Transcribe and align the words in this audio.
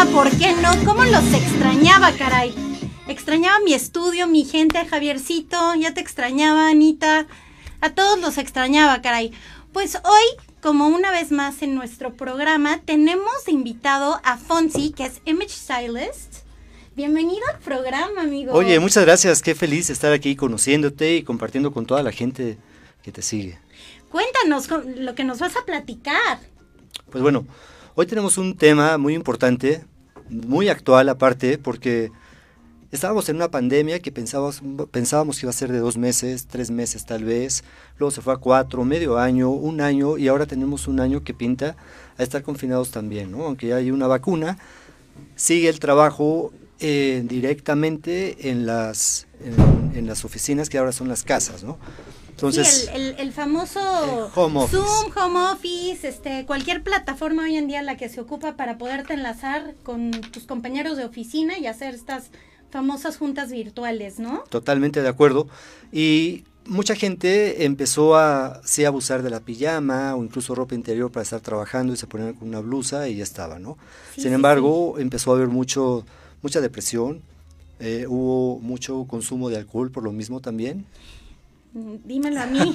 programa, 0.00 0.10
¿por 0.12 0.38
qué 0.38 0.52
no? 0.54 0.70
¿Cómo 0.84 1.04
los 1.04 1.32
extrañaba, 1.32 2.12
caray? 2.12 2.54
Extrañaba 3.08 3.60
mi 3.60 3.74
estudio, 3.74 4.26
mi 4.26 4.44
gente, 4.44 4.84
Javiercito, 4.86 5.74
ya 5.74 5.92
te 5.94 6.00
extrañaba, 6.00 6.68
Anita. 6.68 7.26
A 7.80 7.90
todos 7.90 8.20
los 8.20 8.38
extrañaba, 8.38 9.02
caray. 9.02 9.32
Pues 9.72 9.96
hoy, 9.96 10.44
como 10.62 10.88
una 10.88 11.10
vez 11.10 11.32
más 11.32 11.62
en 11.62 11.74
nuestro 11.74 12.14
programa, 12.14 12.80
tenemos 12.84 13.48
invitado 13.48 14.20
a 14.24 14.36
Fonsi, 14.36 14.90
que 14.90 15.06
es 15.06 15.20
Image 15.24 15.50
Stylist. 15.50 16.44
Bienvenido 16.96 17.42
al 17.52 17.58
programa, 17.58 18.22
amigo. 18.22 18.52
Oye, 18.52 18.78
muchas 18.78 19.04
gracias, 19.04 19.42
qué 19.42 19.54
feliz 19.54 19.90
estar 19.90 20.12
aquí 20.12 20.36
conociéndote 20.36 21.16
y 21.16 21.22
compartiendo 21.22 21.72
con 21.72 21.86
toda 21.86 22.02
la 22.02 22.12
gente 22.12 22.58
que 23.02 23.12
te 23.12 23.22
sigue. 23.22 23.58
Cuéntanos 24.10 24.68
lo 24.96 25.14
que 25.14 25.24
nos 25.24 25.40
vas 25.40 25.56
a 25.56 25.64
platicar. 25.64 26.40
Pues 27.10 27.22
bueno, 27.22 27.46
hoy 27.94 28.06
tenemos 28.06 28.38
un 28.38 28.56
tema 28.56 28.98
muy 28.98 29.14
importante, 29.14 29.84
muy 30.28 30.68
actual 30.68 31.08
aparte, 31.08 31.58
porque 31.58 32.10
estábamos 32.90 33.28
en 33.28 33.36
una 33.36 33.50
pandemia 33.50 34.00
que 34.00 34.12
pensábamos, 34.12 34.62
pensábamos 34.90 35.38
que 35.38 35.46
iba 35.46 35.50
a 35.50 35.54
ser 35.54 35.72
de 35.72 35.78
dos 35.78 35.96
meses, 35.96 36.46
tres 36.46 36.70
meses 36.70 37.04
tal 37.04 37.24
vez, 37.24 37.64
luego 37.98 38.10
se 38.10 38.20
fue 38.20 38.34
a 38.34 38.36
cuatro, 38.36 38.84
medio 38.84 39.18
año, 39.18 39.50
un 39.50 39.80
año, 39.80 40.18
y 40.18 40.28
ahora 40.28 40.46
tenemos 40.46 40.88
un 40.88 41.00
año 41.00 41.22
que 41.22 41.34
pinta 41.34 41.76
a 42.18 42.22
estar 42.22 42.42
confinados 42.42 42.90
también, 42.90 43.30
¿no? 43.30 43.44
Aunque 43.44 43.68
ya 43.68 43.76
hay 43.76 43.90
una 43.90 44.06
vacuna, 44.06 44.58
sigue 45.36 45.68
el 45.68 45.80
trabajo 45.80 46.52
eh, 46.80 47.22
directamente 47.24 48.50
en 48.50 48.66
las, 48.66 49.26
en, 49.94 50.06
las 50.06 50.24
oficinas 50.24 50.68
que 50.68 50.78
ahora 50.78 50.92
son 50.92 51.08
las 51.08 51.22
casas, 51.22 51.62
¿no? 51.62 51.78
Entonces, 52.40 52.90
sí, 52.90 53.14
el, 53.18 53.32
famoso 53.32 54.30
home 54.34 54.66
Zoom, 54.66 55.12
home 55.14 55.52
office, 55.52 56.08
este, 56.08 56.46
cualquier 56.46 56.82
plataforma 56.82 57.42
hoy 57.42 57.56
en 57.56 57.68
día 57.68 57.82
la 57.82 57.98
que 57.98 58.08
se 58.08 58.18
ocupa 58.18 58.56
para 58.56 58.78
poderte 58.78 59.12
enlazar 59.12 59.74
con 59.82 60.10
tus 60.32 60.44
compañeros 60.44 60.96
de 60.96 61.04
oficina 61.04 61.58
y 61.58 61.66
hacer 61.66 61.94
estas 61.94 62.30
famosas 62.70 63.18
juntas 63.18 63.52
virtuales, 63.52 64.18
¿no? 64.18 64.44
Totalmente 64.48 65.02
de 65.02 65.08
acuerdo. 65.08 65.48
Y 65.92 66.44
mucha 66.64 66.94
gente 66.94 67.66
empezó 67.66 68.16
a 68.16 68.62
sí, 68.64 68.86
abusar 68.86 69.22
de 69.22 69.28
la 69.28 69.40
pijama 69.40 70.14
o 70.14 70.24
incluso 70.24 70.54
ropa 70.54 70.74
interior 70.74 71.12
para 71.12 71.24
estar 71.24 71.40
trabajando 71.40 71.92
y 71.92 71.98
se 71.98 72.06
ponían 72.06 72.32
con 72.32 72.48
una 72.48 72.60
blusa 72.60 73.06
y 73.06 73.16
ya 73.16 73.22
estaba, 73.22 73.58
¿no? 73.58 73.76
Sin 74.16 74.32
embargo, 74.32 74.98
empezó 74.98 75.32
a 75.32 75.36
haber 75.36 75.48
mucho, 75.48 76.06
mucha 76.40 76.62
depresión, 76.62 77.20
eh, 77.80 78.06
hubo 78.08 78.60
mucho 78.60 79.04
consumo 79.04 79.50
de 79.50 79.58
alcohol 79.58 79.90
por 79.90 80.04
lo 80.04 80.12
mismo 80.12 80.40
también. 80.40 80.86
Dímelo 81.72 82.40
a 82.40 82.46
mí. 82.46 82.74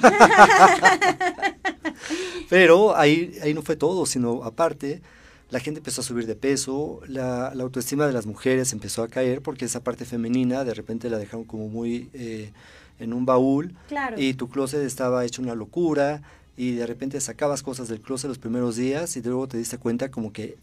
Pero 2.48 2.96
ahí, 2.96 3.38
ahí 3.42 3.54
no 3.54 3.62
fue 3.62 3.76
todo, 3.76 4.06
sino 4.06 4.44
aparte 4.44 5.02
la 5.50 5.60
gente 5.60 5.78
empezó 5.78 6.00
a 6.00 6.04
subir 6.04 6.26
de 6.26 6.34
peso, 6.34 7.00
la, 7.06 7.48
autoestima 7.48 8.06
de 8.06 8.12
las 8.12 8.26
mujeres 8.26 8.72
empezó 8.72 9.02
a 9.02 9.08
caer 9.08 9.42
porque 9.42 9.64
esa 9.64 9.80
parte 9.80 10.04
femenina 10.04 10.64
de 10.64 10.74
repente 10.74 11.08
la 11.08 11.18
dejaron 11.18 11.44
como 11.44 11.68
muy 11.68 12.10
eh, 12.14 12.52
en 12.98 13.12
un 13.12 13.26
baúl 13.26 13.74
y 14.16 14.34
tu 14.34 14.48
closet 14.48 14.80
estaba 14.80 15.24
hecho 15.24 15.42
una 15.42 15.54
locura 15.54 16.22
y 16.56 16.72
de 16.72 16.86
repente 16.86 17.20
sacabas 17.20 17.62
cosas 17.62 17.88
del 17.88 18.00
closet 18.00 18.28
los 18.28 18.38
primeros 18.38 18.76
días 18.76 19.16
y 19.16 19.22
luego 19.22 19.46
te 19.46 19.58
diste 19.58 19.78
cuenta 19.78 20.10
como 20.10 20.32
que 20.32 20.56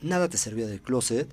nada 0.00 0.28
te 0.28 0.38
servía 0.38 0.66
del 0.66 0.80
closet 0.80 1.28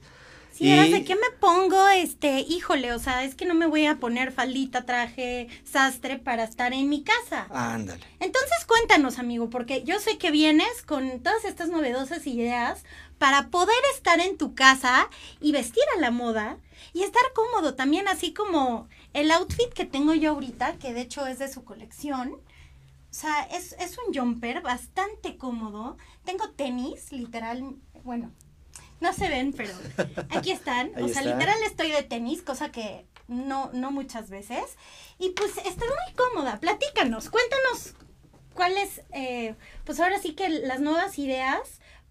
Sí, 0.62 0.70
y... 0.70 0.92
de 0.92 1.04
qué 1.04 1.16
me 1.16 1.32
pongo, 1.40 1.88
este, 1.90 2.42
híjole, 2.42 2.94
o 2.94 3.00
sea, 3.00 3.24
es 3.24 3.34
que 3.34 3.46
no 3.46 3.56
me 3.56 3.66
voy 3.66 3.88
a 3.88 4.00
poner 4.00 4.32
faldita, 4.32 4.86
traje, 4.86 5.48
sastre 5.64 6.20
para 6.20 6.44
estar 6.44 6.72
en 6.72 6.88
mi 6.88 7.04
casa. 7.04 7.48
Ándale. 7.50 8.06
Entonces 8.20 8.66
cuéntanos, 8.68 9.18
amigo, 9.18 9.50
porque 9.50 9.84
yo 9.84 10.00
sé 10.00 10.20
que 10.20 10.30
vienes 10.30 10.84
con 10.84 11.20
todas 11.22 11.46
estas 11.46 11.70
novedosas 11.70 12.28
ideas 12.28 12.84
para 13.18 13.48
poder 13.48 13.76
estar 13.96 14.20
en 14.20 14.38
tu 14.38 14.54
casa 14.54 15.10
y 15.40 15.52
vestir 15.52 15.84
a 15.98 16.00
la 16.00 16.12
moda 16.12 16.58
y 16.94 17.02
estar 17.02 17.24
cómodo 17.34 17.74
también, 17.74 18.08
así 18.08 18.32
como 18.32 18.88
el 19.14 19.32
outfit 19.32 19.74
que 19.74 19.86
tengo 19.86 20.14
yo 20.14 20.34
ahorita, 20.34 20.78
que 20.78 20.94
de 20.94 21.02
hecho 21.02 21.26
es 21.26 21.40
de 21.40 21.52
su 21.52 21.64
colección. 21.64 22.34
O 22.34 23.14
sea, 23.14 23.46
es, 23.46 23.76
es 23.80 23.98
un 23.98 24.14
jumper 24.14 24.62
bastante 24.62 25.38
cómodo. 25.38 25.98
Tengo 26.24 26.52
tenis, 26.52 27.12
literal, 27.12 27.78
bueno, 28.04 28.32
no 29.02 29.14
se 29.14 29.28
ven, 29.28 29.54
pero 29.56 29.74
aquí 30.30 30.52
están. 30.52 30.92
o 31.02 31.08
sea, 31.08 31.22
literal 31.24 31.58
estoy 31.66 31.92
de 31.92 32.04
tenis, 32.04 32.42
cosa 32.42 32.72
que 32.72 33.06
no, 33.28 33.70
no 33.74 33.92
muchas 33.92 34.30
veces. 34.30 34.64
Y 35.20 35.32
pues 35.32 35.58
estoy 35.58 35.88
muy 35.88 36.16
cómoda. 36.16 36.60
Platícanos, 36.60 37.30
cuéntanos 37.30 37.96
cuáles, 38.54 39.02
eh, 39.14 39.56
pues 39.84 40.00
ahora 40.00 40.20
sí 40.20 40.34
que 40.34 40.50
las 40.50 40.80
nuevas 40.80 41.18
ideas 41.20 41.60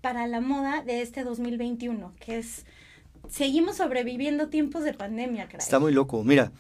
para 0.00 0.26
la 0.26 0.40
moda 0.40 0.82
de 0.82 1.02
este 1.02 1.24
2021, 1.24 2.14
que 2.18 2.38
es, 2.38 2.64
seguimos 3.28 3.76
sobreviviendo 3.76 4.48
tiempos 4.48 4.82
de 4.82 4.94
pandemia, 4.94 5.46
creo. 5.46 5.60
Está 5.60 5.78
muy 5.78 5.92
loco. 5.92 6.24
Mira, 6.24 6.52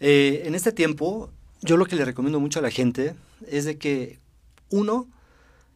eh, 0.00 0.42
en 0.46 0.54
este 0.54 0.72
tiempo, 0.72 1.30
yo 1.60 1.76
lo 1.76 1.86
que 1.86 1.96
le 1.96 2.04
recomiendo 2.04 2.40
mucho 2.40 2.58
a 2.58 2.62
la 2.62 2.70
gente 2.70 3.14
es 3.46 3.64
de 3.66 3.78
que, 3.78 4.18
uno, 4.70 5.08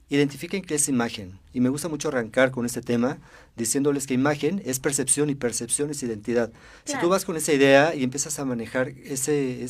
identifiquen 0.09 0.63
qué 0.63 0.77
es 0.77 0.89
imagen. 0.89 1.39
Y 1.55 1.61
me 1.61 1.69
gusta 1.69 1.89
mucho 1.89 2.09
arrancar 2.09 2.51
con 2.51 2.67
este 2.67 2.83
tema 2.83 3.19
diciéndoles 3.57 4.07
que 4.07 4.15
imagen 4.15 4.61
es 4.65 4.81
percepción 4.81 5.31
y 5.31 5.37
percepción 5.37 5.89
es 5.89 6.03
identidad. 6.03 6.53
Si 6.85 6.99
tú 6.99 7.09
vas 7.09 7.25
con 7.25 7.37
esa 7.37 7.53
idea 7.53 7.95
y 7.95 8.03
empiezas 8.03 8.41
a 8.41 8.45
manejar 8.45 8.89
ese, 8.89 9.67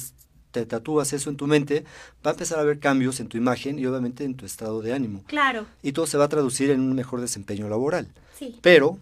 te 0.50 0.64
tatúas 0.64 1.12
eso 1.12 1.28
en 1.28 1.36
tu 1.36 1.46
mente, 1.46 1.84
va 2.26 2.30
a 2.30 2.32
empezar 2.32 2.58
a 2.58 2.62
haber 2.62 2.78
cambios 2.78 3.20
en 3.20 3.28
tu 3.28 3.36
imagen 3.36 3.78
y 3.78 3.84
obviamente 3.84 4.24
en 4.24 4.34
tu 4.34 4.46
estado 4.46 4.80
de 4.80 4.94
ánimo. 4.94 5.22
Claro. 5.26 5.66
Y 5.82 5.92
todo 5.92 6.06
se 6.06 6.16
va 6.16 6.24
a 6.24 6.28
traducir 6.28 6.70
en 6.70 6.80
un 6.80 6.94
mejor 6.94 7.20
desempeño 7.20 7.68
laboral. 7.68 8.08
Sí. 8.38 8.58
Pero, 8.62 8.98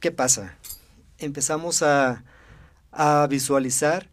¿qué 0.00 0.10
pasa? 0.10 0.56
Empezamos 1.18 1.84
a, 1.84 2.24
a 2.90 3.26
visualizar 3.30 4.08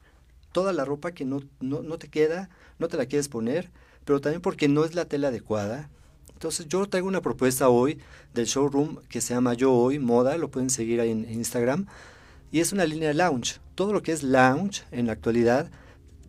toda 0.51 0.73
la 0.73 0.85
ropa 0.85 1.11
que 1.11 1.25
no, 1.25 1.41
no, 1.59 1.81
no 1.81 1.97
te 1.97 2.07
queda, 2.07 2.49
no 2.77 2.87
te 2.87 2.97
la 2.97 3.07
quieres 3.07 3.29
poner, 3.29 3.71
pero 4.05 4.21
también 4.21 4.41
porque 4.41 4.67
no 4.67 4.85
es 4.85 4.93
la 4.93 5.05
tela 5.05 5.29
adecuada, 5.29 5.89
entonces 6.39 6.69
yo 6.69 6.87
traigo 6.87 7.09
una 7.09 7.19
propuesta 7.19 7.67
hoy 7.67 7.99
del 8.33 8.45
showroom 8.45 9.01
que 9.09 9.19
se 9.19 9.33
llama 9.33 9.55
Yo 9.55 9.73
Hoy 9.73 9.99
Moda, 9.99 10.37
lo 10.37 10.49
pueden 10.49 10.69
seguir 10.69 11.01
ahí 11.01 11.11
en, 11.11 11.29
Instagram, 11.29 11.85
y 12.49 12.61
es 12.61 12.71
una 12.71 12.85
línea 12.85 13.13
lounge. 13.13 13.59
Todo 13.75 13.91
lo 13.91 14.01
que 14.01 14.13
es 14.13 14.23
lounge 14.23 14.83
en 14.91 15.07
la 15.07 15.11
actualidad 15.11 15.69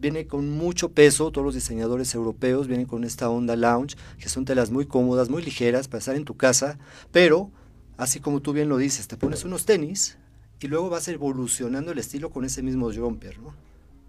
viene 0.00 0.26
con 0.26 0.50
mucho 0.50 0.88
peso, 0.88 1.30
todos 1.30 1.44
los 1.44 1.54
diseñadores 1.54 2.12
europeos 2.12 2.66
vienen 2.66 2.86
con 2.86 3.04
esta 3.04 3.30
onda 3.30 3.54
lounge, 3.54 3.96
que 4.18 4.28
son 4.28 4.44
telas 4.44 4.72
muy 4.72 4.84
cómodas, 4.84 5.28
muy 5.28 5.42
ligeras 5.42 5.86
para 5.86 6.00
estar 6.00 6.16
en 6.16 6.24
tu 6.24 6.36
casa, 6.36 6.76
pero 7.12 7.52
así 7.96 8.18
como 8.18 8.40
tú 8.40 8.52
bien 8.52 8.68
lo 8.68 8.78
dices, 8.78 9.06
te 9.06 9.16
pones 9.16 9.44
unos 9.44 9.64
tenis 9.64 10.18
y 10.58 10.66
luego 10.66 10.90
vas 10.90 11.06
evolucionando 11.06 11.92
el 11.92 12.00
estilo 12.00 12.30
con 12.30 12.44
ese 12.44 12.64
mismo 12.64 12.92
jumper, 12.92 13.38
¿no? 13.38 13.54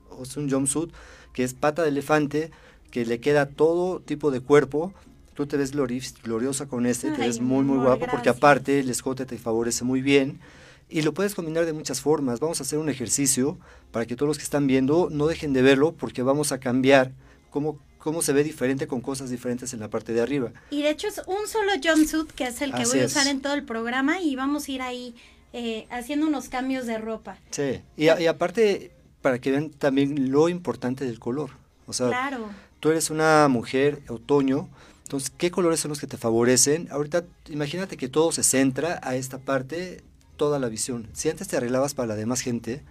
O 0.09 0.23
es 0.23 0.35
un 0.35 0.49
jumpsuit 0.49 0.91
que 1.31 1.43
es 1.43 1.53
pata 1.53 1.83
de 1.83 1.89
elefante, 1.89 2.49
que 2.89 3.05
le 3.05 3.19
queda 3.19 3.45
todo 3.45 4.01
tipo 4.01 4.31
de 4.31 4.41
cuerpo, 4.41 4.93
tú 5.41 5.47
te 5.47 5.57
ves 5.57 5.71
gloriosa 5.71 6.67
con 6.67 6.85
este, 6.85 7.09
te 7.11 7.21
ves 7.21 7.39
muy, 7.39 7.63
muy 7.63 7.77
guapo, 7.77 8.05
porque 8.11 8.29
aparte 8.29 8.79
el 8.79 8.89
escote 8.89 9.25
te 9.25 9.39
favorece 9.39 9.83
muy 9.83 10.01
bien 10.01 10.39
y 10.87 11.01
lo 11.01 11.13
puedes 11.13 11.33
combinar 11.33 11.65
de 11.65 11.73
muchas 11.73 11.99
formas. 11.99 12.39
Vamos 12.39 12.59
a 12.59 12.63
hacer 12.63 12.77
un 12.77 12.89
ejercicio 12.89 13.57
para 13.91 14.05
que 14.05 14.15
todos 14.15 14.27
los 14.27 14.37
que 14.37 14.43
están 14.43 14.67
viendo 14.67 15.09
no 15.09 15.25
dejen 15.25 15.51
de 15.53 15.63
verlo, 15.63 15.93
porque 15.93 16.21
vamos 16.21 16.51
a 16.51 16.59
cambiar 16.59 17.11
cómo, 17.49 17.79
cómo 17.97 18.21
se 18.21 18.33
ve 18.33 18.43
diferente 18.43 18.85
con 18.85 19.01
cosas 19.01 19.31
diferentes 19.31 19.73
en 19.73 19.79
la 19.79 19.89
parte 19.89 20.13
de 20.13 20.21
arriba. 20.21 20.51
Y 20.69 20.83
de 20.83 20.91
hecho 20.91 21.07
es 21.07 21.19
un 21.25 21.47
solo 21.47 21.71
jumpsuit 21.83 22.29
que 22.31 22.45
es 22.45 22.61
el 22.61 22.71
que 22.73 22.85
voy 22.85 22.99
a 22.99 23.05
usar 23.05 23.25
en 23.25 23.41
todo 23.41 23.55
el 23.55 23.63
programa 23.63 24.21
y 24.21 24.35
vamos 24.35 24.67
a 24.67 24.71
ir 24.71 24.81
ahí 24.83 25.15
eh, 25.53 25.87
haciendo 25.89 26.27
unos 26.27 26.49
cambios 26.49 26.85
de 26.85 26.99
ropa. 26.99 27.37
Sí, 27.49 27.81
y, 27.97 28.03
y, 28.03 28.27
aparte 28.27 28.91
para 29.23 29.39
que 29.39 29.49
vean 29.49 29.71
también 29.71 30.31
lo 30.31 30.49
importante 30.49 31.03
del 31.05 31.17
color. 31.19 31.49
O 31.87 31.93
sea, 31.93 32.09
claro. 32.09 32.49
tú 32.79 32.91
eres 32.91 33.09
una 33.09 33.47
mujer 33.47 34.01
otoño, 34.07 34.69
entonces, 35.11 35.33
¿qué 35.37 35.51
colores 35.51 35.81
son 35.81 35.89
los 35.89 35.99
que 35.99 36.07
te 36.07 36.15
favorecen? 36.15 36.87
Ahorita, 36.89 37.25
imagínate 37.49 37.97
que 37.97 38.07
todo 38.07 38.31
se 38.31 38.43
centra 38.43 39.01
a 39.03 39.17
esta 39.17 39.39
parte, 39.39 40.05
toda 40.37 40.57
la 40.57 40.69
visión. 40.69 41.09
Si 41.11 41.27
antes 41.27 41.49
te 41.49 41.57
arreglabas 41.57 41.93
para 41.93 42.07
la 42.07 42.15
demás 42.15 42.39
gente, 42.39 42.81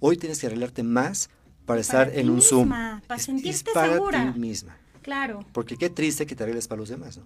hoy 0.00 0.16
tienes 0.16 0.40
que 0.40 0.46
arreglarte 0.46 0.82
más 0.82 1.28
para, 1.66 1.82
estar 1.82 2.10
en 2.14 2.30
un 2.30 2.40
Zoom. 2.40 2.70
Para 3.06 3.18
sentirte 3.18 3.70
para 3.74 3.98
ti 3.98 4.38
misma. 4.40 4.78
Claro. 5.02 5.44
Porque 5.52 5.76
qué 5.76 5.90
triste 5.90 6.24
que 6.24 6.34
te 6.34 6.42
arregles 6.42 6.68
para 6.68 6.78
los 6.78 6.88
demás, 6.88 7.18
¿no? 7.18 7.24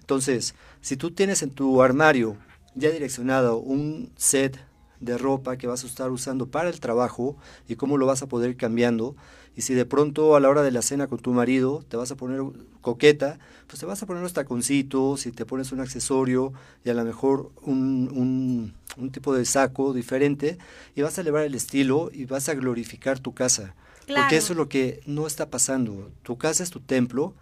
Entonces, 0.00 0.54
si 0.80 0.96
tú 0.96 1.10
tienes 1.10 1.42
en 1.42 1.50
tu 1.50 1.82
armario 1.82 2.38
ya 2.74 2.88
direccionado 2.88 3.58
un 3.58 4.14
set 4.16 4.58
de 5.02 5.18
ropa 5.18 5.58
que 5.58 5.66
vas 5.66 5.84
a 5.84 5.86
estar 5.86 6.10
usando 6.10 6.46
para 6.46 6.70
el 6.70 6.80
trabajo 6.80 7.36
y 7.68 7.76
cómo 7.76 7.98
lo 7.98 8.06
vas 8.06 8.22
a 8.22 8.28
poder 8.28 8.50
ir 8.50 8.56
cambiando, 8.56 9.14
y 9.54 9.62
si 9.62 9.74
de 9.74 9.84
pronto 9.84 10.34
a 10.34 10.40
la 10.40 10.48
hora 10.48 10.62
de 10.62 10.70
la 10.70 10.80
cena 10.80 11.08
con 11.08 11.18
tu 11.18 11.32
marido 11.32 11.84
te 11.88 11.96
vas 11.96 12.10
a 12.10 12.16
poner 12.16 12.40
coqueta, 12.80 13.38
pues 13.66 13.80
te 13.80 13.86
vas 13.86 14.02
a 14.02 14.06
poner 14.06 14.20
unos 14.20 14.32
taconcitos, 14.32 15.20
si 15.20 15.32
te 15.32 15.44
pones 15.44 15.72
un 15.72 15.80
accesorio 15.80 16.52
y 16.84 16.90
a 16.90 16.94
lo 16.94 17.04
mejor 17.04 17.50
un, 17.62 18.72
un, 18.96 19.10
tipo 19.10 19.34
de 19.34 19.44
saco 19.44 19.92
diferente 19.92 20.56
y 20.94 21.02
vas 21.02 21.18
a 21.18 21.20
elevar 21.20 21.44
el 21.44 21.54
estilo 21.54 22.10
y 22.12 22.24
vas 22.24 22.48
a 22.48 22.54
glorificar 22.54 23.18
tu 23.18 23.34
casa. 23.34 23.74
Porque 24.06 24.36
eso 24.36 24.52
es 24.52 24.56
lo 24.56 24.68
que 24.68 25.00
no 25.06 25.26
está 25.26 25.48
pasando. 25.48 26.10
Tu 26.22 26.36
casa 26.36 26.62
es 26.62 26.70
tu 26.70 26.80
templo. 26.80 27.34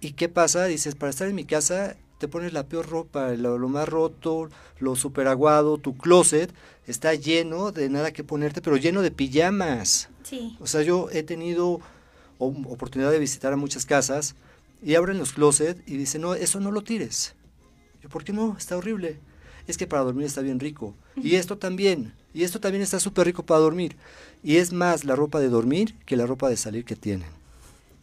¿Y 0.00 0.12
qué 0.12 0.28
pasa? 0.28 0.64
Dices, 0.64 0.94
para 0.94 1.10
estar 1.10 1.28
en 1.28 1.34
mi 1.34 1.44
casa 1.44 1.96
te 2.20 2.28
pones 2.28 2.52
la 2.52 2.66
peor 2.66 2.86
ropa, 2.86 3.30
lo, 3.30 3.58
más 3.70 3.88
roto, 3.88 4.50
lo 4.78 4.94
super 4.94 5.26
aguado, 5.26 5.78
tu 5.78 5.96
closet 5.96 6.52
está 6.86 7.14
lleno 7.14 7.72
de 7.72 7.88
nada 7.88 8.12
que 8.12 8.22
ponerte, 8.22 8.60
pero 8.60 8.76
lleno 8.76 9.00
de 9.00 9.10
pijamas. 9.10 10.10
Sí. 10.22 10.54
O 10.60 10.66
sea, 10.66 10.82
yo 10.82 11.08
he 11.12 11.22
tenido 11.22 11.80
oportunidad 12.38 13.10
de 13.10 13.18
visitar 13.18 13.54
a 13.54 13.56
muchas 13.56 13.86
casas 13.86 14.34
y 14.82 14.96
abren 14.96 15.16
los 15.16 15.32
closets 15.32 15.80
y 15.86 15.96
dicen, 15.96 16.20
no, 16.20 16.34
eso 16.34 16.60
no 16.60 16.70
lo 16.70 16.82
tires. 16.82 17.34
Yo, 18.02 18.10
¿por 18.10 18.22
qué 18.22 18.34
no? 18.34 18.54
Está 18.58 18.76
horrible. 18.76 19.18
Es 19.66 19.78
que 19.78 19.86
para 19.86 20.02
dormir 20.02 20.26
está 20.26 20.42
bien 20.42 20.60
rico. 20.60 20.94
Y 21.16 21.36
esto 21.36 21.56
también. 21.56 22.12
Y 22.34 22.44
esto 22.44 22.60
también 22.60 22.82
está 22.82 23.00
súper 23.00 23.28
rico 23.28 23.44
para 23.44 23.60
dormir. 23.60 23.96
Y 24.42 24.56
es 24.56 24.74
más 24.74 25.06
la 25.06 25.16
ropa 25.16 25.40
de 25.40 25.48
dormir 25.48 25.94
que 26.04 26.16
la 26.16 26.26
ropa 26.26 26.50
de 26.50 26.58
salir 26.58 26.84
que 26.84 26.96
tienen. 26.96 27.28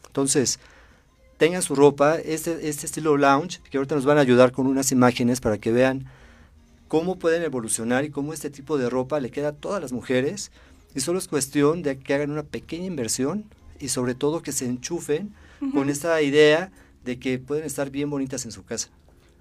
Entonces, 0.07 0.59
tengan 1.37 1.61
su 1.61 1.75
ropa, 1.75 2.17
este, 2.17 2.67
este 2.67 2.85
estilo 2.85 3.17
lounge, 3.17 3.59
que 3.69 3.77
ahorita 3.77 3.95
nos 3.95 4.05
van 4.05 4.17
a 4.17 4.21
ayudar 4.21 4.51
con 4.51 4.67
unas 4.67 4.91
imágenes 4.91 5.39
para 5.39 5.57
que 5.57 5.71
vean 5.71 6.05
cómo 6.87 7.17
pueden 7.17 7.43
evolucionar 7.43 8.05
y 8.05 8.09
cómo 8.09 8.33
este 8.33 8.49
tipo 8.49 8.77
de 8.77 8.89
ropa 8.89 9.19
le 9.19 9.31
queda 9.31 9.49
a 9.49 9.53
todas 9.53 9.81
las 9.81 9.91
mujeres. 9.91 10.51
Y 10.95 11.01
solo 11.01 11.19
es 11.19 11.27
cuestión 11.27 11.83
de 11.83 11.99
que 11.99 12.13
hagan 12.13 12.31
una 12.31 12.43
pequeña 12.43 12.85
inversión 12.85 13.45
y 13.79 13.89
sobre 13.89 14.15
todo 14.15 14.41
que 14.41 14.51
se 14.51 14.65
enchufen 14.65 15.33
con 15.73 15.89
esta 15.89 16.21
idea 16.21 16.71
de 17.03 17.19
que 17.19 17.39
pueden 17.39 17.65
estar 17.65 17.89
bien 17.89 18.09
bonitas 18.09 18.45
en 18.45 18.51
su 18.51 18.63
casa. 18.63 18.89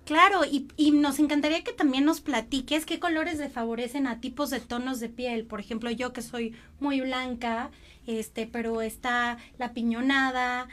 Claro, 0.04 0.44
y, 0.44 0.69
y, 0.76 0.93
nos 0.93 1.19
encantaría 1.19 1.64
que 1.64 1.72
también 1.72 2.04
nos 2.04 2.20
platiques 2.20 2.87
qué 2.87 3.00
colores 3.00 3.38
le 3.38 3.48
favorecen 3.48 4.06
a 4.06 4.20
tipos 4.20 4.50
de 4.50 4.60
tonos 4.60 5.00
de 5.00 5.08
piel. 5.08 5.44
Por 5.46 5.58
ejemplo, 5.58 5.90
yo 5.90 6.12
que 6.12 6.22
soy 6.22 6.54
muy 6.78 7.00
blanca, 7.00 7.70
este, 8.06 8.46
pero 8.46 8.82
está 8.82 9.38
la 9.58 9.72
piñonada. 9.72 10.69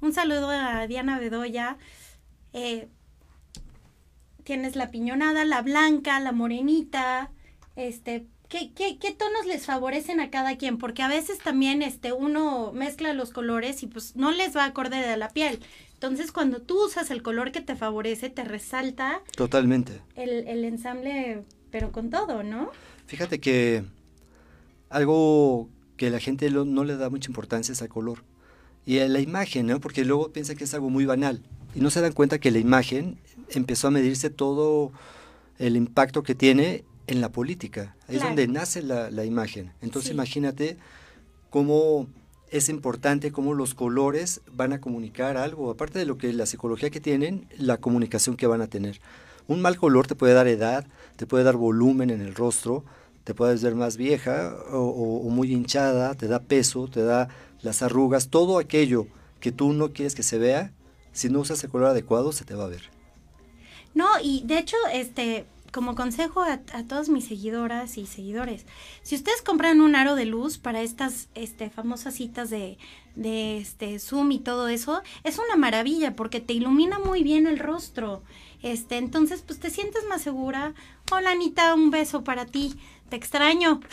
Un 0.00 0.12
saludo 0.12 0.48
a 0.48 0.86
Diana 0.86 1.18
Bedoya. 1.18 1.76
Eh, 2.52 2.88
tienes 4.44 4.76
la 4.76 4.90
piñonada, 4.90 5.44
la 5.44 5.62
blanca, 5.62 6.18
la 6.20 6.32
morenita, 6.32 7.30
este, 7.76 8.26
¿qué, 8.48 8.72
qué, 8.72 8.98
qué 8.98 9.12
tonos 9.12 9.46
les 9.46 9.66
favorecen 9.66 10.20
a 10.20 10.30
cada 10.30 10.56
quien? 10.56 10.78
Porque 10.78 11.02
a 11.02 11.08
veces 11.08 11.38
también 11.38 11.82
este, 11.82 12.12
uno 12.12 12.72
mezcla 12.72 13.12
los 13.12 13.30
colores 13.30 13.82
y 13.82 13.86
pues 13.86 14.16
no 14.16 14.32
les 14.32 14.56
va 14.56 14.64
acorde 14.64 14.96
de 14.96 15.16
la 15.16 15.28
piel. 15.28 15.60
Entonces, 15.92 16.32
cuando 16.32 16.60
tú 16.62 16.86
usas 16.86 17.10
el 17.10 17.22
color 17.22 17.52
que 17.52 17.60
te 17.60 17.76
favorece, 17.76 18.30
te 18.30 18.42
resalta. 18.42 19.20
Totalmente. 19.36 20.00
El, 20.14 20.48
el 20.48 20.64
ensamble, 20.64 21.44
pero 21.70 21.92
con 21.92 22.10
todo, 22.10 22.42
¿no? 22.42 22.70
Fíjate 23.06 23.38
que 23.38 23.84
algo 24.88 25.68
que 25.96 26.10
la 26.10 26.18
gente 26.18 26.50
no 26.50 26.84
le 26.84 26.96
da 26.96 27.10
mucha 27.10 27.28
importancia 27.28 27.72
es 27.72 27.82
al 27.82 27.88
color. 27.88 28.24
Y 28.86 28.98
a 28.98 29.08
la 29.08 29.20
imagen, 29.20 29.66
¿no? 29.66 29.80
Porque 29.80 30.04
luego 30.04 30.32
piensa 30.32 30.54
que 30.54 30.64
es 30.64 30.74
algo 30.74 30.90
muy 30.90 31.04
banal. 31.04 31.42
Y 31.74 31.80
no 31.80 31.90
se 31.90 32.00
dan 32.00 32.12
cuenta 32.12 32.38
que 32.38 32.50
la 32.50 32.58
imagen 32.58 33.18
empezó 33.50 33.88
a 33.88 33.90
medirse 33.90 34.30
todo 34.30 34.92
el 35.58 35.76
impacto 35.76 36.22
que 36.22 36.34
tiene 36.34 36.84
en 37.06 37.20
la 37.20 37.30
política. 37.30 37.96
Ahí 38.08 38.16
es 38.16 38.22
donde 38.22 38.48
nace 38.48 38.82
la, 38.82 39.10
la 39.10 39.24
imagen. 39.24 39.72
Entonces 39.80 40.10
imagínate 40.10 40.78
cómo 41.50 42.08
es 42.50 42.68
importante 42.68 43.32
cómo 43.32 43.54
los 43.54 43.74
colores 43.74 44.40
van 44.52 44.72
a 44.72 44.80
comunicar 44.80 45.36
algo, 45.36 45.70
aparte 45.70 45.98
de 45.98 46.04
lo 46.04 46.18
que 46.18 46.32
la 46.32 46.46
psicología 46.46 46.90
que 46.90 47.00
tienen, 47.00 47.46
la 47.56 47.78
comunicación 47.78 48.36
que 48.36 48.46
van 48.46 48.60
a 48.60 48.66
tener. 48.66 49.00
Un 49.46 49.62
mal 49.62 49.76
color 49.76 50.06
te 50.06 50.16
puede 50.16 50.34
dar 50.34 50.48
edad, 50.48 50.86
te 51.16 51.26
puede 51.26 51.44
dar 51.44 51.56
volumen 51.56 52.10
en 52.10 52.20
el 52.20 52.34
rostro, 52.34 52.84
te 53.24 53.34
puedes 53.34 53.62
ver 53.62 53.74
más 53.74 53.96
vieja 53.96 54.56
o, 54.72 55.28
muy 55.30 55.52
hinchada, 55.52 56.14
te 56.14 56.26
da 56.26 56.40
peso, 56.40 56.88
te 56.88 57.02
da 57.02 57.28
las 57.62 57.82
arrugas, 57.82 58.28
todo 58.28 58.58
aquello 58.58 59.06
que 59.40 59.52
tú 59.52 59.72
no 59.72 59.92
quieres 59.92 60.14
que 60.14 60.22
se 60.22 60.38
vea, 60.38 60.72
si 61.12 61.28
no 61.28 61.40
usas 61.40 61.62
el 61.64 61.70
color 61.70 61.88
adecuado 61.88 62.32
se 62.32 62.44
te 62.44 62.54
va 62.54 62.64
a 62.64 62.68
ver. 62.68 62.90
No, 63.94 64.06
y 64.22 64.42
de 64.44 64.58
hecho, 64.58 64.76
este, 64.92 65.46
como 65.72 65.94
consejo 65.94 66.42
a, 66.42 66.58
todas 66.84 67.08
mis 67.08 67.26
seguidoras 67.26 67.98
y 67.98 68.06
seguidores, 68.06 68.66
si 69.02 69.16
ustedes 69.16 69.42
compran 69.42 69.80
un 69.80 69.96
aro 69.96 70.14
de 70.14 70.26
luz 70.26 70.58
para 70.58 70.82
estas 70.82 71.28
este, 71.34 71.70
famosas 71.70 72.14
citas 72.14 72.50
de, 72.50 72.78
de 73.16 73.58
este, 73.58 73.98
Zoom 73.98 74.30
y 74.32 74.38
todo 74.38 74.68
eso, 74.68 75.02
es 75.24 75.38
una 75.38 75.56
maravilla 75.56 76.14
porque 76.14 76.40
te 76.40 76.52
ilumina 76.52 76.98
muy 76.98 77.22
bien 77.22 77.46
el 77.46 77.58
rostro. 77.58 78.22
Este, 78.62 78.98
entonces, 78.98 79.42
pues 79.42 79.58
te 79.58 79.70
sientes 79.70 80.04
más 80.08 80.22
segura. 80.22 80.74
Hola 81.10 81.30
Anita, 81.32 81.74
un 81.74 81.90
beso 81.90 82.24
para 82.24 82.46
ti. 82.46 82.74
Te 83.10 83.16
extraño. 83.16 83.80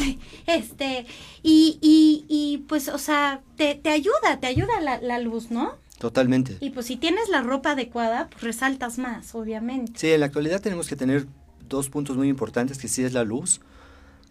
Este, 0.48 1.06
y, 1.44 1.78
y, 1.82 2.26
y 2.30 2.60
pues, 2.70 2.88
o 2.88 2.98
sea, 2.98 3.42
te, 3.58 3.76
te 3.76 3.90
ayuda, 3.90 4.40
te 4.40 4.48
ayuda 4.48 4.80
la, 4.80 5.02
la 5.02 5.20
luz, 5.20 5.52
¿no? 5.52 5.76
Totalmente. 5.98 6.58
Y 6.62 6.70
pues 6.70 6.86
si 6.86 6.96
tienes 6.96 7.28
la 7.28 7.42
ropa 7.42 7.72
adecuada, 7.72 8.30
pues 8.30 8.44
resaltas 8.44 8.98
más, 8.98 9.36
obviamente. 9.36 9.94
Sí, 9.96 10.12
en 10.12 10.22
la 10.22 10.28
actualidad 10.28 10.62
tenemos 10.62 10.88
que 10.88 10.96
tener 10.96 11.28
dos 11.68 11.90
puntos 11.90 12.16
muy 12.16 12.30
importantes, 12.30 12.78
que 12.78 12.88
sí 12.88 13.04
es 13.04 13.14
la 13.14 13.26
luz 13.26 13.60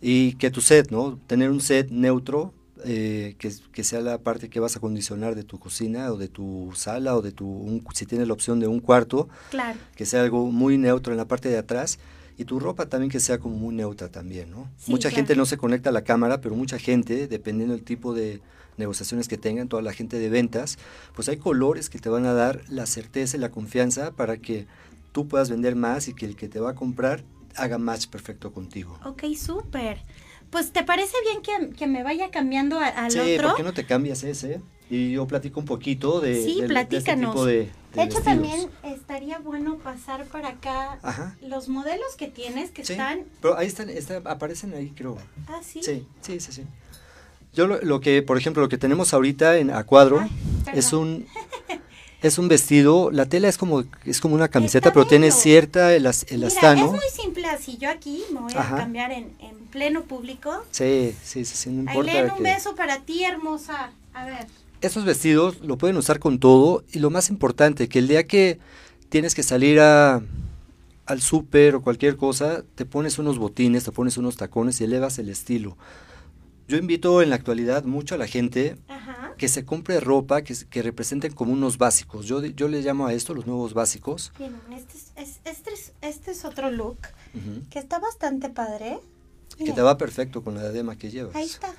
y 0.00 0.35
que 0.35 0.50
tu 0.50 0.61
set, 0.61 0.91
¿no? 0.91 1.19
Tener 1.27 1.50
un 1.50 1.61
set 1.61 1.91
neutro, 1.91 2.55
eh, 2.85 3.35
que, 3.39 3.53
que, 3.73 3.82
sea 3.82 4.00
la 4.00 4.19
parte 4.19 4.49
que 4.49 4.61
vas 4.61 4.77
a 4.77 4.81
condicionar 4.81 5.35
de 5.35 5.43
tu 5.43 5.59
cocina 5.59 6.12
o 6.12 6.17
de 6.17 6.29
tu 6.29 6.73
sala 6.77 7.17
o 7.17 7.23
de 7.23 7.32
tu, 7.32 7.82
si 7.94 8.06
tienes 8.06 8.29
la 8.29 8.35
opción 8.35 8.61
de 8.61 8.69
un 8.69 8.81
cuarto, 8.81 9.29
claro. 9.50 9.79
que 9.97 10.06
sea 10.06 10.23
algo 10.23 10.47
muy 10.53 10.79
neutro 10.79 11.12
en 11.12 11.17
la 11.17 11.27
parte 11.27 11.49
de 11.49 11.59
atrás 11.59 11.99
y 12.37 12.44
tu 12.44 12.61
ropa 12.61 12.87
también 12.87 13.11
que 13.11 13.21
sea 13.21 13.38
como 13.38 13.56
muy 13.56 13.75
neutra 13.75 14.09
también, 14.09 14.50
¿no? 14.50 14.69
mucha 14.87 15.11
gente 15.11 15.37
no 15.37 15.47
se 15.47 15.56
conecta 15.56 15.91
a 15.91 15.93
la 15.93 16.05
cámara, 16.05 16.41
pero 16.41 16.55
mucha 16.55 16.79
gente, 16.79 17.29
dependiendo 17.29 17.75
del 17.75 17.85
tipo 17.85 18.15
de 18.15 18.41
negociaciones 18.77 19.27
que 19.27 19.38
tengan, 19.38 19.69
toda 19.69 19.83
la 19.83 19.93
gente 19.93 20.19
de 20.19 20.29
ventas, 20.29 20.79
pues 21.15 21.29
hay 21.29 21.38
colores 21.38 21.88
que 21.88 21.99
te 21.99 22.09
van 22.09 22.27
a 22.27 22.35
dar 22.35 22.62
la 22.69 22.87
certeza 22.87 23.37
y 23.37 23.41
la 23.41 23.50
confianza 23.50 24.12
para 24.12 24.37
que 24.37 24.67
tú 25.12 25.29
puedas 25.29 25.49
vender 25.49 25.77
más 25.77 26.09
y 26.09 26.15
que 26.15 26.27
el 26.27 26.37
que 26.37 26.49
te 26.49 26.61
va 26.61 26.71
a 26.71 26.75
comprar 26.75 27.25
haga 27.56 27.79
match 27.79 28.09
perfecto 28.09 28.53
contigo. 28.53 28.99
Ok, 29.05 29.25
súper. 29.35 29.99
Pues, 30.56 30.72
¿te 30.72 30.84
parece 30.84 31.15
bien 31.20 31.75
que, 31.77 31.86
me 31.86 32.03
vaya 32.03 32.31
cambiando 32.31 32.79
al 32.79 33.10
sí, 33.10 33.19
otro? 33.19 33.31
Sí, 33.31 33.39
¿por 33.43 33.56
qué 33.56 33.63
no 33.63 33.75
te 33.75 33.84
cambias 33.84 34.25
ese? 34.25 34.63
Y 34.89 35.13
yo 35.13 35.27
platico 35.27 35.60
un 35.60 35.67
poquito 35.67 36.22
de, 36.22 36.43
sí, 36.43 36.63
de, 36.63 36.69
de 36.69 36.96
este 36.96 37.15
tipo 37.15 37.44
de, 37.44 37.69
de, 37.93 38.03
hecho, 38.03 38.22
también 38.22 38.70
estaría 38.82 39.39
bueno 39.39 39.77
pasar 39.77 40.25
para 40.25 40.48
acá 40.48 40.98
los 41.43 41.69
modelos 41.69 42.17
que 42.17 42.29
tienes 42.29 42.70
que 42.70 42.81
están... 42.81 43.25
pero 43.43 43.58
ahí 43.58 43.67
están, 43.67 43.91
aparecen 44.25 44.72
ahí, 44.72 44.94
creo. 44.96 45.19
Ah, 45.46 45.60
¿sí? 45.63 45.82
Sí, 45.82 46.06
sí, 46.22 46.41
sí, 46.41 46.53
sí. 46.53 46.63
Yo 47.53 47.67
lo, 47.67 48.01
que, 48.01 48.22
por 48.22 48.39
ejemplo, 48.39 48.63
lo 48.63 48.70
que 48.70 48.79
tenemos 48.79 49.13
ahorita 49.13 49.58
en 49.58 49.70
a 49.70 49.84
cuadro 49.84 50.27
es 50.72 50.94
un 50.94 51.27
es 52.22 52.39
un 52.39 52.48
vestido, 52.48 53.10
la 53.10 53.27
tela 53.27 53.48
es 53.48 53.58
como 53.58 53.84
es 54.05 54.20
como 54.20 54.34
una 54.34 54.48
camiseta, 54.48 54.93
pero 54.93 55.06
tiene 55.06 55.31
cierta 55.31 55.94
elastano. 55.94 56.86
es 56.86 56.91
muy 56.93 57.10
simple 57.13 57.46
así. 57.46 57.77
Yo 57.77 57.91
aquí 57.91 58.25
me 58.32 58.41
voy 58.41 58.53
a 58.55 58.77
cambiar 58.77 59.13
en, 59.13 59.36
en, 59.39 59.56
pleno 59.77 60.05
público. 60.05 60.65
Sí, 60.71 61.15
sí, 61.23 61.45
sí, 61.45 61.69
no 61.69 61.81
importa. 61.81 62.11
Ailén, 62.11 62.33
un 62.35 62.43
beso 62.43 62.75
para 62.75 63.01
ti, 63.01 63.25
hermosa. 63.25 63.93
A 64.15 64.25
ver. 64.25 64.47
Estos 64.81 65.05
vestidos 65.05 65.61
lo 65.61 65.77
pueden 65.77 65.99
usar 65.99 66.19
con 66.19 66.39
todo 66.39 66.83
y 66.93 66.99
lo 66.99 67.11
más 67.11 67.29
importante, 67.29 67.87
que 67.87 67.99
el 67.99 68.09
día 68.09 68.27
que 68.27 68.59
tienes 69.11 69.35
que 69.35 69.43
salir 69.43 69.79
a, 69.81 70.23
al 71.05 71.21
súper 71.21 71.75
o 71.75 71.83
cualquier 71.83 72.17
cosa, 72.17 72.65
te 72.75 72.87
pones 72.87 73.19
unos 73.19 73.39
botines, 73.39 73.85
te 73.85 73.93
pones 73.93 74.17
unos 74.17 74.37
tacones 74.37 74.81
y 74.81 74.85
elevas 74.85 75.19
el 75.19 75.29
estilo. 75.29 75.77
Yo 76.69 76.79
invito 76.79 77.21
en 77.21 77.29
la 77.29 77.37
actualidad 77.37 77.85
mucho 77.85 78.15
a 78.15 78.19
la 78.19 78.27
gente 78.27 78.77
que 79.37 79.49
se 79.49 79.67
compre 79.67 80.01
ropa 80.01 80.41
que, 80.41 80.55
que, 80.71 80.83
representen 80.83 81.33
como 81.35 81.53
unos 81.53 81.77
básicos. 81.77 82.25
Yo, 82.25 82.43
yo 82.45 82.69
le 82.69 82.81
llamo 82.81 83.06
a 83.06 83.13
esto 83.13 83.35
los 83.35 83.47
nuevos 83.47 83.75
básicos. 83.75 84.33
este, 84.75 84.99
es, 85.17 85.41
este, 85.45 85.71
este, 86.01 86.31
es, 86.31 86.45
otro 86.47 86.71
look 86.71 86.99
que 87.71 87.79
está 87.79 87.99
bastante 87.99 88.49
padre. 88.49 88.99
Que 89.56 89.72
te 89.72 89.82
va 89.82 89.96
perfecto 89.96 90.43
con 90.44 90.55
la 90.55 90.62
diadema 90.62 90.96
que 90.96 91.10
llevas. 91.10 91.34
Ahí 91.34 91.46
está. 91.46 91.72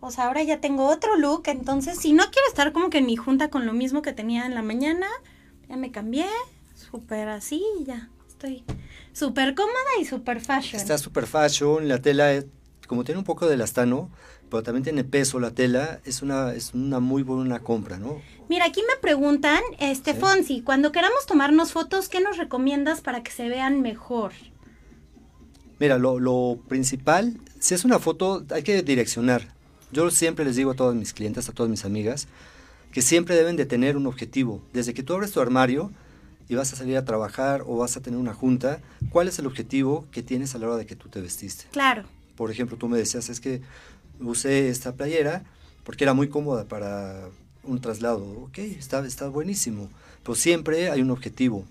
O 0.00 0.10
sea, 0.10 0.26
ahora 0.26 0.42
ya 0.42 0.60
tengo 0.60 0.86
otro 0.88 1.16
look, 1.16 1.44
entonces 1.46 1.98
si 1.98 2.12
no 2.12 2.24
quiero 2.30 2.48
estar 2.48 2.72
como 2.72 2.90
que 2.90 2.98
en 2.98 3.06
mi 3.06 3.16
junta 3.16 3.48
con 3.48 3.66
lo 3.66 3.72
mismo 3.72 4.02
que 4.02 4.12
tenía 4.12 4.46
en 4.46 4.54
la 4.54 4.62
mañana, 4.62 5.06
ya 5.68 5.76
me 5.76 5.90
cambié, 5.90 6.26
súper 6.74 7.28
así, 7.28 7.62
ya 7.84 8.08
estoy 8.28 8.64
súper 9.12 9.54
cómoda 9.54 9.74
y 10.00 10.04
súper 10.04 10.40
fashion. 10.40 10.80
Está 10.80 10.98
súper 10.98 11.26
fashion, 11.26 11.88
la 11.88 12.00
tela 12.00 12.32
es 12.32 12.46
como 12.86 13.04
tiene 13.04 13.18
un 13.18 13.24
poco 13.24 13.48
de 13.48 13.54
elastano, 13.54 14.10
pero 14.48 14.62
también 14.62 14.84
tiene 14.84 15.04
peso 15.04 15.40
la 15.40 15.50
tela, 15.50 16.00
es 16.04 16.22
una, 16.22 16.52
es 16.52 16.72
una 16.72 17.00
muy 17.00 17.22
buena 17.22 17.60
compra, 17.60 17.98
¿no? 17.98 18.20
Mira, 18.48 18.66
aquí 18.66 18.82
me 18.82 18.96
preguntan, 19.00 19.60
este 19.80 20.14
Fonsi, 20.14 20.60
cuando 20.62 20.92
queramos 20.92 21.26
tomarnos 21.26 21.72
fotos, 21.72 22.08
¿qué 22.08 22.20
nos 22.20 22.36
recomiendas 22.36 23.00
para 23.00 23.22
que 23.22 23.32
se 23.32 23.48
vean 23.48 23.82
mejor? 23.82 24.32
Mira, 25.78 25.98
lo, 25.98 26.18
lo 26.18 26.58
principal, 26.68 27.38
si 27.58 27.74
es 27.74 27.84
una 27.84 27.98
foto, 27.98 28.44
hay 28.50 28.62
que 28.62 28.82
direccionar. 28.82 29.54
Yo 29.92 30.10
siempre 30.10 30.44
les 30.44 30.56
digo 30.56 30.70
a 30.70 30.74
todas 30.74 30.94
mis 30.94 31.12
clientes, 31.12 31.48
a 31.48 31.52
todas 31.52 31.70
mis 31.70 31.84
amigas, 31.84 32.28
que 32.92 33.02
siempre 33.02 33.34
deben 33.34 33.56
de 33.56 33.66
tener 33.66 33.96
un 33.96 34.06
objetivo. 34.06 34.62
Desde 34.72 34.94
que 34.94 35.02
tú 35.02 35.14
abres 35.14 35.32
tu 35.32 35.40
armario 35.40 35.92
y 36.48 36.54
vas 36.54 36.72
a 36.72 36.76
salir 36.76 36.96
a 36.96 37.04
trabajar 37.04 37.62
o 37.66 37.76
vas 37.76 37.96
a 37.96 38.00
tener 38.00 38.18
una 38.18 38.34
junta, 38.34 38.80
¿cuál 39.10 39.28
es 39.28 39.38
el 39.38 39.46
objetivo 39.46 40.06
que 40.10 40.22
tienes 40.22 40.54
a 40.54 40.58
la 40.58 40.66
hora 40.66 40.76
de 40.76 40.86
que 40.86 40.96
tú 40.96 41.08
te 41.08 41.20
vestiste? 41.20 41.64
Claro. 41.72 42.04
Por 42.36 42.50
ejemplo, 42.50 42.76
tú 42.76 42.88
me 42.88 42.96
decías, 42.98 43.28
es 43.28 43.40
que 43.40 43.60
usé 44.20 44.68
esta 44.68 44.94
playera 44.94 45.44
porque 45.84 46.04
era 46.04 46.14
muy 46.14 46.28
cómoda 46.28 46.64
para 46.64 47.28
un 47.62 47.80
traslado. 47.80 48.24
Ok, 48.42 48.58
está, 48.58 49.04
está 49.06 49.28
buenísimo. 49.28 49.90
Pero 50.22 50.34
siempre 50.34 50.90
hay 50.90 51.02
un 51.02 51.10
objetivo. 51.10 51.64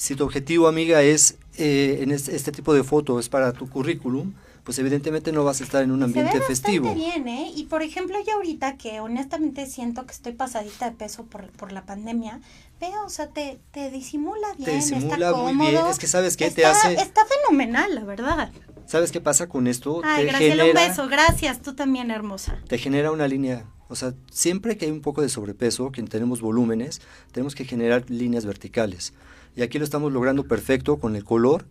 Si 0.00 0.16
tu 0.16 0.24
objetivo, 0.24 0.66
amiga, 0.66 1.02
es 1.02 1.36
eh, 1.58 1.98
en 2.00 2.10
este, 2.10 2.34
este, 2.34 2.52
tipo 2.52 2.72
de 2.72 2.82
foto, 2.82 3.20
es 3.20 3.28
para 3.28 3.52
tu 3.52 3.68
currículum, 3.68 4.32
pues 4.64 4.78
evidentemente 4.78 5.30
no 5.30 5.44
vas 5.44 5.60
a 5.60 5.64
estar 5.64 5.82
en 5.82 5.90
un 5.90 6.02
ambiente 6.02 6.32
se 6.32 6.38
ve 6.38 6.44
festivo. 6.46 6.94
bien, 6.94 7.28
¿eh? 7.28 7.52
Y 7.54 7.64
por 7.64 7.82
ejemplo, 7.82 8.16
yo 8.26 8.36
ahorita 8.36 8.78
que 8.78 9.00
honestamente 9.00 9.66
siento 9.66 10.06
que 10.06 10.12
estoy 10.12 10.32
pasadita 10.32 10.86
de 10.88 10.96
peso 10.96 11.26
por, 11.26 11.50
por 11.50 11.70
la 11.70 11.84
pandemia, 11.84 12.40
veo, 12.80 13.04
o 13.04 13.10
sea, 13.10 13.28
te, 13.28 13.60
te 13.72 13.90
disimula 13.90 14.48
bien, 14.56 14.70
te 14.70 14.76
disimula 14.76 15.34
muy 15.34 15.68
bien, 15.68 15.84
es 15.90 15.98
que 15.98 16.06
sabes 16.06 16.38
qué 16.38 16.50
te 16.50 16.64
hace... 16.64 16.94
Está 16.94 17.26
fenomenal, 17.26 17.94
la 17.94 18.04
verdad. 18.04 18.52
¿Sabes 18.86 19.12
qué 19.12 19.20
pasa 19.20 19.50
con 19.50 19.66
esto? 19.66 20.00
Ay, 20.02 20.24
Graciela, 20.24 20.64
un 20.64 20.72
beso, 20.72 21.08
gracias, 21.08 21.60
tú 21.60 21.74
también, 21.74 22.10
hermosa. 22.10 22.58
Te 22.68 22.78
genera 22.78 23.12
una 23.12 23.28
línea, 23.28 23.66
o 23.90 23.96
sea, 23.96 24.14
siempre 24.30 24.78
que 24.78 24.86
hay 24.86 24.92
un 24.92 25.00
poco 25.00 25.20
de 25.20 25.28
sobrepeso, 25.28 25.90
que 25.90 26.02
tenemos 26.04 26.40
volúmenes, 26.40 27.02
tenemos 27.32 27.54
que 27.54 27.64
generar 27.64 28.08
líneas 28.08 28.46
verticales. 28.46 29.12
Y 29.56 29.62
aquí 29.62 29.78
lo 29.78 29.84
estamos 29.84 30.12
logrando 30.12 30.44
perfecto 30.44 30.98
con 30.98 31.16
el 31.16 31.24
color 31.24 31.66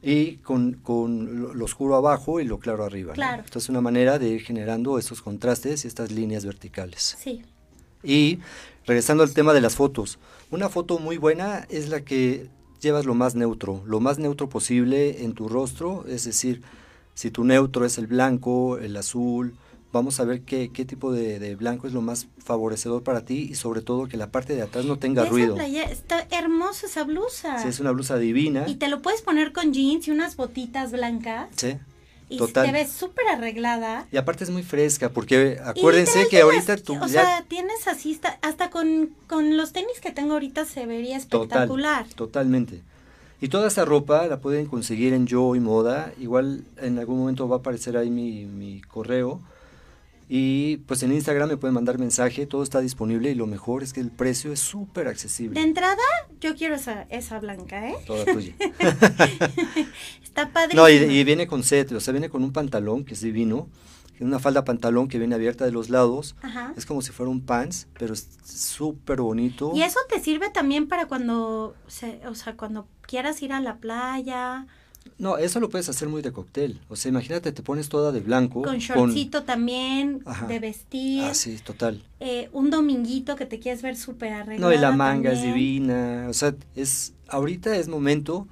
y 0.00 0.36
con, 0.36 0.74
con 0.74 1.58
lo, 1.58 1.64
oscuro 1.64 1.96
abajo 1.96 2.40
y 2.40 2.44
lo 2.44 2.60
claro 2.60 2.84
arriba. 2.84 3.12
Claro. 3.14 3.42
Entonces, 3.42 3.64
es 3.64 3.68
una 3.70 3.80
manera 3.80 4.20
de 4.20 4.28
ir 4.28 4.42
generando 4.42 4.98
estos 4.98 5.20
contrastes 5.20 5.84
y 5.84 5.88
estas 5.88 6.12
líneas 6.12 6.46
verticales. 6.46 7.16
Sí. 7.20 7.42
Y 8.04 8.38
regresando 8.86 9.24
al 9.24 9.34
tema 9.34 9.52
de 9.52 9.60
las 9.60 9.74
fotos, 9.74 10.20
una 10.52 10.68
foto 10.68 11.00
muy 11.00 11.16
buena 11.16 11.66
es 11.68 11.88
la 11.88 12.02
que 12.02 12.46
llevas 12.80 13.04
lo 13.04 13.14
más 13.14 13.34
neutro, 13.34 13.82
lo 13.84 13.98
más 13.98 14.20
neutro 14.20 14.48
posible 14.48 15.24
en 15.24 15.32
tu 15.32 15.48
rostro, 15.48 16.04
es 16.06 16.24
decir, 16.24 16.62
si 17.14 17.32
tu 17.32 17.42
neutro 17.42 17.84
es 17.84 17.98
el 17.98 18.06
blanco, 18.06 18.78
el 18.78 18.96
azul, 18.96 19.54
vamos 19.92 20.20
a 20.20 20.24
ver 20.24 20.42
qué, 20.42 20.70
qué 20.72 20.84
tipo 20.84 21.12
de, 21.12 21.56
blanco 21.56 21.86
es 21.86 21.92
lo 21.92 22.02
más 22.02 22.26
favorecedor 22.38 23.02
para 23.02 23.24
ti 23.24 23.48
y 23.50 23.54
sobre 23.54 23.80
todo 23.80 24.08
que 24.08 24.16
la 24.16 24.30
parte 24.30 24.54
de 24.54 24.62
atrás 24.62 24.84
no 24.84 24.98
tenga 24.98 25.24
ruido. 25.24 25.56
está 25.58 26.26
hermosa 26.30 26.86
esa 26.86 27.04
blusa. 27.04 27.58
Sí, 27.62 27.68
es 27.68 27.80
una 27.80 27.90
blusa 27.92 28.18
divina. 28.18 28.64
Y 28.66 28.76
te 28.76 28.88
lo 28.88 29.02
puedes 29.02 29.22
poner 29.22 29.52
con 29.52 29.72
jeans 29.72 30.08
y 30.08 30.10
unas 30.10 30.36
botitas 30.36 30.92
blancas. 30.92 31.48
Sí. 31.56 31.76
Y 32.30 32.38
te 32.38 32.72
ves 32.72 32.90
súper 32.92 33.26
arreglada. 33.28 34.06
Y 34.12 34.18
aparte 34.18 34.44
es 34.44 34.50
muy 34.50 34.62
fresca, 34.62 35.08
porque 35.08 35.58
acuérdense 35.64 36.28
que 36.28 36.42
ahorita 36.42 36.76
tú... 36.76 37.02
O 37.02 37.08
sea, 37.08 37.42
tienes 37.48 37.88
así, 37.88 38.20
hasta 38.42 38.68
con, 38.68 39.10
con, 39.26 39.56
los 39.56 39.72
tenis 39.72 39.98
que 40.02 40.12
tengo 40.12 40.34
ahorita 40.34 40.66
se 40.66 40.84
vería 40.84 41.16
espectacular. 41.16 42.06
totalmente. 42.14 42.82
Y 43.40 43.48
toda 43.48 43.68
esta 43.68 43.86
ropa 43.86 44.26
la 44.26 44.40
pueden 44.40 44.66
conseguir 44.66 45.14
en 45.14 45.26
Yo 45.26 45.54
y 45.54 45.60
Moda. 45.60 46.12
Igual 46.18 46.64
en 46.82 46.98
algún 46.98 47.20
momento 47.20 47.48
va 47.48 47.56
a 47.56 47.58
aparecer 47.60 47.96
ahí 47.96 48.10
mi, 48.10 48.44
mi 48.44 48.82
correo 48.82 49.40
y 50.28 50.78
pues 50.78 51.02
en 51.02 51.12
Instagram 51.12 51.48
me 51.48 51.56
pueden 51.56 51.74
mandar 51.74 51.98
mensaje, 51.98 52.46
todo 52.46 52.62
está 52.62 52.80
disponible 52.80 53.30
y 53.30 53.34
lo 53.34 53.46
mejor 53.46 53.82
es 53.82 53.94
que 53.94 54.00
el 54.00 54.10
precio 54.10 54.52
es 54.52 54.60
súper 54.60 55.08
accesible. 55.08 55.58
De 55.58 55.66
entrada, 55.66 55.96
yo 56.40 56.54
quiero 56.54 56.74
esa, 56.74 57.02
esa 57.04 57.40
blanca, 57.40 57.88
¿eh? 57.88 57.96
Toda 58.06 58.26
tuya. 58.26 58.54
está 60.22 60.52
padre. 60.52 60.74
No, 60.74 60.86
y, 60.88 61.24
viene 61.24 61.46
con 61.46 61.62
set, 61.62 61.92
o 61.92 62.00
sea, 62.00 62.12
viene 62.12 62.28
con 62.28 62.44
un 62.44 62.52
pantalón 62.52 63.04
que 63.04 63.14
es 63.14 63.22
divino, 63.22 63.70
una 64.20 64.38
falda 64.38 64.64
pantalón 64.64 65.08
que 65.08 65.18
viene 65.18 65.34
abierta 65.34 65.64
de 65.64 65.72
los 65.72 65.88
lados. 65.88 66.36
Es 66.76 66.84
como 66.84 67.00
si 67.00 67.12
fuera 67.12 67.30
un 67.30 67.40
pants, 67.40 67.88
pero 67.98 68.12
es 68.12 68.28
súper 68.44 69.22
bonito. 69.22 69.72
Y 69.74 69.82
eso 69.82 70.00
te 70.10 70.20
sirve 70.20 70.50
también 70.50 70.88
para 70.88 71.06
cuando, 71.06 71.74
o 72.26 72.34
sea, 72.34 72.56
cuando 72.56 72.86
quieras 73.00 73.40
ir 73.42 73.52
a 73.52 73.60
la 73.60 73.76
playa 73.76 74.66
no, 75.18 75.38
eso 75.38 75.60
lo 75.60 75.68
puedes 75.68 75.88
hacer 75.88 76.08
muy 76.08 76.22
de 76.22 76.32
cóctel. 76.32 76.80
O 76.88 76.96
sea, 76.96 77.08
imagínate, 77.08 77.52
te 77.52 77.62
pones 77.62 77.88
toda 77.88 78.12
de 78.12 78.20
blanco. 78.20 78.62
Con 78.62 78.78
shortcito 78.78 79.44
también, 79.44 80.22
de 80.46 80.58
vestir. 80.58 81.24
Ah, 81.24 81.34
sí, 81.34 81.58
total. 81.64 82.02
Eh, 82.20 82.48
un 82.52 82.70
dominguito 82.70 83.36
que 83.36 83.46
te 83.46 83.58
quieres 83.58 83.82
ver 83.82 83.96
súper 83.96 84.32
arreglada. 84.32 84.72
No, 84.72 84.76
y 84.76 84.80
la 84.80 84.92
manga 84.92 85.32
es 85.32 85.42
divina. 85.42 86.26
O 86.28 86.34
sea, 86.34 86.54
es, 86.76 87.14
ahorita 87.28 87.76
es 87.76 87.88
momento 87.88 88.46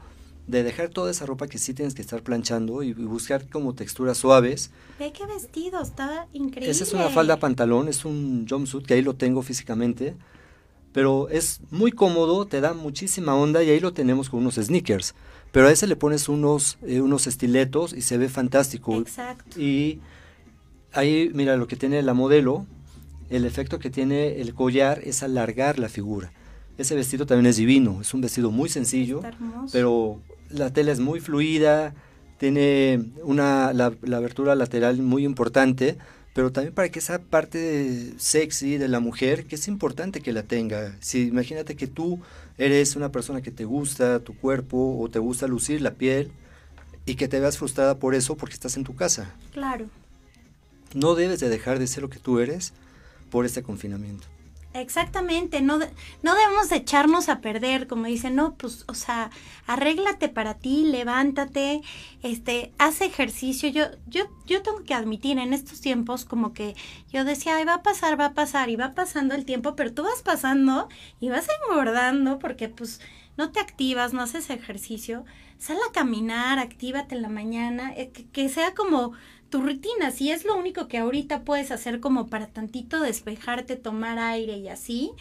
de 0.46 0.62
dejar 0.62 0.90
toda 0.90 1.10
esa 1.10 1.26
ropa 1.26 1.48
que 1.48 1.58
sí 1.58 1.74
tienes 1.74 1.94
que 1.94 2.02
estar 2.02 2.22
planchando 2.22 2.82
y, 2.82 2.92
buscar 2.92 3.48
como 3.48 3.74
texturas 3.74 4.18
suaves. 4.18 4.70
Ve 4.98 5.12
qué 5.12 5.26
vestido, 5.26 5.82
está 5.82 6.28
increíble. 6.32 6.70
Esa 6.70 6.84
es 6.84 6.92
una 6.92 7.08
falda 7.08 7.38
pantalón, 7.38 7.88
es 7.88 8.04
un 8.04 8.46
jumpsuit 8.48 8.86
que 8.86 8.94
ahí 8.94 9.02
lo 9.02 9.14
tengo 9.14 9.42
físicamente 9.42 10.14
pero 10.96 11.28
es 11.28 11.60
muy 11.70 11.92
cómodo, 11.92 12.46
te 12.46 12.62
da 12.62 12.72
muchísima 12.72 13.34
onda 13.34 13.62
y 13.62 13.68
ahí 13.68 13.80
lo 13.80 13.92
tenemos 13.92 14.30
con 14.30 14.40
unos 14.40 14.54
sneakers. 14.54 15.14
Pero 15.56 15.68
a 15.68 15.72
ese 15.72 15.86
le 15.86 15.96
pones 15.96 16.28
unos, 16.28 16.76
eh, 16.86 17.00
unos 17.00 17.26
estiletos 17.26 17.94
y 17.94 18.02
se 18.02 18.18
ve 18.18 18.28
fantástico. 18.28 18.94
Exacto. 18.98 19.58
Y 19.58 20.00
ahí, 20.92 21.30
mira, 21.32 21.56
lo 21.56 21.66
que 21.66 21.76
tiene 21.76 22.02
la 22.02 22.12
modelo, 22.12 22.66
el 23.30 23.46
efecto 23.46 23.78
que 23.78 23.88
tiene 23.88 24.42
el 24.42 24.52
collar 24.52 25.00
es 25.02 25.22
alargar 25.22 25.78
la 25.78 25.88
figura. 25.88 26.30
Ese 26.76 26.94
vestido 26.94 27.24
también 27.24 27.46
es 27.46 27.56
divino, 27.56 28.02
es 28.02 28.12
un 28.12 28.20
vestido 28.20 28.50
muy 28.50 28.68
sencillo, 28.68 29.22
pero 29.72 30.20
la 30.50 30.74
tela 30.74 30.92
es 30.92 31.00
muy 31.00 31.20
fluida, 31.20 31.94
tiene 32.36 33.06
una, 33.22 33.72
la, 33.72 33.94
la 34.02 34.18
abertura 34.18 34.54
lateral 34.56 35.00
muy 35.00 35.24
importante, 35.24 35.96
pero 36.34 36.52
también 36.52 36.74
para 36.74 36.90
que 36.90 36.98
esa 36.98 37.18
parte 37.18 38.12
sexy 38.18 38.76
de 38.76 38.88
la 38.88 39.00
mujer, 39.00 39.46
que 39.46 39.54
es 39.54 39.68
importante 39.68 40.20
que 40.20 40.34
la 40.34 40.42
tenga. 40.42 40.94
Si 41.00 41.28
imagínate 41.28 41.76
que 41.76 41.86
tú 41.86 42.20
eres 42.58 42.96
una 42.96 43.12
persona 43.12 43.42
que 43.42 43.50
te 43.50 43.64
gusta 43.64 44.20
tu 44.20 44.36
cuerpo 44.36 44.98
o 44.98 45.08
te 45.08 45.18
gusta 45.18 45.46
lucir 45.46 45.80
la 45.80 45.94
piel 45.94 46.30
y 47.04 47.14
que 47.14 47.28
te 47.28 47.40
veas 47.40 47.58
frustrada 47.58 47.98
por 47.98 48.14
eso 48.14 48.36
porque 48.36 48.54
estás 48.54 48.76
en 48.76 48.84
tu 48.84 48.94
casa. 48.94 49.34
Claro. 49.52 49.86
No 50.94 51.14
debes 51.14 51.40
de 51.40 51.48
dejar 51.48 51.78
de 51.78 51.86
ser 51.86 52.02
lo 52.02 52.10
que 52.10 52.18
tú 52.18 52.40
eres 52.40 52.72
por 53.30 53.44
este 53.44 53.62
confinamiento. 53.62 54.26
Exactamente, 54.80 55.62
no, 55.62 55.78
no 55.78 56.34
debemos 56.34 56.70
echarnos 56.70 57.28
a 57.28 57.40
perder, 57.40 57.86
como 57.86 58.06
dicen, 58.06 58.36
no, 58.36 58.54
pues, 58.56 58.84
o 58.88 58.94
sea, 58.94 59.30
arréglate 59.66 60.28
para 60.28 60.54
ti, 60.54 60.84
levántate, 60.84 61.80
este, 62.22 62.72
haz 62.78 63.00
ejercicio. 63.00 63.68
Yo, 63.70 63.84
yo, 64.06 64.24
yo 64.46 64.62
tengo 64.62 64.84
que 64.84 64.94
admitir 64.94 65.38
en 65.38 65.52
estos 65.54 65.80
tiempos 65.80 66.24
como 66.24 66.52
que 66.52 66.74
yo 67.10 67.24
decía, 67.24 67.56
Ay, 67.56 67.64
va 67.64 67.74
a 67.74 67.82
pasar, 67.82 68.20
va 68.20 68.26
a 68.26 68.34
pasar, 68.34 68.68
y 68.68 68.76
va 68.76 68.94
pasando 68.94 69.34
el 69.34 69.44
tiempo, 69.46 69.76
pero 69.76 69.94
tú 69.94 70.02
vas 70.02 70.22
pasando 70.22 70.88
y 71.20 71.30
vas 71.30 71.46
engordando 71.64 72.38
porque 72.38 72.68
pues 72.68 73.00
no 73.36 73.52
te 73.52 73.60
activas, 73.60 74.12
no 74.12 74.22
haces 74.22 74.50
ejercicio, 74.50 75.24
sal 75.58 75.78
a 75.88 75.92
caminar, 75.92 76.58
actívate 76.58 77.14
en 77.14 77.22
la 77.22 77.28
mañana, 77.28 77.92
eh, 77.96 78.10
que 78.10 78.48
sea 78.48 78.74
como 78.74 79.12
tu 79.50 79.62
rutina, 79.62 80.10
si 80.10 80.30
es 80.30 80.44
lo 80.44 80.56
único 80.56 80.88
que 80.88 80.98
ahorita 80.98 81.42
puedes 81.42 81.70
hacer 81.70 82.00
como 82.00 82.26
para 82.26 82.48
tantito 82.48 83.00
despejarte, 83.00 83.76
tomar 83.76 84.18
aire 84.18 84.58
y 84.58 84.68
así, 84.68 85.12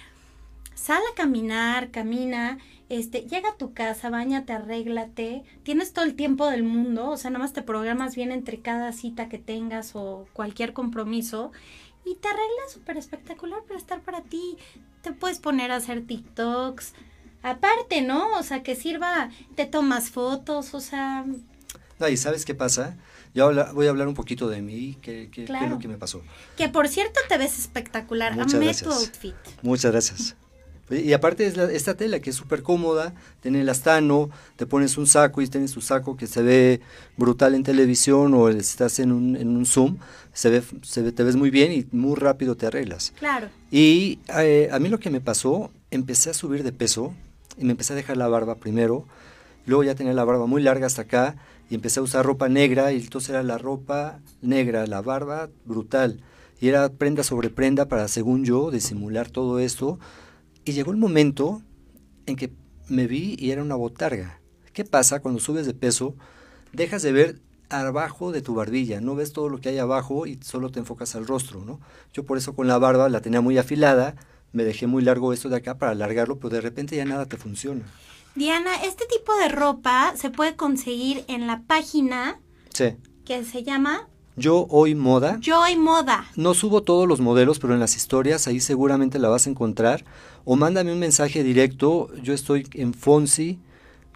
sal 0.73 1.01
a 1.11 1.15
caminar, 1.15 1.91
camina, 1.91 2.57
este, 2.89 3.21
llega 3.21 3.49
a 3.49 3.57
tu 3.57 3.73
casa, 3.73 4.09
bañate, 4.09 4.53
arréglate, 4.53 5.43
tienes 5.63 5.93
todo 5.93 6.05
el 6.05 6.15
tiempo 6.15 6.47
del 6.47 6.63
mundo, 6.63 7.09
o 7.09 7.17
sea, 7.17 7.31
nada 7.31 7.43
más 7.43 7.53
te 7.53 7.61
programas 7.61 8.15
bien 8.15 8.31
entre 8.31 8.59
cada 8.59 8.91
cita 8.91 9.29
que 9.29 9.39
tengas 9.39 9.95
o 9.95 10.27
cualquier 10.33 10.73
compromiso 10.73 11.51
y 12.05 12.15
te 12.15 12.27
arreglas 12.27 12.71
súper 12.71 12.97
espectacular 12.97 13.63
para 13.63 13.79
estar 13.79 14.01
para 14.01 14.21
ti. 14.21 14.57
Te 15.01 15.11
puedes 15.11 15.39
poner 15.39 15.71
a 15.71 15.77
hacer 15.77 16.05
TikToks, 16.05 16.93
aparte, 17.41 18.01
¿no? 18.01 18.37
O 18.37 18.43
sea, 18.43 18.61
que 18.61 18.75
sirva, 18.75 19.29
te 19.55 19.65
tomas 19.65 20.09
fotos, 20.09 20.73
o 20.73 20.79
sea... 20.79 21.25
No, 21.97 22.07
y 22.07 22.17
¿sabes 22.17 22.45
qué 22.45 22.53
pasa? 22.53 22.97
Yo 23.35 23.51
voy 23.73 23.87
a 23.87 23.89
hablar 23.89 24.07
un 24.07 24.13
poquito 24.13 24.47
de 24.47 24.61
mí, 24.61 24.97
qué, 25.01 25.29
qué, 25.29 25.43
es 25.43 25.69
lo 25.69 25.77
que 25.77 25.89
me 25.89 25.97
pasó. 25.97 26.21
Que 26.55 26.69
por 26.69 26.87
cierto 26.87 27.19
te 27.27 27.37
ves 27.37 27.59
espectacular. 27.59 28.33
Muchas 28.33 28.53
Amé 28.55 28.73
tu 28.73 28.89
outfit. 28.89 29.35
Muchas 29.61 29.91
gracias. 29.91 30.35
Y 30.89 31.11
aparte 31.11 31.45
es 31.45 31.57
esta 31.57 31.95
tela 31.95 32.19
que 32.19 32.29
es 32.29 32.35
súper 32.35 32.61
cómoda, 32.61 33.13
tiene 33.41 33.61
el 33.61 33.67
astano, 33.67 34.29
te 34.55 34.65
pones 34.65 34.97
un 34.97 35.07
saco 35.07 35.41
y 35.41 35.47
tienes 35.47 35.71
tu 35.71 35.81
saco 35.81 36.15
que 36.15 36.27
se 36.27 36.43
ve 36.43 36.79
brutal 37.17 37.55
en 37.55 37.63
televisión 37.63 38.33
o 38.35 38.49
estás 38.49 38.99
en 38.99 39.11
un, 39.11 39.35
en 39.35 39.57
un 39.57 39.65
Zoom, 39.65 39.97
se 40.31 40.49
ve, 40.51 40.63
se 40.83 41.01
ve, 41.01 41.11
te 41.11 41.23
ves 41.23 41.35
muy 41.35 41.49
bien 41.49 41.73
y 41.73 41.87
muy 41.91 42.15
rápido 42.15 42.55
te 42.55 42.67
arreglas. 42.67 43.13
Claro. 43.17 43.49
Y 43.71 44.19
eh, 44.37 44.69
a 44.71 44.77
mí 44.79 44.87
lo 44.89 44.99
que 44.99 45.09
me 45.09 45.21
pasó, 45.21 45.71
empecé 45.89 46.29
a 46.29 46.33
subir 46.35 46.63
de 46.63 46.71
peso 46.71 47.13
y 47.57 47.65
me 47.65 47.71
empecé 47.71 47.93
a 47.93 47.95
dejar 47.95 48.15
la 48.15 48.27
barba 48.27 48.55
primero, 48.55 49.05
luego 49.65 49.83
ya 49.83 49.95
tenía 49.95 50.13
la 50.13 50.23
barba 50.23 50.45
muy 50.45 50.61
larga 50.61 50.85
hasta 50.85 51.01
acá 51.01 51.35
y 51.69 51.75
empecé 51.75 51.99
a 51.99 52.03
usar 52.03 52.25
ropa 52.25 52.49
negra 52.49 52.91
y 52.91 52.97
entonces 52.97 53.31
era 53.31 53.43
la 53.43 53.57
ropa 53.57 54.19
negra, 54.41 54.85
la 54.87 55.01
barba 55.01 55.49
brutal. 55.65 56.21
Y 56.59 56.69
era 56.69 56.89
prenda 56.89 57.23
sobre 57.23 57.49
prenda 57.49 57.87
para, 57.87 58.07
según 58.07 58.45
yo, 58.45 58.71
disimular 58.71 59.29
todo 59.29 59.59
esto. 59.59 59.99
Y 60.63 60.71
llegó 60.73 60.91
el 60.91 60.97
momento 60.97 61.61
en 62.25 62.35
que 62.35 62.51
me 62.87 63.07
vi 63.07 63.35
y 63.39 63.51
era 63.51 63.61
una 63.61 63.75
botarga. 63.75 64.39
¿Qué 64.73 64.85
pasa 64.85 65.21
cuando 65.21 65.39
subes 65.39 65.65
de 65.65 65.73
peso? 65.73 66.15
Dejas 66.71 67.01
de 67.01 67.11
ver 67.11 67.41
abajo 67.69 68.31
de 68.31 68.41
tu 68.41 68.53
barbilla, 68.53 69.01
no 69.01 69.15
ves 69.15 69.33
todo 69.33 69.49
lo 69.49 69.59
que 69.59 69.69
hay 69.69 69.77
abajo 69.79 70.27
y 70.27 70.39
solo 70.43 70.69
te 70.69 70.79
enfocas 70.79 71.15
al 71.15 71.25
rostro, 71.25 71.65
¿no? 71.65 71.79
Yo 72.13 72.25
por 72.25 72.37
eso 72.37 72.55
con 72.55 72.67
la 72.67 72.77
barba 72.77 73.09
la 73.09 73.21
tenía 73.21 73.41
muy 73.41 73.57
afilada, 73.57 74.15
me 74.51 74.63
dejé 74.63 74.87
muy 74.87 75.03
largo 75.03 75.33
esto 75.33 75.49
de 75.49 75.57
acá 75.57 75.77
para 75.77 75.91
alargarlo, 75.91 76.37
pero 76.37 76.49
de 76.49 76.61
repente 76.61 76.95
ya 76.95 77.05
nada 77.05 77.25
te 77.25 77.37
funciona. 77.37 77.83
Diana, 78.35 78.75
este 78.83 79.05
tipo 79.05 79.33
de 79.35 79.47
ropa 79.47 80.13
se 80.17 80.29
puede 80.29 80.55
conseguir 80.55 81.23
en 81.27 81.47
la 81.47 81.63
página 81.63 82.39
sí. 82.73 82.95
que 83.23 83.45
se 83.45 83.63
llama 83.63 84.09
Yo 84.35 84.67
Hoy 84.69 84.93
Moda. 84.93 85.37
Yo 85.39 85.61
Hoy 85.61 85.77
Moda. 85.77 86.25
No 86.35 86.53
subo 86.53 86.83
todos 86.83 87.07
los 87.07 87.21
modelos, 87.21 87.59
pero 87.59 87.73
en 87.73 87.79
las 87.79 87.95
historias 87.95 88.47
ahí 88.47 88.59
seguramente 88.59 89.19
la 89.19 89.29
vas 89.29 89.47
a 89.47 89.49
encontrar. 89.49 90.03
O 90.43 90.55
mándame 90.55 90.91
un 90.91 90.99
mensaje 90.99 91.43
directo. 91.43 92.09
Yo 92.21 92.33
estoy 92.33 92.67
en 92.73 92.93
Fonsi 92.93 93.59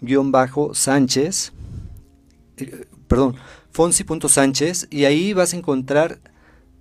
Fonsi-Sánchez, 0.00 1.52
eh, 2.56 2.86
perdón, 3.06 3.36
Fonsi.Sánchez, 3.72 4.88
y 4.90 5.04
ahí 5.04 5.32
vas 5.32 5.54
a 5.54 5.56
encontrar 5.56 6.20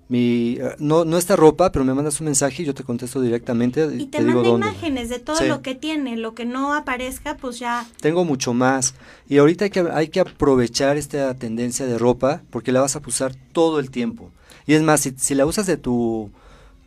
mi 0.10 0.58
eh, 0.60 0.76
no 0.80 1.06
no 1.06 1.18
esta 1.18 1.36
ropa, 1.36 1.72
pero 1.72 1.86
me 1.86 1.94
mandas 1.94 2.20
un 2.20 2.26
mensaje 2.26 2.64
y 2.64 2.66
yo 2.66 2.74
te 2.74 2.84
contesto 2.84 3.22
directamente 3.22 3.88
y 3.96 4.08
te, 4.08 4.24
digo 4.24 4.44
dónde. 4.44 4.68
imágenes 4.68 5.10
de 5.10 5.20
todo 5.20 5.40
lo 5.46 5.62
que 5.62 5.76
tiene, 5.76 6.18
lo 6.18 6.34
que 6.34 6.46
no 6.46 6.74
aparezca, 6.74 7.38
pues 7.38 7.60
ya. 7.60 7.88
Tengo 8.02 8.26
mucho 8.26 8.54
más 8.54 8.96
y 9.30 9.38
ahorita 9.38 9.66
hay 9.66 9.70
que 9.70 9.80
hay 9.92 10.08
que 10.10 10.20
aprovechar 10.20 10.98
esta 10.98 11.34
tendencia 11.36 11.86
de 11.86 11.98
ropa 11.98 12.42
porque 12.50 12.72
la 12.72 12.82
vas 12.82 12.96
a 12.96 13.02
usar 13.06 13.36
todo 13.54 13.80
el 13.80 13.92
tiempo. 13.92 14.32
Y 14.66 14.74
es 14.74 14.82
más, 14.82 15.02
si, 15.02 15.14
si 15.18 15.36
la 15.36 15.46
usas 15.46 15.68
de 15.68 15.78
tu 15.78 16.32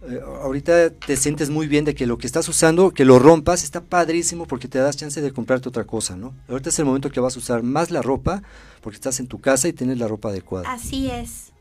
eh, 0.09 0.21
ahorita 0.43 0.91
te 0.91 1.17
sientes 1.17 1.49
muy 1.49 1.69
bien 1.69 1.85
de 1.85 1.95
que 1.95 2.07
lo 2.07 2.19
que 2.19 2.26
estás 2.26 2.49
usando, 2.49 2.91
que 2.91 3.05
lo 3.05 3.21
rompas, 3.21 3.62
está 3.62 3.81
padrísimo 3.85 4.47
porque 4.47 4.67
te 4.67 4.79
das 4.79 4.97
chance 4.97 5.21
de 5.21 5.33
comprarte 5.33 5.69
otra 5.69 5.85
cosa, 5.85 6.17
¿no? 6.17 6.35
Ahorita 6.49 6.71
es 6.71 6.79
el 6.81 6.87
momento 6.87 7.11
que 7.11 7.21
vas 7.21 7.37
a 7.37 7.38
usar 7.38 7.62
más 7.62 7.93
la 7.93 8.02
ropa 8.02 8.43
porque 8.81 8.97
estás 8.97 9.21
en 9.21 9.29
tu 9.29 9.41
casa 9.41 9.69
y 9.69 9.73
tienes 9.73 9.99
la 9.99 10.09
ropa 10.09 10.31
adecuada. 10.31 10.73
Así 10.73 11.09
es. 11.09 11.51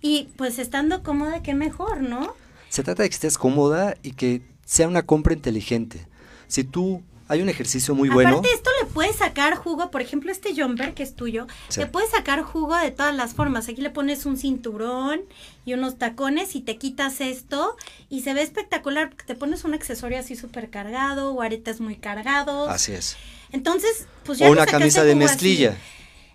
Y 0.00 0.28
pues 0.36 0.58
estando 0.58 1.02
cómoda, 1.02 1.42
qué 1.42 1.54
mejor, 1.54 2.02
¿no? 2.02 2.34
Se 2.68 2.82
trata 2.82 3.02
de 3.02 3.08
que 3.08 3.14
estés 3.14 3.38
cómoda 3.38 3.96
y 4.02 4.12
que 4.12 4.42
sea 4.64 4.88
una 4.88 5.04
compra 5.04 5.32
inteligente. 5.34 6.06
Si 6.46 6.64
tú 6.64 7.02
hay 7.28 7.42
un 7.42 7.48
ejercicio 7.50 7.94
muy 7.94 8.08
bueno. 8.08 8.30
Aparte, 8.30 8.48
esto 8.54 8.70
le 8.82 8.88
puedes 8.88 9.16
sacar 9.16 9.54
jugo, 9.54 9.90
por 9.90 10.00
ejemplo, 10.00 10.32
este 10.32 10.54
jumper 10.54 10.94
que 10.94 11.02
es 11.02 11.14
tuyo, 11.14 11.46
le 11.76 11.86
puedes 11.86 12.10
sacar 12.10 12.42
jugo 12.42 12.74
de 12.76 12.90
todas 12.90 13.14
las 13.14 13.34
formas. 13.34 13.68
Aquí 13.68 13.82
le 13.82 13.90
pones 13.90 14.24
un 14.24 14.38
cinturón 14.38 15.20
y 15.66 15.74
unos 15.74 15.98
tacones 15.98 16.56
y 16.56 16.62
te 16.62 16.78
quitas 16.78 17.20
esto 17.20 17.76
y 18.08 18.22
se 18.22 18.32
ve 18.32 18.42
espectacular 18.42 19.10
porque 19.10 19.24
te 19.24 19.34
pones 19.34 19.64
un 19.64 19.74
accesorio 19.74 20.18
así 20.18 20.36
súper 20.36 20.70
cargado 20.70 21.32
o 21.32 21.42
aretes 21.42 21.80
muy 21.80 21.96
cargados. 21.96 22.70
Así 22.70 22.92
es. 22.92 23.16
Entonces, 23.52 24.06
pues 24.24 24.38
ya. 24.38 24.48
O 24.48 24.52
una 24.52 24.66
camisa 24.66 25.04
de 25.04 25.14
mezclilla. 25.14 25.76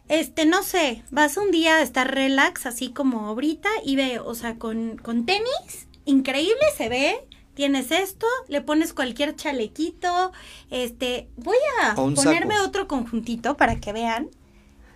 Este, 0.10 0.46
no 0.46 0.64
sé, 0.64 1.04
vas 1.12 1.38
un 1.38 1.52
día 1.52 1.78
a 1.78 1.82
estar 1.82 2.14
relax, 2.14 2.66
así 2.66 2.92
como 2.92 3.28
ahorita, 3.28 3.70
y 3.86 3.96
ve, 3.96 4.20
o 4.20 4.36
sea, 4.36 4.58
con, 4.58 4.98
con 4.98 5.26
tenis, 5.26 5.88
increíble 6.06 6.62
se 6.78 6.90
ve, 6.90 7.26
tienes 7.54 7.92
esto, 7.92 8.28
le 8.48 8.62
pones 8.62 8.94
cualquier 8.94 9.36
chalequito, 9.36 10.32
este, 10.70 11.30
voy 11.38 11.58
a 11.82 11.96
ponerme 11.96 12.60
otro 12.60 12.88
conjuntito 12.88 13.56
para 13.56 13.80
que 13.80 13.94
vean. 13.94 14.30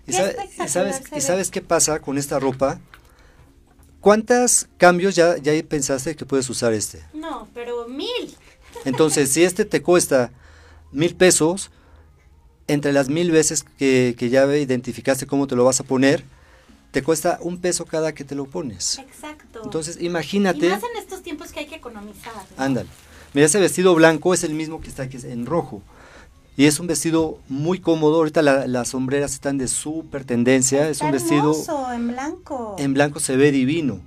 ¿Y, 0.06 0.14
sabes, 0.14 1.04
¿y 1.16 1.22
sabes 1.22 1.52
qué 1.52 1.62
pasa 1.62 2.00
con 2.00 2.18
esta 2.18 2.40
ropa? 2.40 2.80
¿Cuántos 4.00 4.68
cambios 4.78 5.16
ya, 5.16 5.38
ya 5.38 5.52
pensaste 5.68 6.16
que 6.16 6.26
puedes 6.26 6.50
usar 6.50 6.74
este? 6.74 7.04
No, 7.14 7.48
pero 7.54 7.88
mil. 7.88 8.36
Entonces, 8.86 9.32
si 9.32 9.44
este 9.44 9.66
te 9.66 9.82
cuesta 9.82 10.32
mil 10.92 11.16
pesos, 11.16 11.72
entre 12.68 12.94
las 12.94 13.10
mil 13.10 13.32
veces 13.32 13.64
que, 13.78 14.16
que 14.18 14.30
ya 14.30 14.46
identificaste 14.56 15.26
cómo 15.26 15.48
te 15.48 15.56
lo 15.56 15.64
vas 15.64 15.80
a 15.80 15.84
poner, 15.84 16.24
te 16.92 17.04
cuesta 17.04 17.38
un 17.42 17.60
peso 17.60 17.86
cada 17.86 18.14
que 18.14 18.24
te 18.24 18.36
lo 18.36 18.46
pones. 18.46 19.00
Exacto. 19.00 19.62
Entonces, 19.64 19.98
imagínate. 20.02 20.68
Y 20.68 20.70
más 20.70 20.84
en 20.84 20.98
estos 20.98 21.22
tiempos 21.22 21.52
que 21.52 21.60
hay 21.62 21.68
que 21.68 21.76
economizar. 21.76 22.34
Ándale. 22.58 22.90
Mira, 23.34 23.46
ese 23.46 23.60
vestido 23.60 23.94
blanco 23.96 24.34
es 24.34 24.44
el 24.44 24.54
mismo 24.54 24.82
que 24.82 24.88
está 24.88 25.04
aquí 25.04 25.18
en 25.24 25.46
rojo. 25.46 25.82
Y 26.56 26.66
es 26.66 26.80
un 26.80 26.88
vestido 26.88 27.40
muy 27.50 27.80
cómodo. 27.80 28.16
Ahorita 28.16 28.42
las 28.42 28.88
sombreras 28.88 29.34
están 29.34 29.60
de 29.60 29.68
súper 29.68 30.26
tendencia. 30.26 30.90
es 30.90 31.02
un 31.02 31.12
vestido. 31.12 31.54
en 31.94 32.08
blanco. 32.08 32.76
En 32.80 32.94
blanco 32.96 33.20
se 33.20 33.38
ve 33.38 33.52
divino. 33.52 34.00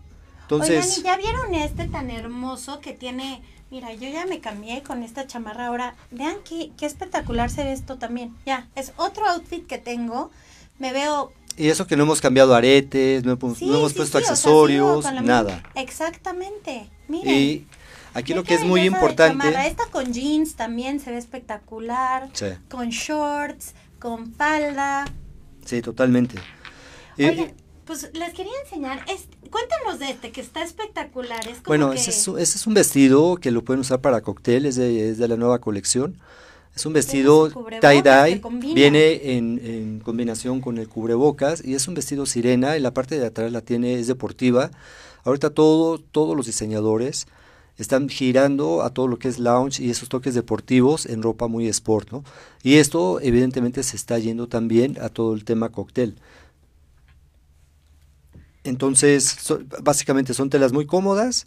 Entonces. 0.42 0.98
Oigan, 0.98 1.00
¿y 1.00 1.02
ya 1.04 1.16
vieron 1.16 1.54
este 1.54 1.86
tan 1.86 2.10
hermoso 2.10 2.80
que 2.80 2.92
tiene 2.92 3.40
Mira, 3.70 3.92
yo 3.94 4.08
ya 4.08 4.26
me 4.26 4.40
cambié 4.40 4.82
con 4.82 5.04
esta 5.04 5.26
chamarra 5.28 5.66
ahora. 5.66 5.94
Vean 6.10 6.36
qué, 6.44 6.72
qué 6.76 6.86
espectacular 6.86 7.50
se 7.50 7.62
ve 7.62 7.72
esto 7.72 7.98
también. 7.98 8.34
Ya, 8.44 8.68
es 8.74 8.92
otro 8.96 9.28
outfit 9.28 9.66
que 9.66 9.78
tengo. 9.78 10.30
Me 10.78 10.92
veo... 10.92 11.32
Y 11.56 11.68
eso 11.68 11.86
que 11.86 11.96
no 11.96 12.02
hemos 12.02 12.20
cambiado 12.20 12.54
aretes, 12.54 13.24
no, 13.24 13.32
hemos 13.32 13.92
puesto 13.92 14.18
accesorios, 14.18 15.04
nada. 15.22 15.62
Exactamente. 15.74 16.88
Miren. 17.06 17.34
Y 17.34 17.66
aquí 18.14 18.34
lo 18.34 18.42
que 18.42 18.54
es 18.54 18.64
muy 18.64 18.82
importante... 18.82 19.48
Esta 19.66 19.86
con 19.86 20.12
jeans 20.12 20.54
también 20.56 20.98
se 20.98 21.10
ve 21.10 21.18
espectacular. 21.18 22.28
Sí. 22.32 22.46
Con 22.68 22.88
shorts, 22.88 23.74
con 23.98 24.32
falda. 24.32 25.04
Sí, 25.64 25.82
totalmente. 25.82 26.36
Oye, 27.18 27.54
pues 27.90 28.08
les 28.12 28.32
quería 28.34 28.52
enseñar, 28.64 29.04
cuéntanos 29.50 29.98
de 29.98 30.10
este, 30.10 30.30
que 30.30 30.40
está 30.40 30.62
espectacular. 30.62 31.40
bueno, 31.66 31.92
ese, 31.92 32.10
es, 32.10 32.66
un 32.68 32.74
vestido 32.74 33.34
que 33.34 33.50
lo 33.50 33.64
pueden 33.64 33.80
usar 33.80 34.00
para 34.00 34.20
cóctel, 34.20 34.64
es 34.64 34.76
de, 34.76 35.26
la 35.26 35.36
nueva 35.36 35.58
colección. 35.58 36.16
Es 36.72 36.86
un 36.86 36.92
vestido 36.92 37.50
tie-dye, 37.80 38.40
viene 38.72 39.34
en, 39.36 39.98
combinación 40.04 40.60
con 40.60 40.78
el 40.78 40.88
cubrebocas 40.88 41.64
y 41.64 41.74
es 41.74 41.88
un 41.88 41.94
vestido 41.94 42.26
sirena 42.26 42.76
y 42.76 42.80
la 42.80 42.94
parte 42.94 43.18
de 43.18 43.26
atrás 43.26 43.50
la 43.50 43.60
tiene, 43.60 43.98
es 43.98 44.06
deportiva. 44.06 44.70
Ahorita 45.24 45.50
todo, 45.50 45.98
todos 45.98 46.36
los 46.36 46.46
diseñadores 46.46 47.26
están 47.76 48.08
girando 48.08 48.82
a 48.82 48.90
todo 48.90 49.08
lo 49.08 49.18
que 49.18 49.26
es 49.26 49.40
lounge 49.40 49.82
y 49.82 49.90
esos 49.90 50.08
toques 50.08 50.34
deportivos 50.34 51.06
en 51.06 51.22
ropa 51.22 51.48
muy 51.48 51.66
sport, 51.66 52.12
¿no? 52.12 52.22
Y 52.62 52.74
esto 52.74 53.18
evidentemente 53.20 53.82
se 53.82 53.96
está 53.96 54.16
yendo 54.20 54.46
también 54.46 54.96
a 55.00 55.08
todo 55.08 55.34
el 55.34 55.44
tema 55.44 55.70
cóctel. 55.70 56.14
Entonces, 58.64 59.36
básicamente 59.82 60.34
son 60.34 60.50
telas 60.50 60.72
muy 60.72 60.86
cómodas. 60.86 61.46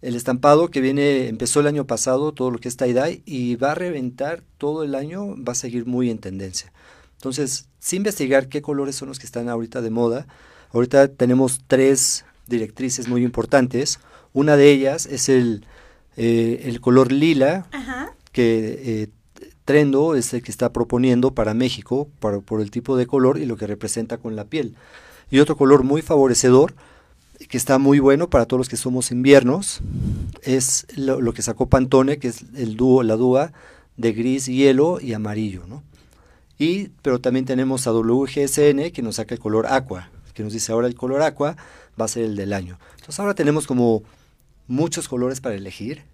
El 0.00 0.16
estampado 0.16 0.68
que 0.68 0.80
viene, 0.80 1.28
empezó 1.28 1.60
el 1.60 1.66
año 1.66 1.86
pasado, 1.86 2.32
todo 2.32 2.50
lo 2.50 2.58
que 2.58 2.68
es 2.68 2.76
tie-dye, 2.76 3.22
y 3.24 3.56
va 3.56 3.72
a 3.72 3.74
reventar 3.74 4.42
todo 4.58 4.84
el 4.84 4.94
año, 4.94 5.34
va 5.42 5.52
a 5.52 5.56
seguir 5.56 5.86
muy 5.86 6.10
en 6.10 6.18
tendencia. 6.18 6.72
Entonces, 7.16 7.68
sin 7.78 7.98
investigar 7.98 8.48
qué 8.48 8.60
colores 8.60 8.96
son 8.96 9.08
los 9.08 9.18
que 9.18 9.26
están 9.26 9.48
ahorita 9.48 9.80
de 9.80 9.90
moda, 9.90 10.26
ahorita 10.72 11.08
tenemos 11.08 11.60
tres 11.66 12.24
directrices 12.46 13.08
muy 13.08 13.24
importantes. 13.24 13.98
Una 14.32 14.56
de 14.56 14.70
ellas 14.70 15.06
es 15.06 15.28
el, 15.28 15.66
eh, 16.16 16.62
el 16.64 16.80
color 16.80 17.12
lila, 17.12 17.66
que 18.32 18.80
eh, 18.84 19.08
Trendo 19.64 20.14
es 20.14 20.34
el 20.34 20.42
que 20.42 20.50
está 20.50 20.72
proponiendo 20.72 21.34
para 21.34 21.54
México, 21.54 22.08
para, 22.20 22.40
por 22.40 22.60
el 22.60 22.70
tipo 22.70 22.98
de 22.98 23.06
color 23.06 23.38
y 23.38 23.46
lo 23.46 23.56
que 23.56 23.66
representa 23.66 24.18
con 24.18 24.36
la 24.36 24.44
piel. 24.44 24.74
Y 25.34 25.40
otro 25.40 25.56
color 25.56 25.82
muy 25.82 26.00
favorecedor, 26.00 26.74
que 27.48 27.56
está 27.56 27.78
muy 27.78 27.98
bueno 27.98 28.30
para 28.30 28.46
todos 28.46 28.60
los 28.60 28.68
que 28.68 28.76
somos 28.76 29.10
inviernos, 29.10 29.80
es 30.42 30.86
lo, 30.94 31.32
que 31.32 31.42
sacó 31.42 31.68
Pantone, 31.68 32.18
que 32.18 32.28
es 32.28 32.44
el 32.54 32.76
dúo, 32.76 33.02
la 33.02 33.16
dúa 33.16 33.52
de 33.96 34.12
gris, 34.12 34.46
hielo 34.46 35.00
y 35.00 35.12
amarillo, 35.12 35.66
¿no? 35.66 35.82
Y, 36.56 36.90
pero 37.02 37.20
también 37.20 37.46
tenemos 37.46 37.88
a 37.88 37.92
WGSN 37.92 38.92
que 38.92 39.02
nos 39.02 39.16
saca 39.16 39.34
el 39.34 39.40
color 39.40 39.66
aqua, 39.66 40.08
que 40.34 40.44
nos 40.44 40.52
dice 40.52 40.70
ahora 40.70 40.86
el 40.86 40.94
color 40.94 41.20
aqua 41.22 41.56
va 42.00 42.04
a 42.04 42.08
ser 42.08 42.26
el 42.26 42.36
del 42.36 42.52
año. 42.52 42.78
Entonces 42.92 43.18
ahora 43.18 43.34
tenemos 43.34 43.66
como 43.66 44.04
muchos 44.68 45.08
colores 45.08 45.40
para 45.40 45.56
elegir, 45.56 46.04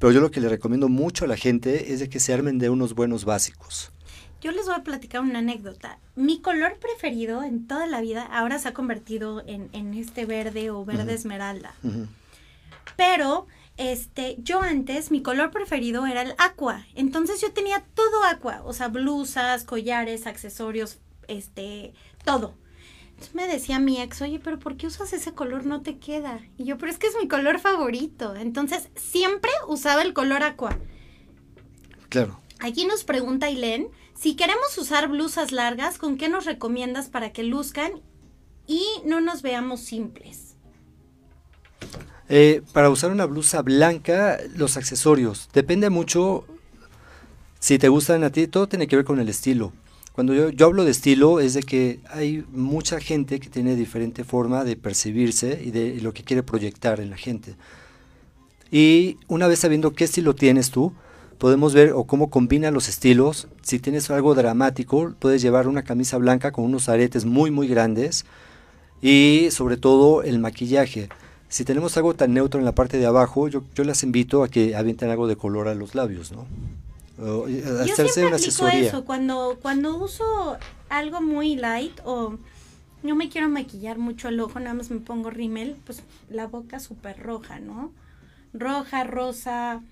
pero 0.00 0.10
yo 0.10 0.20
lo 0.20 0.32
que 0.32 0.40
le 0.40 0.48
recomiendo 0.48 0.88
mucho 0.88 1.26
a 1.26 1.28
la 1.28 1.36
gente 1.36 1.92
es 1.92 2.00
de 2.00 2.08
que 2.08 2.18
se 2.18 2.34
armen 2.34 2.58
de 2.58 2.70
unos 2.70 2.96
buenos 2.96 3.24
básicos. 3.24 3.92
Yo 4.44 4.52
les 4.52 4.66
voy 4.66 4.74
a 4.74 4.82
platicar 4.82 5.22
una 5.22 5.38
anécdota. 5.38 5.98
Mi 6.16 6.38
color 6.38 6.76
preferido 6.78 7.42
en 7.42 7.66
toda 7.66 7.86
la 7.86 8.02
vida 8.02 8.24
ahora 8.30 8.58
se 8.58 8.68
ha 8.68 8.74
convertido 8.74 9.42
en, 9.46 9.94
este 9.94 10.26
verde 10.26 10.70
o 10.70 10.84
verde 10.84 11.14
esmeralda. 11.14 11.74
Pero 12.94 13.46
este, 13.78 14.36
yo 14.40 14.60
antes, 14.60 15.10
mi 15.10 15.22
color 15.22 15.50
preferido 15.50 16.04
era 16.04 16.20
el 16.20 16.34
aqua. 16.36 16.84
Entonces 16.94 17.40
yo 17.40 17.54
tenía 17.54 17.86
todo 17.94 18.22
aqua, 18.24 18.60
o 18.66 18.74
sea, 18.74 18.88
blusas, 18.88 19.64
collares, 19.64 20.26
accesorios, 20.26 20.98
este, 21.26 21.94
todo. 22.22 22.54
Entonces 23.12 23.34
me 23.34 23.46
decía 23.46 23.78
mi 23.78 23.98
ex, 24.02 24.20
oye, 24.20 24.40
pero 24.44 24.58
¿por 24.58 24.76
qué 24.76 24.86
usas 24.88 25.14
ese 25.14 25.32
color? 25.32 25.64
No 25.64 25.80
te 25.80 25.96
queda. 25.96 26.40
Y 26.58 26.64
yo, 26.64 26.76
pero 26.76 26.92
es 26.92 26.98
que 26.98 27.06
es 27.06 27.16
mi 27.18 27.28
color 27.28 27.60
favorito. 27.60 28.36
Entonces 28.36 28.90
siempre 28.94 29.52
usaba 29.68 30.02
el 30.02 30.12
color 30.12 30.42
aqua. 30.42 30.76
Claro. 32.10 32.38
Aquí 32.60 32.84
nos 32.84 33.04
pregunta 33.04 33.46
Ailén 33.46 33.88
si 34.14 34.36
queremos 34.36 34.76
usar 34.78 35.08
blusas 35.08 35.52
largas, 35.52 35.98
¿con 35.98 36.16
qué 36.16 36.28
nos 36.28 36.44
recomiendas 36.44 37.08
para 37.08 37.32
que 37.32 37.42
luzcan 37.42 37.92
y 38.66 38.84
no 39.04 39.20
nos 39.20 39.42
veamos 39.42 39.80
simples? 39.80 40.56
Eh, 42.28 42.62
para 42.72 42.90
usar 42.90 43.10
una 43.10 43.26
blusa 43.26 43.60
blanca, 43.62 44.38
los 44.56 44.76
accesorios. 44.76 45.48
Depende 45.52 45.90
mucho 45.90 46.46
si 47.58 47.78
te 47.78 47.88
gustan 47.88 48.24
a 48.24 48.30
ti, 48.30 48.46
todo 48.46 48.68
tiene 48.68 48.86
que 48.86 48.96
ver 48.96 49.04
con 49.04 49.20
el 49.20 49.28
estilo. 49.28 49.72
Cuando 50.12 50.32
yo, 50.32 50.50
yo, 50.50 50.66
hablo 50.66 50.84
de 50.84 50.92
estilo 50.92 51.40
es 51.40 51.54
de 51.54 51.62
que 51.62 52.00
hay 52.08 52.44
mucha 52.52 53.00
gente 53.00 53.40
que 53.40 53.48
tiene 53.48 53.74
diferente 53.74 54.22
forma 54.22 54.62
de 54.62 54.76
percibirse 54.76 55.60
y 55.64 55.70
de 55.70 56.00
lo 56.00 56.14
que 56.14 56.22
quiere 56.22 56.42
proyectar 56.42 57.00
en 57.00 57.10
la 57.10 57.16
gente. 57.16 57.56
Y 58.70 59.18
una 59.28 59.48
vez 59.48 59.58
sabiendo 59.58 59.92
qué 59.92 60.04
estilo 60.04 60.34
tienes 60.34 60.70
tú, 60.70 60.94
podemos 61.38 61.74
ver 61.74 61.92
o 61.92 62.04
cómo 62.04 62.30
combina 62.30 62.70
los 62.70 62.88
estilos. 62.88 63.48
Si 63.62 63.78
tienes 63.78 64.10
algo 64.10 64.34
dramático, 64.34 65.14
puedes 65.18 65.42
llevar 65.42 65.68
una 65.68 65.82
camisa 65.82 66.18
blanca 66.18 66.52
con 66.52 66.64
unos 66.64 66.88
aretes 66.88 67.24
muy 67.24 67.50
muy 67.50 67.68
grandes 67.68 68.24
y 69.02 69.48
sobre 69.50 69.76
todo 69.76 70.22
el 70.22 70.38
maquillaje. 70.38 71.08
Si 71.48 71.64
tenemos 71.64 71.96
algo 71.96 72.14
tan 72.14 72.34
neutro 72.34 72.58
en 72.58 72.64
la 72.64 72.74
parte 72.74 72.98
de 72.98 73.06
abajo, 73.06 73.48
yo, 73.48 73.62
yo 73.74 73.84
las 73.84 74.02
invito 74.02 74.42
a 74.42 74.48
que 74.48 74.74
avienten 74.74 75.10
algo 75.10 75.26
de 75.28 75.36
color 75.36 75.68
a 75.68 75.74
los 75.74 75.94
labios, 75.94 76.32
¿no? 76.32 76.46
hacerse 77.80 78.26
una 78.26 78.36
asesoría. 78.36 78.88
Eso, 78.88 79.04
cuando, 79.04 79.58
cuando 79.62 79.96
uso 79.96 80.56
algo 80.88 81.20
muy 81.20 81.54
light 81.56 82.00
o 82.04 82.38
no 83.02 83.14
me 83.14 83.28
quiero 83.28 83.48
maquillar 83.48 83.98
mucho 83.98 84.28
el 84.28 84.40
ojo, 84.40 84.58
nada 84.58 84.74
más 84.74 84.90
me 84.90 84.98
pongo 84.98 85.30
rímel, 85.30 85.76
pues 85.84 86.02
la 86.30 86.46
boca 86.46 86.80
súper 86.80 87.20
roja, 87.20 87.60
¿no? 87.60 87.92
Roja, 88.52 89.04
rosa. 89.04 89.82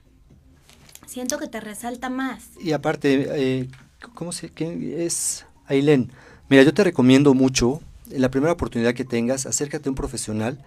Siento 1.07 1.39
que 1.39 1.49
te 1.49 1.61
resalta 1.61 2.11
más. 2.11 2.51
Y 2.61 2.73
aparte, 2.73 3.27
eh, 3.29 3.69
¿cómo 4.15 4.33
se 4.33 4.51
qué 4.51 5.05
es? 5.05 5.47
Ailén, 5.67 6.11
mira, 6.49 6.63
yo 6.63 6.75
te 6.75 6.85
recomiendo 6.85 7.35
mucho, 7.35 7.81
en 8.11 8.21
la 8.21 8.31
primera 8.31 8.53
oportunidad 8.53 8.95
que 8.95 9.05
tengas, 9.05 9.47
acércate 9.47 9.89
a 9.89 9.93
un 9.93 9.97
profesional 9.97 10.63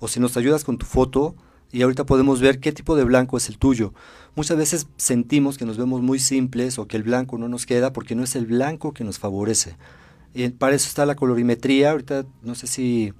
o 0.00 0.08
si 0.08 0.20
nos 0.20 0.36
ayudas 0.36 0.64
con 0.64 0.78
tu 0.78 0.86
foto 0.86 1.34
y 1.72 1.82
ahorita 1.82 2.04
podemos 2.06 2.40
ver 2.40 2.60
qué 2.60 2.72
tipo 2.72 2.96
de 2.96 3.04
blanco 3.04 3.36
es 3.36 3.48
el 3.48 3.58
tuyo. 3.58 3.92
Muchas 4.34 4.56
veces 4.56 4.86
sentimos 4.96 5.58
que 5.58 5.64
nos 5.64 5.76
vemos 5.76 6.00
muy 6.00 6.18
simples 6.18 6.78
o 6.78 6.86
que 6.86 6.96
el 6.96 7.02
blanco 7.02 7.38
no 7.38 7.48
nos 7.48 7.66
queda 7.66 7.92
porque 7.92 8.14
no 8.14 8.22
es 8.22 8.36
el 8.36 8.46
blanco 8.46 8.92
que 8.92 9.04
nos 9.04 9.18
favorece. 9.18 9.76
Y 10.32 10.48
para 10.50 10.76
eso 10.76 10.88
está 10.88 11.06
la 11.06 11.16
colorimetría. 11.16 11.90
Ahorita 11.90 12.24
no 12.42 12.54
sé 12.54 12.66
si 12.66 13.12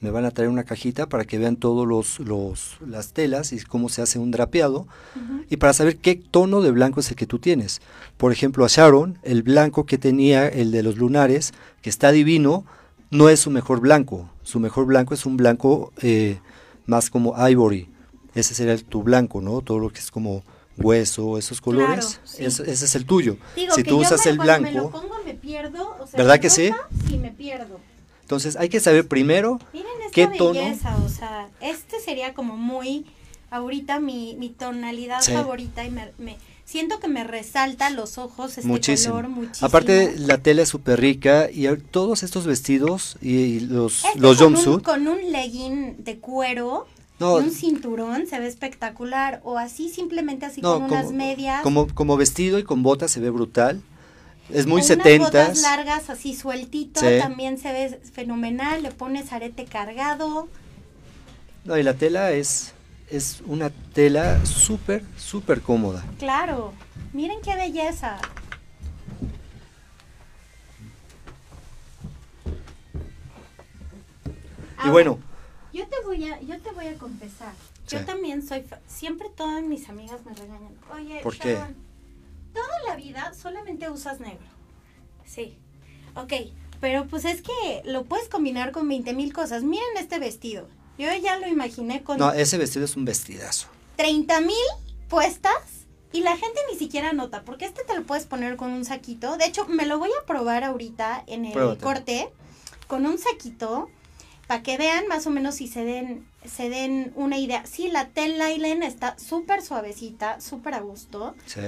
me 0.00 0.10
van 0.10 0.24
a 0.24 0.30
traer 0.30 0.48
una 0.48 0.64
cajita 0.64 1.08
para 1.08 1.24
que 1.24 1.38
vean 1.38 1.56
todos 1.56 1.86
los, 1.86 2.20
los 2.20 2.78
las 2.86 3.12
telas 3.12 3.52
y 3.52 3.60
cómo 3.60 3.88
se 3.88 4.00
hace 4.00 4.18
un 4.18 4.30
drapeado 4.30 4.86
y 5.48 5.58
para 5.58 5.74
saber 5.74 5.98
qué 5.98 6.14
tono 6.14 6.62
de 6.62 6.70
blanco 6.70 7.00
es 7.00 7.10
el 7.10 7.16
que 7.16 7.26
tú 7.26 7.38
tienes. 7.38 7.80
Por 8.16 8.32
ejemplo, 8.32 8.64
a 8.64 8.68
Sharon, 8.68 9.18
el 9.22 9.42
blanco 9.42 9.84
que 9.84 9.98
tenía 9.98 10.48
el 10.48 10.72
de 10.72 10.82
los 10.82 10.96
lunares, 10.96 11.52
que 11.82 11.90
está 11.90 12.12
divino, 12.12 12.64
no 13.10 13.28
es 13.28 13.40
su 13.40 13.50
mejor 13.50 13.80
blanco. 13.80 14.30
Su 14.42 14.58
mejor 14.58 14.86
blanco 14.86 15.12
es 15.14 15.26
un 15.26 15.36
blanco 15.36 15.92
eh, 16.00 16.40
más 16.86 17.10
como 17.10 17.34
ivory. 17.48 17.88
Ese 18.34 18.54
sería 18.54 18.72
el, 18.72 18.84
tu 18.84 19.02
blanco, 19.02 19.40
¿no? 19.40 19.60
Todo 19.60 19.78
lo 19.78 19.90
que 19.90 19.98
es 19.98 20.10
como 20.10 20.42
hueso, 20.78 21.36
esos 21.36 21.60
colores, 21.60 22.20
ese 22.38 22.70
es 22.70 22.94
el 22.94 23.04
tuyo. 23.04 23.36
si 23.74 23.82
tú 23.82 24.00
usas 24.00 24.24
el 24.24 24.38
blanco, 24.38 24.62
me 24.62 24.72
lo 24.72 24.90
pongo 24.90 25.16
me 25.24 25.34
pierdo, 25.34 25.96
¿verdad 26.16 26.40
que 26.40 26.48
sí? 26.48 26.70
Sí, 27.06 27.18
me 27.18 27.30
pierdo. 27.30 27.80
Entonces 28.30 28.54
hay 28.54 28.68
que 28.68 28.78
saber 28.78 29.08
primero 29.08 29.58
Miren 29.72 29.90
esta 30.02 30.12
qué 30.12 30.26
belleza, 30.28 30.96
o 31.04 31.08
sea, 31.08 31.48
este 31.60 31.98
sería 31.98 32.32
como 32.32 32.56
muy 32.56 33.04
ahorita 33.50 33.98
mi, 33.98 34.36
mi 34.38 34.50
tonalidad 34.50 35.20
favorita 35.20 35.84
y 35.84 35.90
me, 35.90 36.36
siento 36.64 37.00
que 37.00 37.08
me 37.08 37.24
resalta 37.24 37.90
los 37.90 38.18
ojos 38.18 38.56
este 38.56 38.68
muchísimo. 38.68 39.14
color 39.16 39.30
muchísimo. 39.30 39.66
Aparte 39.66 40.14
la 40.16 40.38
tela 40.38 40.62
es 40.62 40.68
súper 40.68 41.00
rica 41.00 41.50
y 41.50 41.66
todos 41.90 42.22
estos 42.22 42.46
vestidos 42.46 43.16
y, 43.20 43.58
los 43.58 44.04
este 44.04 44.20
los 44.20 44.36
jumpsuit 44.40 44.84
con 44.84 45.08
un 45.08 45.32
legging 45.32 46.04
de 46.04 46.20
cuero 46.20 46.86
un 47.18 47.50
cinturón 47.50 48.28
se 48.28 48.38
ve 48.38 48.46
espectacular 48.46 49.40
o 49.42 49.58
así 49.58 49.88
simplemente 49.88 50.46
así 50.46 50.60
con 50.60 50.84
unas 50.84 51.10
medias. 51.10 51.62
Como, 51.62 51.88
como 51.88 52.16
vestido 52.16 52.60
y 52.60 52.62
con 52.62 52.84
botas 52.84 53.10
se 53.10 53.18
ve 53.18 53.30
brutal. 53.30 53.82
Es 54.52 54.66
muy 54.66 54.82
setentas. 54.82 55.30
Unas 55.30 55.48
botas 55.48 55.62
largas 55.62 56.10
así 56.10 56.34
sueltito 56.34 57.00
también 57.18 57.58
se 57.58 57.72
ve 57.72 58.00
fenomenal. 58.12 58.82
Le 58.82 58.90
pones 58.90 59.32
arete 59.32 59.64
cargado. 59.64 60.48
No, 61.64 61.76
y 61.76 61.82
la 61.82 61.94
tela 61.94 62.32
es, 62.32 62.72
es 63.08 63.42
una 63.46 63.70
tela 63.70 64.44
súper, 64.44 65.04
súper 65.16 65.60
cómoda. 65.60 66.04
Claro. 66.18 66.72
Miren 67.12 67.40
qué 67.42 67.54
belleza. 67.54 68.18
y 74.82 74.88
bueno, 74.88 75.18
yo 75.72 75.86
te 75.86 75.96
voy 76.04 76.24
a, 76.30 76.40
yo 76.40 76.58
te 76.60 76.70
voy 76.72 76.86
a 76.86 76.94
confesar. 76.94 77.52
Yo 77.88 78.04
también 78.04 78.46
soy, 78.46 78.64
siempre 78.86 79.28
todas 79.34 79.62
mis 79.62 79.88
amigas 79.88 80.24
me 80.24 80.32
regañan. 80.32 80.72
Oye, 80.94 81.20
¿Por 81.22 81.36
qué? 81.36 81.58
Toda 82.52 82.82
la 82.88 82.96
vida 82.96 83.32
solamente 83.34 83.90
usas 83.90 84.20
negro. 84.20 84.46
Sí. 85.24 85.58
Ok, 86.14 86.32
pero 86.80 87.06
pues 87.06 87.24
es 87.24 87.42
que 87.42 87.82
lo 87.84 88.04
puedes 88.04 88.28
combinar 88.28 88.72
con 88.72 88.88
20 88.88 89.12
mil 89.14 89.32
cosas. 89.32 89.62
Miren 89.62 89.96
este 89.98 90.18
vestido. 90.18 90.68
Yo 90.98 91.08
ya 91.14 91.38
lo 91.38 91.46
imaginé 91.46 92.02
con... 92.02 92.18
No, 92.18 92.32
ese 92.32 92.58
vestido 92.58 92.84
es 92.84 92.96
un 92.96 93.04
vestidazo. 93.04 93.68
30 93.96 94.40
mil 94.40 94.56
puestas 95.08 95.86
y 96.12 96.20
la 96.20 96.36
gente 96.36 96.58
ni 96.70 96.78
siquiera 96.78 97.12
nota, 97.12 97.42
porque 97.44 97.64
este 97.64 97.84
te 97.84 97.94
lo 97.94 98.04
puedes 98.04 98.26
poner 98.26 98.56
con 98.56 98.72
un 98.72 98.84
saquito. 98.84 99.36
De 99.36 99.46
hecho, 99.46 99.66
me 99.66 99.86
lo 99.86 99.98
voy 99.98 100.10
a 100.20 100.26
probar 100.26 100.64
ahorita 100.64 101.22
en 101.26 101.44
el 101.44 101.78
corte 101.78 102.30
con 102.86 103.06
un 103.06 103.18
saquito 103.18 103.88
para 104.46 104.62
que 104.64 104.76
vean 104.76 105.06
más 105.06 105.26
o 105.28 105.30
menos 105.30 105.54
si 105.54 105.68
se 105.68 105.84
den, 105.84 106.26
se 106.44 106.68
den 106.68 107.12
una 107.14 107.38
idea. 107.38 107.64
Sí, 107.66 107.88
la 107.88 108.08
Tel 108.08 108.38
Nylon 108.38 108.82
está 108.82 109.16
súper 109.16 109.62
suavecita, 109.62 110.40
súper 110.40 110.74
a 110.74 110.80
gusto. 110.80 111.36
Sí. 111.46 111.60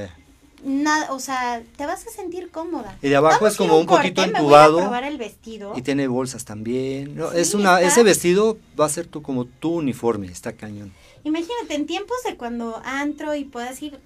Nada, 0.64 1.12
o 1.12 1.18
sea, 1.18 1.62
te 1.76 1.86
vas 1.86 2.06
a 2.06 2.10
sentir 2.10 2.50
cómoda. 2.50 2.96
Y 3.02 3.08
de 3.08 3.16
abajo 3.16 3.46
es 3.46 3.56
como 3.56 3.78
un, 3.78 3.86
poquito 3.86 4.22
entubado. 4.22 4.76
Me 4.76 4.76
voy 4.76 4.82
a 4.82 4.84
probar 4.84 5.04
el 5.04 5.18
vestido. 5.18 5.72
Y 5.76 5.82
tiene 5.82 6.06
bolsas 6.06 6.44
también. 6.44 7.16
No, 7.16 7.32
es 7.32 7.54
una, 7.54 7.80
ese 7.80 8.02
vestido 8.02 8.58
va 8.78 8.86
a 8.86 8.88
ser 8.88 9.06
tu, 9.06 9.22
como 9.22 9.44
tu 9.44 9.74
uniforme, 9.74 10.28
está 10.28 10.52
cañón. 10.52 10.92
Imagínate, 11.24 11.74
en 11.74 11.86
tiempos 11.86 12.16
de 12.24 12.36
cuando 12.36 12.80
antro 12.84 13.34
y 13.34 13.44
puedas 13.44 13.80
ir 13.82 13.98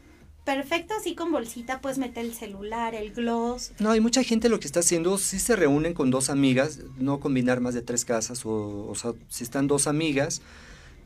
perfecto 0.45 0.95
así 0.99 1.15
con 1.15 1.33
bolsita, 1.33 1.81
puedes 1.81 1.99
meter 1.99 2.25
el 2.25 2.33
celular, 2.33 2.95
el 2.95 3.13
gloss. 3.13 3.73
No, 3.79 3.91
hay 3.91 4.01
mucha 4.01 4.23
gente 4.23 4.49
lo 4.49 4.61
que 4.61 4.67
está 4.67 4.81
haciendo, 4.81 5.19
si 5.19 5.41
se 5.41 5.57
reúnen 5.57 5.93
con 5.93 6.11
dos 6.11 6.31
amigas, 6.31 6.81
no 6.99 7.21
combinar 7.21 7.61
más 7.61 7.75
de 7.75 7.83
tres 7.83 8.05
casas, 8.05 8.47
o, 8.47 8.87
o 8.89 8.95
sea, 8.95 9.13
si 9.29 9.43
están 9.43 9.67
dos 9.67 9.89
amigas, 9.89 10.41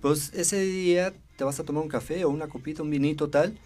pues 0.02 0.30
ese 0.34 0.60
día 0.60 1.14
te 1.36 1.44
vas 1.44 1.58
a 1.58 1.64
tomar 1.64 1.82
un 1.82 1.88
café 1.88 2.24
o 2.24 2.28
una 2.28 2.48
copita, 2.48 2.82
un 2.82 2.90
vinito 2.90 3.30
tal, 3.30 3.56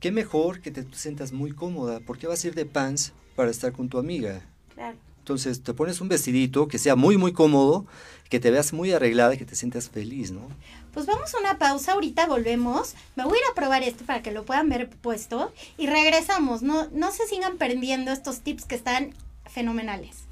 qué 0.00 0.12
mejor 0.12 0.60
que 0.60 0.70
te 0.70 0.84
sientas 0.92 1.32
muy 1.32 1.52
cómoda, 1.52 2.00
porque 2.00 2.26
vas 2.26 2.44
a 2.44 2.48
ir 2.48 2.54
de 2.54 2.66
pants 2.66 3.12
para 3.36 3.50
estar 3.50 3.72
con 3.72 3.88
tu 3.88 3.98
amiga. 3.98 4.42
Claro. 4.74 4.96
Entonces 5.18 5.62
te 5.62 5.74
pones 5.74 6.00
un 6.00 6.08
vestidito 6.08 6.68
que 6.68 6.78
sea 6.78 6.96
muy, 6.96 7.18
muy 7.18 7.32
cómodo, 7.32 7.84
que 8.30 8.40
te 8.40 8.50
veas 8.50 8.72
muy 8.72 8.92
arreglada 8.92 9.34
y 9.34 9.38
que 9.38 9.44
te 9.44 9.56
sientas 9.56 9.90
feliz, 9.90 10.30
¿no? 10.30 10.48
Pues 10.94 11.04
vamos 11.04 11.34
a 11.34 11.38
una 11.38 11.58
pausa, 11.58 11.92
ahorita 11.92 12.26
volvemos. 12.26 12.94
Me 13.14 13.24
voy 13.24 13.34
a 13.34 13.40
ir 13.40 13.44
a 13.50 13.54
probar 13.54 13.82
esto 13.82 14.04
para 14.04 14.22
que 14.22 14.32
lo 14.32 14.44
puedan 14.44 14.68
ver 14.68 14.88
puesto 14.88 15.52
y 15.76 15.86
regresamos. 15.86 16.62
No, 16.62 16.88
no 16.92 17.12
se 17.12 17.26
sigan 17.26 17.58
perdiendo 17.58 18.10
estos 18.10 18.40
tips 18.40 18.64
que 18.64 18.74
están 18.74 19.14
fenomenales. 19.44 20.27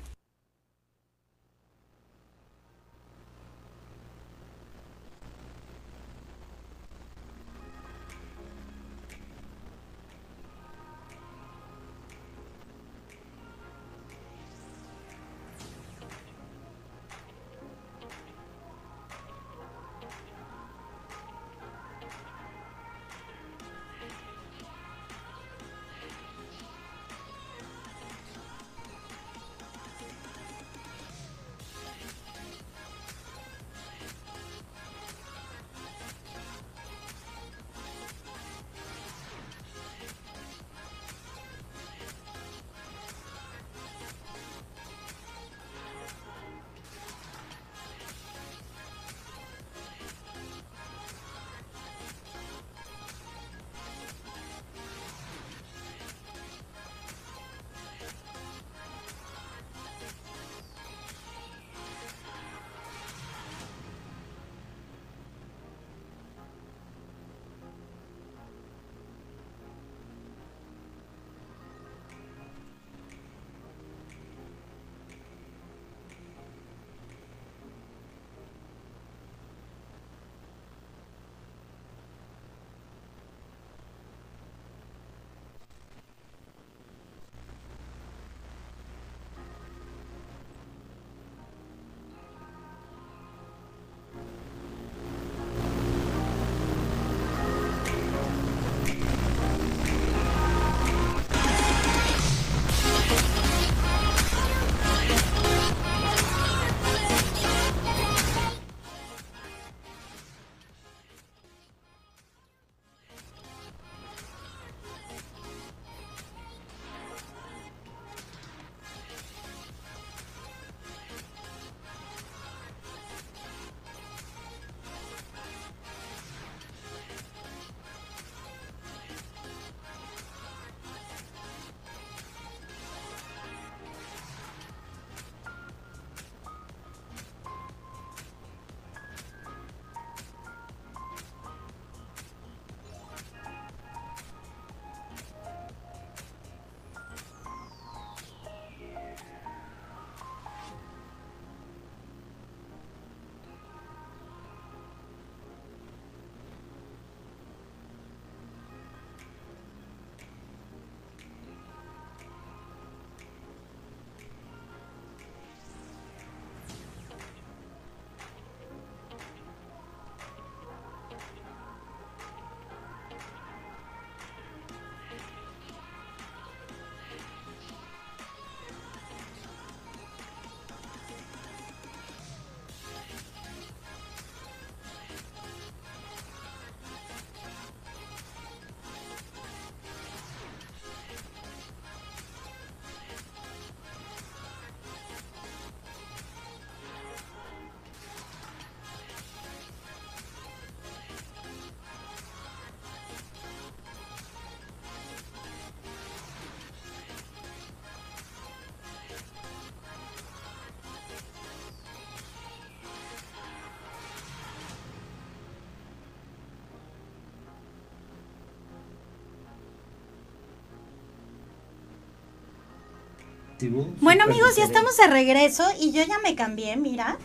Bueno 224.02 224.24
amigos, 224.24 224.54
ya 224.56 224.64
estamos 224.64 224.96
de 224.98 225.06
regreso 225.06 225.64
y 225.80 225.92
yo 225.92 226.04
ya 226.04 226.18
me 226.18 226.34
cambié, 226.34 226.76
mira. 226.76 227.18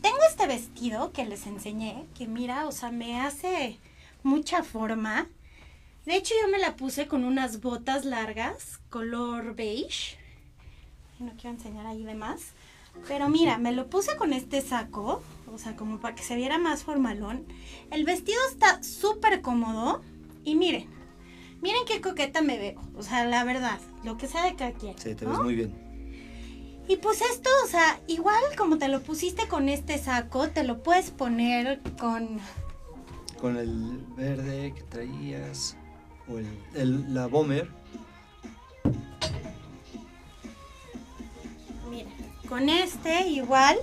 Tengo 0.00 0.16
este 0.30 0.46
vestido 0.46 1.12
que 1.12 1.26
les 1.26 1.46
enseñé, 1.46 2.06
que 2.16 2.26
mira, 2.26 2.66
o 2.66 2.72
sea, 2.72 2.90
me 2.90 3.20
hace 3.20 3.78
mucha 4.22 4.62
forma. 4.62 5.28
De 6.06 6.16
hecho, 6.16 6.32
yo 6.40 6.48
me 6.48 6.58
la 6.58 6.76
puse 6.76 7.06
con 7.06 7.24
unas 7.24 7.60
botas 7.60 8.06
largas, 8.06 8.80
color 8.88 9.54
beige. 9.54 10.16
No 11.18 11.32
quiero 11.32 11.50
enseñar 11.50 11.86
ahí 11.86 12.04
de 12.04 12.14
más. 12.14 12.40
Pero 13.06 13.28
mira, 13.28 13.58
me 13.58 13.72
lo 13.72 13.88
puse 13.88 14.16
con 14.16 14.32
este 14.32 14.62
saco, 14.62 15.22
o 15.52 15.58
sea, 15.58 15.76
como 15.76 16.00
para 16.00 16.14
que 16.14 16.22
se 16.22 16.36
viera 16.36 16.58
más 16.58 16.84
formalón. 16.84 17.44
El 17.90 18.04
vestido 18.04 18.40
está 18.50 18.82
súper 18.82 19.42
cómodo. 19.42 20.02
Y 20.42 20.54
miren, 20.54 20.88
miren 21.60 21.84
qué 21.86 22.00
coqueta 22.00 22.42
me 22.42 22.58
veo. 22.58 22.80
O 22.96 23.02
sea, 23.02 23.24
la 23.24 23.44
verdad, 23.44 23.78
lo 24.04 24.16
que 24.16 24.26
sea 24.26 24.44
de 24.44 24.54
cada 24.54 24.72
quien. 24.72 24.98
Sí, 24.98 25.14
te 25.14 25.26
ves 25.26 25.38
muy 25.38 25.54
bien. 25.54 25.90
Y 26.88 26.96
pues 26.96 27.20
esto, 27.20 27.48
o 27.64 27.68
sea, 27.68 28.00
igual 28.08 28.42
como 28.56 28.76
te 28.76 28.88
lo 28.88 29.00
pusiste 29.00 29.46
con 29.46 29.68
este 29.68 29.98
saco, 29.98 30.48
te 30.48 30.64
lo 30.64 30.82
puedes 30.82 31.10
poner 31.10 31.80
con... 32.00 32.40
Con 33.40 33.56
el 33.56 34.04
verde 34.16 34.74
que 34.74 34.82
traías, 34.82 35.76
o 36.28 36.38
el, 36.38 37.14
la 37.14 37.26
bomber. 37.26 37.68
Mira, 41.88 42.10
con 42.48 42.68
este 42.68 43.28
igual, 43.28 43.78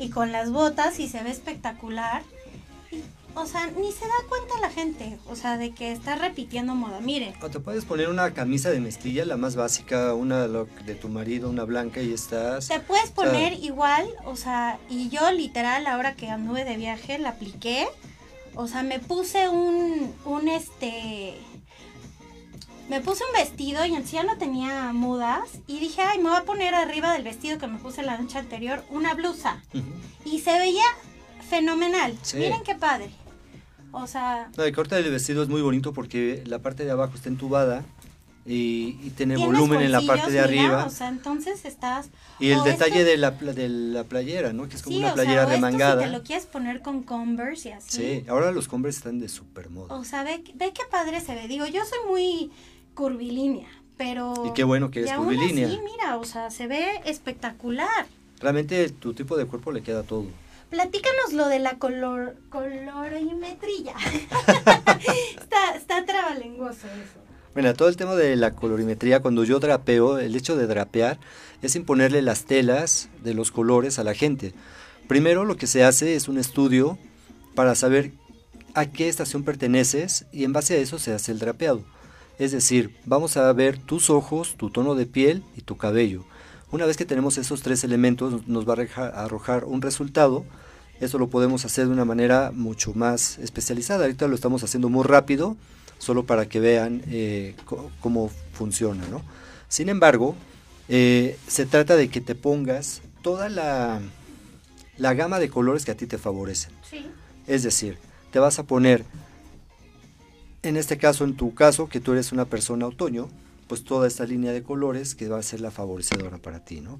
y 0.00 0.10
con 0.10 0.32
las 0.32 0.50
botas, 0.50 0.98
y 0.98 1.08
se 1.08 1.22
ve 1.22 1.30
espectacular 1.30 2.22
o 3.34 3.46
sea, 3.46 3.66
ni 3.68 3.92
se 3.92 4.06
da 4.06 4.28
cuenta 4.28 4.58
la 4.60 4.70
gente, 4.70 5.18
o 5.28 5.36
sea, 5.36 5.56
de 5.56 5.72
que 5.72 5.92
está 5.92 6.16
repitiendo 6.16 6.74
moda. 6.74 7.00
Mire. 7.00 7.34
O 7.42 7.48
te 7.48 7.60
puedes 7.60 7.84
poner 7.84 8.08
una 8.08 8.32
camisa 8.32 8.70
de 8.70 8.80
mezclilla, 8.80 9.24
la 9.24 9.36
más 9.36 9.56
básica, 9.56 10.14
una 10.14 10.46
de 10.48 10.94
tu 10.94 11.08
marido, 11.08 11.48
una 11.48 11.64
blanca 11.64 12.00
y 12.00 12.12
estás. 12.12 12.68
Te 12.68 12.80
puedes 12.80 13.10
poner 13.10 13.54
igual, 13.54 14.08
o 14.24 14.36
sea, 14.36 14.78
y 14.88 15.08
yo 15.08 15.30
literal 15.32 15.86
ahora 15.86 16.14
que 16.14 16.28
anduve 16.28 16.64
de 16.64 16.76
viaje 16.76 17.18
la 17.18 17.30
apliqué. 17.30 17.88
O 18.54 18.66
sea, 18.66 18.82
me 18.82 18.98
puse 18.98 19.48
un, 19.48 20.12
un 20.24 20.48
este, 20.48 21.34
me 22.90 23.00
puse 23.00 23.22
un 23.24 23.32
vestido 23.32 23.86
y 23.86 23.94
en 23.94 24.04
sí 24.04 24.14
ya 24.14 24.24
no 24.24 24.36
tenía 24.36 24.92
mudas 24.92 25.48
y 25.68 25.78
dije, 25.78 26.02
ay, 26.02 26.18
me 26.18 26.28
voy 26.28 26.38
a 26.38 26.42
poner 26.42 26.74
arriba 26.74 27.12
del 27.12 27.22
vestido 27.22 27.56
que 27.56 27.68
me 27.68 27.78
puse 27.78 28.02
la 28.02 28.18
noche 28.18 28.38
anterior 28.38 28.84
una 28.90 29.14
blusa. 29.14 29.62
Y 30.24 30.40
se 30.40 30.58
veía 30.58 30.84
fenomenal. 31.50 32.16
Miren 32.34 32.62
qué 32.62 32.74
padre. 32.76 33.10
O 33.92 34.06
sea... 34.06 34.50
el 34.56 34.74
corte 34.74 34.94
del 34.94 35.10
vestido 35.10 35.42
es 35.42 35.48
muy 35.48 35.62
bonito 35.62 35.92
porque 35.92 36.42
la 36.46 36.60
parte 36.60 36.84
de 36.84 36.92
abajo 36.92 37.14
está 37.16 37.28
entubada 37.28 37.84
y, 38.46 38.92
tiene 39.16 39.36
volumen 39.36 39.80
en 39.82 39.92
la 39.92 40.00
parte 40.00 40.30
de 40.30 40.40
arriba. 40.40 40.84
O 40.86 40.90
sea, 40.90 41.08
entonces 41.08 41.64
estás... 41.64 42.10
Y 42.38 42.50
el 42.50 42.62
detalle 42.62 43.04
de, 43.04 43.16
la, 43.16 43.32
de 43.32 43.68
la 43.68 44.04
playera, 44.04 44.52
¿no? 44.52 44.68
Que 44.68 44.76
es 44.76 44.82
como 44.82 44.96
una 44.96 45.12
playera 45.12 45.46
remangada. 45.46 46.02
si 46.02 46.08
te 46.08 46.16
lo 46.16 46.22
quieres 46.22 46.46
poner 46.46 46.80
con 46.80 47.02
Converse 47.02 47.68
y 47.68 47.72
así. 47.72 47.96
Sí, 47.96 48.24
ahora 48.28 48.52
los 48.52 48.68
Converse 48.68 48.98
están 48.98 49.18
de 49.18 49.28
super 49.28 49.70
moda. 49.70 49.94
O 49.94 50.04
sea, 50.04 50.22
ve, 50.22 50.42
ve 50.54 50.72
qué 50.72 50.82
padre 50.90 51.20
se 51.20 51.34
ve. 51.34 51.48
Digo, 51.48 51.66
yo 51.66 51.82
soy 51.84 51.98
muy 52.08 52.50
curvilínea, 52.94 53.68
pero... 53.96 54.34
Y 54.46 54.52
qué 54.54 54.64
bueno 54.64 54.90
que 54.90 55.02
es 55.02 55.12
curvilínea. 55.12 55.68
Sí, 55.68 55.78
mira, 55.84 56.16
o 56.16 56.24
sea, 56.24 56.50
se 56.50 56.66
ve 56.66 56.86
espectacular. 57.04 58.06
Realmente 58.40 58.88
tu 58.88 59.12
tipo 59.12 59.36
de 59.36 59.46
cuerpo 59.46 59.70
le 59.70 59.82
queda 59.82 60.02
todo. 60.02 60.26
Platícanos 60.70 61.32
lo 61.32 61.48
de 61.48 61.58
la 61.58 61.78
color, 61.78 62.36
colorimetría. 62.48 63.94
está, 65.40 65.74
está 65.76 66.04
trabalenguoso 66.06 66.86
eso. 66.86 67.20
Bueno, 67.52 67.74
todo 67.74 67.88
el 67.88 67.96
tema 67.96 68.14
de 68.14 68.36
la 68.36 68.52
colorimetría, 68.52 69.20
cuando 69.20 69.42
yo 69.42 69.58
drapeo, 69.58 70.18
el 70.18 70.36
hecho 70.36 70.56
de 70.56 70.68
drapear 70.68 71.18
es 71.62 71.74
imponerle 71.74 72.22
las 72.22 72.44
telas 72.44 73.08
de 73.22 73.34
los 73.34 73.50
colores 73.50 73.98
a 73.98 74.04
la 74.04 74.14
gente. 74.14 74.54
Primero 75.08 75.44
lo 75.44 75.56
que 75.56 75.66
se 75.66 75.82
hace 75.82 76.14
es 76.14 76.28
un 76.28 76.38
estudio 76.38 76.96
para 77.56 77.74
saber 77.74 78.12
a 78.74 78.86
qué 78.86 79.08
estación 79.08 79.42
perteneces 79.42 80.26
y 80.32 80.44
en 80.44 80.52
base 80.52 80.74
a 80.74 80.78
eso 80.78 81.00
se 81.00 81.12
hace 81.12 81.32
el 81.32 81.40
drapeado. 81.40 81.82
Es 82.38 82.52
decir, 82.52 82.96
vamos 83.04 83.36
a 83.36 83.52
ver 83.52 83.76
tus 83.76 84.08
ojos, 84.08 84.54
tu 84.56 84.70
tono 84.70 84.94
de 84.94 85.06
piel 85.06 85.42
y 85.56 85.62
tu 85.62 85.76
cabello. 85.76 86.24
Una 86.70 86.86
vez 86.86 86.96
que 86.96 87.04
tenemos 87.04 87.36
esos 87.36 87.62
tres 87.62 87.82
elementos 87.82 88.46
nos 88.46 88.68
va 88.68 88.74
a 88.74 89.24
arrojar 89.24 89.64
un 89.64 89.82
resultado. 89.82 90.44
Eso 91.00 91.18
lo 91.18 91.28
podemos 91.28 91.64
hacer 91.64 91.86
de 91.86 91.92
una 91.92 92.04
manera 92.04 92.52
mucho 92.54 92.92
más 92.94 93.38
especializada. 93.38 94.04
Ahorita 94.04 94.28
lo 94.28 94.34
estamos 94.34 94.62
haciendo 94.62 94.90
muy 94.90 95.04
rápido, 95.04 95.56
solo 95.98 96.26
para 96.26 96.46
que 96.46 96.60
vean 96.60 97.02
eh, 97.08 97.56
cómo 98.00 98.30
funciona. 98.52 99.02
Sin 99.68 99.88
embargo, 99.88 100.34
eh, 100.88 101.38
se 101.46 101.64
trata 101.66 101.96
de 101.96 102.08
que 102.08 102.20
te 102.20 102.34
pongas 102.34 103.00
toda 103.22 103.48
la, 103.48 104.00
la, 104.98 105.14
gama 105.14 105.38
de 105.38 105.48
colores 105.48 105.84
que 105.84 105.92
a 105.92 105.96
ti 105.96 106.06
te 106.06 106.18
favorecen. 106.18 106.72
Es 107.46 107.62
decir, 107.62 107.96
te 108.30 108.38
vas 108.38 108.58
a 108.58 108.64
poner, 108.64 109.04
en 110.62 110.76
este 110.76 110.98
caso, 110.98 111.24
en 111.24 111.36
tu 111.36 111.54
caso, 111.54 111.88
que 111.88 112.00
tú 112.00 112.12
eres 112.12 112.32
una 112.32 112.44
persona 112.44 112.86
otoño, 112.86 113.28
pues 113.68 113.84
toda 113.84 114.08
esta 114.08 114.26
línea 114.26 114.52
de 114.52 114.62
colores 114.62 115.14
que 115.14 115.28
va 115.28 115.38
a 115.38 115.42
ser 115.42 115.60
la 115.60 115.70
favorecedora 115.70 116.38
para 116.38 116.64
ti, 116.64 116.80
¿no? 116.80 116.98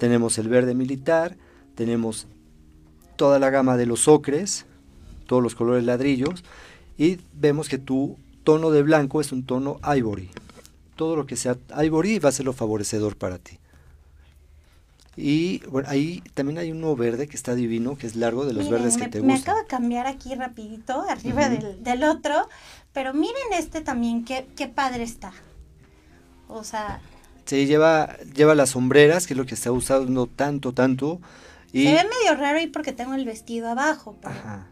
Tenemos 0.00 0.38
el 0.38 0.48
verde 0.48 0.74
militar, 0.74 1.36
tenemos 1.74 2.26
toda 3.16 3.38
la 3.38 3.50
gama 3.50 3.76
de 3.76 3.86
los 3.86 4.08
ocres, 4.08 4.66
todos 5.26 5.42
los 5.42 5.54
colores 5.54 5.84
ladrillos, 5.84 6.44
y 6.98 7.18
vemos 7.34 7.68
que 7.68 7.78
tu 7.78 8.16
tono 8.44 8.70
de 8.70 8.82
blanco 8.82 9.20
es 9.20 9.32
un 9.32 9.44
tono 9.44 9.78
ivory. 9.96 10.30
Todo 10.94 11.16
lo 11.16 11.26
que 11.26 11.36
sea 11.36 11.56
ivory 11.82 12.18
va 12.18 12.30
a 12.30 12.32
ser 12.32 12.46
lo 12.46 12.52
favorecedor 12.52 13.16
para 13.16 13.38
ti. 13.38 13.58
Y 15.16 15.60
bueno, 15.68 15.88
ahí 15.88 16.22
también 16.34 16.58
hay 16.58 16.70
uno 16.70 16.94
verde 16.94 17.26
que 17.26 17.36
está 17.36 17.54
divino, 17.54 17.96
que 17.96 18.06
es 18.06 18.16
largo 18.16 18.44
de 18.44 18.52
los 18.52 18.68
verdes 18.68 18.98
que 18.98 19.08
te 19.08 19.20
gustan. 19.20 19.26
Me 19.26 19.34
acabo 19.34 19.58
de 19.58 19.66
cambiar 19.66 20.06
aquí 20.06 20.34
rapidito, 20.34 21.02
arriba 21.08 21.48
del, 21.48 21.82
del, 21.82 22.04
otro, 22.04 22.48
pero 22.92 23.14
miren 23.14 23.52
este 23.54 23.80
también, 23.80 24.26
qué, 24.26 24.46
qué 24.56 24.68
padre 24.68 25.04
está. 25.04 25.32
O 26.48 26.64
sea... 26.64 27.00
Sí, 27.46 27.64
lleva, 27.66 28.18
lleva 28.34 28.54
las 28.54 28.70
sombreras, 28.70 29.26
que 29.26 29.32
es 29.32 29.38
lo 29.38 29.46
que 29.46 29.54
está 29.54 29.72
usando 29.72 30.26
tanto, 30.26 30.72
tanto. 30.72 31.20
Y... 31.76 31.84
Se 31.84 31.92
ve 31.92 32.04
medio 32.04 32.40
raro 32.40 32.58
ahí 32.58 32.68
porque 32.68 32.92
tengo 32.92 33.14
el 33.14 33.24
vestido 33.24 33.68
abajo. 33.68 34.16
Ajá. 34.22 34.66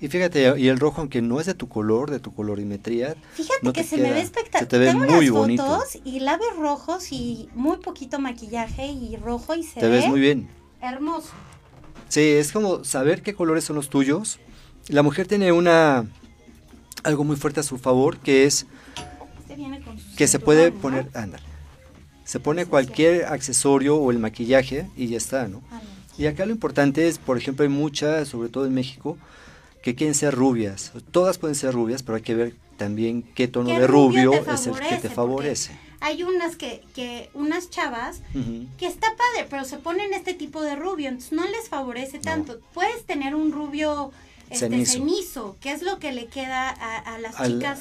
Y 0.00 0.08
fíjate, 0.08 0.58
y 0.58 0.68
el 0.68 0.80
rojo, 0.80 1.02
aunque 1.02 1.20
no 1.20 1.40
es 1.40 1.46
de 1.46 1.52
tu 1.52 1.68
color, 1.68 2.10
de 2.10 2.20
tu 2.20 2.32
colorimetría. 2.32 3.14
Fíjate 3.34 3.72
que 3.74 3.84
se 3.84 3.98
me 3.98 4.10
ve 4.10 4.22
espectacular. 4.22 4.66
te 4.66 4.78
ve 4.78 4.94
muy 4.94 5.26
las 5.26 5.30
bonito. 5.30 5.66
fotos 5.66 5.98
y 6.02 6.20
labios 6.20 6.56
rojos 6.56 7.12
y 7.12 7.50
muy 7.54 7.76
poquito 7.76 8.18
maquillaje 8.18 8.86
y 8.86 9.16
rojo 9.16 9.54
y 9.54 9.62
se 9.62 9.78
te 9.78 9.88
ves 9.88 10.08
muy 10.08 10.20
bien. 10.20 10.48
Hermoso. 10.80 11.28
Sí, 12.08 12.22
es 12.22 12.50
como 12.50 12.82
saber 12.82 13.20
qué 13.20 13.34
colores 13.34 13.64
son 13.64 13.76
los 13.76 13.90
tuyos. 13.90 14.40
La 14.88 15.02
mujer 15.02 15.26
tiene 15.26 15.52
una 15.52 16.06
algo 17.04 17.24
muy 17.24 17.36
fuerte 17.36 17.60
a 17.60 17.62
su 17.62 17.76
favor 17.76 18.16
que 18.18 18.44
es 18.44 18.66
que 20.16 20.26
se 20.26 20.38
puede 20.38 20.72
poner, 20.72 21.10
ándale, 21.14 21.44
se 22.24 22.40
pone 22.40 22.64
cualquier 22.64 23.26
accesorio 23.26 23.96
o 23.96 24.10
el 24.10 24.18
maquillaje 24.18 24.88
y 24.96 25.08
ya 25.08 25.18
está, 25.18 25.46
¿no? 25.46 25.62
Y 26.20 26.26
acá 26.26 26.44
lo 26.44 26.52
importante 26.52 27.08
es, 27.08 27.16
por 27.16 27.38
ejemplo, 27.38 27.62
hay 27.62 27.70
muchas, 27.70 28.28
sobre 28.28 28.50
todo 28.50 28.66
en 28.66 28.74
México, 28.74 29.16
que 29.82 29.94
quieren 29.94 30.14
ser 30.14 30.34
rubias. 30.34 30.92
Todas 31.12 31.38
pueden 31.38 31.54
ser 31.54 31.72
rubias, 31.72 32.02
pero 32.02 32.16
hay 32.16 32.22
que 32.22 32.34
ver 32.34 32.54
también 32.76 33.22
qué 33.22 33.48
tono 33.48 33.70
de 33.70 33.86
rubio, 33.86 34.34
es 34.34 34.66
el 34.66 34.74
que 34.74 34.96
te 34.96 35.08
favorece. 35.08 35.72
Hay 36.00 36.22
unas 36.22 36.56
que, 36.56 36.82
que 36.94 37.30
unas 37.32 37.70
chavas 37.70 38.20
que 38.76 38.86
está 38.86 39.06
padre, 39.16 39.46
pero 39.48 39.64
se 39.64 39.78
ponen 39.78 40.12
este 40.12 40.34
tipo 40.34 40.60
de 40.60 40.76
rubio, 40.76 41.08
entonces 41.08 41.32
no 41.32 41.46
les 41.46 41.70
favorece 41.70 42.18
tanto. 42.18 42.60
Puedes 42.74 43.06
tener 43.06 43.34
un 43.34 43.50
rubio 43.50 44.12
este, 44.50 44.84
cenizo. 44.84 45.56
que 45.62 45.72
es 45.72 45.80
lo 45.80 45.98
que 45.98 46.12
le 46.12 46.26
queda 46.26 46.68
a, 46.68 47.18
las 47.18 47.34
chicas 47.42 47.80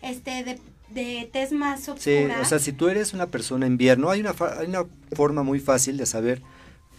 este, 0.00 0.44
de, 0.44 0.60
de 0.90 1.28
tez 1.32 1.50
más 1.50 1.88
oscura. 1.88 1.98
Sí, 1.98 2.40
o 2.40 2.44
sea, 2.44 2.60
si 2.60 2.70
tú 2.70 2.88
eres 2.88 3.14
una 3.14 3.26
persona 3.26 3.66
invierno, 3.66 4.10
hay 4.10 4.20
una, 4.20 4.32
hay 4.60 4.68
una 4.68 4.84
forma 5.10 5.42
muy 5.42 5.58
fácil 5.58 5.96
de 5.96 6.06
saber 6.06 6.40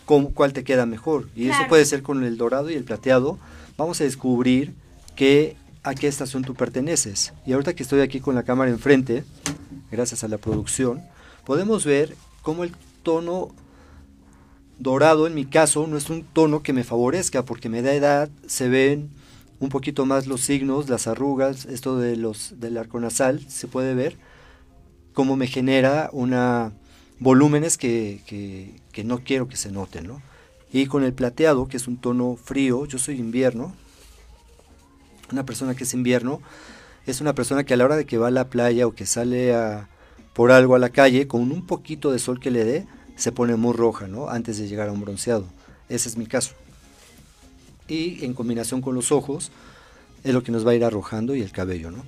cuál 0.05 0.53
te 0.53 0.63
queda 0.63 0.85
mejor. 0.85 1.29
Y 1.35 1.49
eso 1.49 1.61
puede 1.69 1.85
ser 1.85 2.01
con 2.03 2.23
el 2.23 2.37
dorado 2.37 2.69
y 2.69 2.75
el 2.75 2.83
plateado. 2.83 3.37
Vamos 3.77 4.01
a 4.01 4.03
descubrir 4.03 4.73
que, 5.15 5.55
a 5.83 5.95
qué 5.95 6.07
estación 6.07 6.43
tú 6.43 6.53
perteneces. 6.53 7.33
Y 7.45 7.53
ahorita 7.53 7.73
que 7.73 7.83
estoy 7.83 8.01
aquí 8.01 8.19
con 8.19 8.35
la 8.35 8.43
cámara 8.43 8.71
enfrente, 8.71 9.23
gracias 9.91 10.23
a 10.23 10.27
la 10.27 10.37
producción, 10.37 11.01
podemos 11.45 11.85
ver 11.85 12.15
cómo 12.41 12.63
el 12.63 12.73
tono 13.03 13.49
dorado, 14.79 15.27
en 15.27 15.35
mi 15.35 15.45
caso, 15.45 15.85
no 15.87 15.97
es 15.97 16.09
un 16.09 16.23
tono 16.23 16.63
que 16.63 16.73
me 16.73 16.83
favorezca, 16.83 17.45
porque 17.45 17.69
me 17.69 17.81
da 17.81 17.93
edad, 17.93 18.29
se 18.47 18.67
ven 18.67 19.09
un 19.59 19.69
poquito 19.69 20.05
más 20.07 20.25
los 20.25 20.41
signos, 20.41 20.89
las 20.89 21.07
arrugas, 21.07 21.65
esto 21.65 21.99
de 21.99 22.17
los 22.17 22.59
del 22.59 22.77
arco 22.77 22.99
nasal, 22.99 23.39
se 23.47 23.67
puede 23.67 23.93
ver 23.93 24.17
cómo 25.13 25.35
me 25.35 25.45
genera 25.45 26.09
una 26.13 26.73
volúmenes 27.21 27.77
que, 27.77 28.19
que, 28.25 29.03
no 29.03 29.19
quiero 29.19 29.47
que 29.47 29.55
se 29.55 29.71
noten, 29.71 30.07
¿no? 30.07 30.21
Y 30.73 30.87
con 30.87 31.03
el 31.03 31.13
plateado, 31.13 31.67
que 31.67 31.77
es 31.77 31.87
un 31.87 31.97
tono 31.97 32.35
frío, 32.35 32.85
yo 32.85 32.97
soy 32.97 33.19
invierno, 33.19 33.73
una 35.31 35.45
persona 35.45 35.75
que 35.75 35.83
es 35.83 35.93
invierno, 35.93 36.41
es 37.05 37.21
una 37.21 37.33
persona 37.33 37.63
que 37.63 37.75
a 37.75 37.77
la 37.77 37.85
hora 37.85 37.95
de 37.95 38.05
que 38.05 38.17
va 38.17 38.27
a 38.27 38.31
la 38.31 38.49
playa 38.49 38.87
o 38.87 38.95
que 38.95 39.05
sale 39.05 39.53
a, 39.53 39.87
por 40.33 40.51
algo 40.51 40.75
a 40.75 40.79
la 40.79 40.89
calle, 40.89 41.27
con 41.27 41.51
un 41.51 41.67
poquito 41.67 42.11
de 42.11 42.17
sol 42.17 42.39
que 42.39 42.51
le 42.51 42.63
dé, 42.63 42.87
se 43.17 43.31
pone 43.31 43.55
muy 43.55 43.73
roja, 43.73 44.07
¿no? 44.07 44.29
Antes 44.29 44.57
de 44.57 44.67
llegar 44.67 44.89
a 44.89 44.91
un 44.91 45.01
bronceado. 45.01 45.45
Ese 45.89 46.09
es 46.09 46.17
mi 46.17 46.25
caso. 46.25 46.53
Y 47.87 48.25
en 48.25 48.33
combinación 48.33 48.81
con 48.81 48.95
los 48.95 49.11
ojos, 49.11 49.51
es 50.23 50.33
lo 50.33 50.41
que 50.41 50.51
nos 50.51 50.65
va 50.65 50.71
a 50.71 50.75
ir 50.75 50.83
arrojando 50.83 51.35
y 51.35 51.41
el 51.41 51.51
cabello, 51.51 51.91
¿no? 51.91 52.03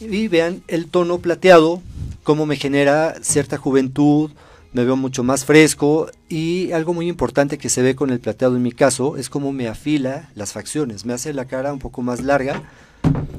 Y 0.00 0.28
vean 0.28 0.62
el 0.66 0.86
tono 0.86 1.18
plateado, 1.18 1.80
cómo 2.24 2.46
me 2.46 2.56
genera 2.56 3.14
cierta 3.22 3.58
juventud, 3.58 4.30
me 4.72 4.84
veo 4.84 4.96
mucho 4.96 5.22
más 5.22 5.44
fresco. 5.44 6.10
Y 6.28 6.72
algo 6.72 6.92
muy 6.92 7.08
importante 7.08 7.56
que 7.58 7.70
se 7.70 7.80
ve 7.80 7.94
con 7.94 8.10
el 8.10 8.20
plateado 8.20 8.56
en 8.56 8.62
mi 8.62 8.72
caso 8.72 9.16
es 9.16 9.30
cómo 9.30 9.52
me 9.52 9.68
afila 9.68 10.30
las 10.34 10.52
facciones, 10.52 11.06
me 11.06 11.14
hace 11.14 11.32
la 11.32 11.46
cara 11.46 11.72
un 11.72 11.78
poco 11.78 12.02
más 12.02 12.20
larga. 12.22 12.62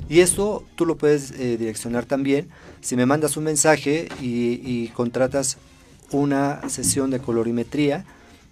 Y 0.08 0.22
esto 0.22 0.64
tú 0.76 0.86
lo 0.86 0.98
puedes 0.98 1.32
eh, 1.32 1.58
direccionar 1.58 2.06
también. 2.06 2.50
Si 2.82 2.96
me 2.96 3.06
mandas 3.06 3.38
un 3.38 3.44
mensaje 3.44 4.08
y, 4.22 4.88
contratas 4.90 5.58
una 6.12 6.68
sesión 6.70 7.10
de 7.10 7.20
colorimetría, 7.20 8.06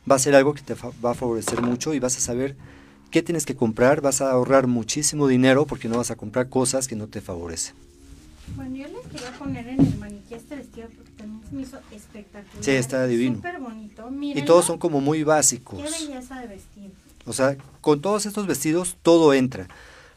va 0.09 0.15
a 0.15 0.19
ser 0.19 0.35
algo 0.35 0.53
que 0.53 0.61
te 0.61 0.73
va 0.73 1.11
a 1.11 1.15
favorecer 1.15 1.61
mucho 1.61 1.93
y 1.93 1.99
vas 1.99 2.17
a 2.17 2.19
saber 2.19 2.57
qué 3.11 3.21
tienes 3.21 3.45
que 3.45 3.55
comprar, 3.55 4.01
vas 4.01 4.21
a 4.21 4.31
ahorrar 4.31 4.67
muchísimo 4.67 5.27
dinero 5.27 5.65
porque 5.67 5.87
no 5.87 5.97
vas 5.97 6.11
a 6.11 6.15
comprar 6.15 6.49
cosas 6.49 6.87
que 6.87 6.95
no 6.95 7.07
te 7.07 7.21
favorecen. 7.21 7.75
Bueno, 8.55 8.75
yo 8.75 8.87
le 8.87 9.01
quería 9.09 9.31
poner 9.39 9.67
en 9.67 9.79
el 9.79 9.97
maniquí 9.97 10.33
este 10.35 10.55
vestido 10.55 10.87
porque 10.95 11.11
también 11.11 11.41
se 11.49 11.55
me 11.55 11.61
hizo 11.61 11.79
espectacular. 11.91 12.63
Sí, 12.63 12.71
está 12.71 13.05
divino. 13.07 13.35
Súper 13.35 13.59
bonito. 13.59 14.09
y 14.21 14.41
todos 14.43 14.65
son 14.65 14.77
como 14.77 15.01
muy 15.01 15.23
básicos. 15.23 15.81
Qué 15.81 15.89
belleza 15.89 16.39
de 16.39 16.47
vestido. 16.47 16.91
O 17.25 17.33
sea, 17.33 17.57
con 17.81 18.01
todos 18.01 18.25
estos 18.25 18.47
vestidos 18.47 18.97
todo 19.01 19.33
entra. 19.33 19.67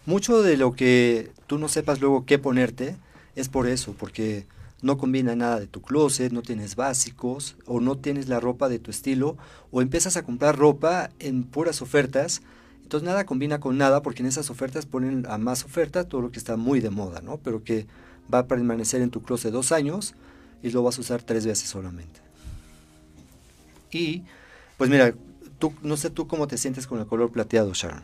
Mucho 0.06 0.42
de 0.42 0.56
lo 0.56 0.72
que 0.72 1.30
tú 1.46 1.58
no 1.58 1.68
sepas 1.68 2.00
luego 2.00 2.24
qué 2.26 2.38
ponerte 2.38 2.96
es 3.34 3.48
por 3.48 3.66
eso, 3.66 3.94
porque 3.98 4.46
no 4.82 4.98
combina 4.98 5.34
nada 5.34 5.58
de 5.58 5.66
tu 5.66 5.80
closet, 5.80 6.32
no 6.32 6.42
tienes 6.42 6.76
básicos 6.76 7.56
o 7.66 7.80
no 7.80 7.96
tienes 7.96 8.28
la 8.28 8.40
ropa 8.40 8.68
de 8.68 8.78
tu 8.78 8.90
estilo 8.90 9.36
o 9.70 9.82
empiezas 9.82 10.16
a 10.16 10.24
comprar 10.24 10.56
ropa 10.56 11.10
en 11.18 11.44
puras 11.44 11.82
ofertas. 11.82 12.42
Entonces 12.82 13.06
nada 13.06 13.26
combina 13.26 13.58
con 13.58 13.78
nada 13.78 14.02
porque 14.02 14.22
en 14.22 14.28
esas 14.28 14.50
ofertas 14.50 14.86
ponen 14.86 15.26
a 15.28 15.38
más 15.38 15.64
oferta 15.64 16.04
todo 16.04 16.20
lo 16.20 16.30
que 16.30 16.38
está 16.38 16.56
muy 16.56 16.80
de 16.80 16.90
moda, 16.90 17.20
¿no? 17.20 17.38
Pero 17.38 17.64
que 17.64 17.86
va 18.32 18.40
a 18.40 18.46
permanecer 18.46 19.00
en 19.00 19.10
tu 19.10 19.22
closet 19.22 19.52
dos 19.52 19.72
años 19.72 20.14
y 20.62 20.70
lo 20.70 20.82
vas 20.82 20.98
a 20.98 21.00
usar 21.00 21.22
tres 21.22 21.46
veces 21.46 21.68
solamente. 21.68 22.20
Y, 23.90 24.22
pues 24.76 24.90
mira, 24.90 25.14
tú, 25.58 25.72
no 25.82 25.96
sé 25.96 26.10
tú 26.10 26.26
cómo 26.26 26.46
te 26.46 26.58
sientes 26.58 26.86
con 26.86 26.98
el 26.98 27.06
color 27.06 27.30
plateado, 27.30 27.72
Sharon. 27.72 28.02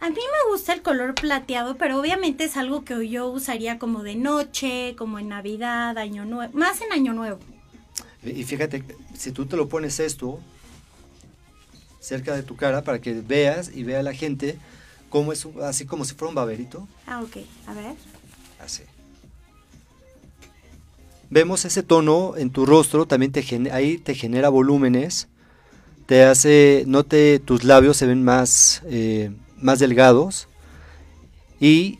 A 0.00 0.10
mí 0.10 0.16
me 0.16 0.50
gusta 0.50 0.72
el 0.72 0.82
color 0.82 1.14
plateado, 1.14 1.76
pero 1.76 2.00
obviamente 2.00 2.44
es 2.44 2.56
algo 2.56 2.84
que 2.84 3.08
yo 3.08 3.28
usaría 3.28 3.78
como 3.78 4.02
de 4.02 4.16
noche, 4.16 4.96
como 4.96 5.20
en 5.20 5.28
Navidad, 5.28 5.96
Año 5.96 6.24
Nuevo, 6.24 6.52
más 6.58 6.80
en 6.80 6.92
Año 6.92 7.12
Nuevo. 7.12 7.38
Y 8.24 8.42
fíjate, 8.44 8.84
si 9.14 9.30
tú 9.30 9.46
te 9.46 9.56
lo 9.56 9.68
pones 9.68 10.00
esto 10.00 10.40
cerca 12.00 12.34
de 12.34 12.42
tu 12.42 12.56
cara 12.56 12.82
para 12.82 13.00
que 13.00 13.12
veas 13.14 13.70
y 13.72 13.84
vea 13.84 14.02
la 14.02 14.12
gente 14.12 14.58
cómo 15.08 15.32
es, 15.32 15.46
así 15.62 15.86
como 15.86 16.04
si 16.04 16.14
fuera 16.14 16.30
un 16.30 16.34
baberito. 16.34 16.88
Ah, 17.06 17.22
ok, 17.22 17.36
a 17.68 17.74
ver. 17.74 17.94
Así. 18.58 18.82
Vemos 21.32 21.64
ese 21.64 21.82
tono 21.82 22.34
en 22.36 22.50
tu 22.50 22.66
rostro, 22.66 23.06
también 23.06 23.32
te 23.32 23.42
ahí 23.72 23.98
te 23.98 24.14
genera 24.14 24.50
volúmenes, 24.50 25.28
te 26.06 26.24
hace, 26.24 26.84
no 26.86 27.04
te, 27.04 27.38
tus 27.38 27.64
labios 27.64 27.96
se 27.96 28.06
ven 28.06 28.22
más... 28.22 28.82
Eh, 28.86 29.32
más 29.62 29.78
delgados 29.78 30.48
y 31.60 31.98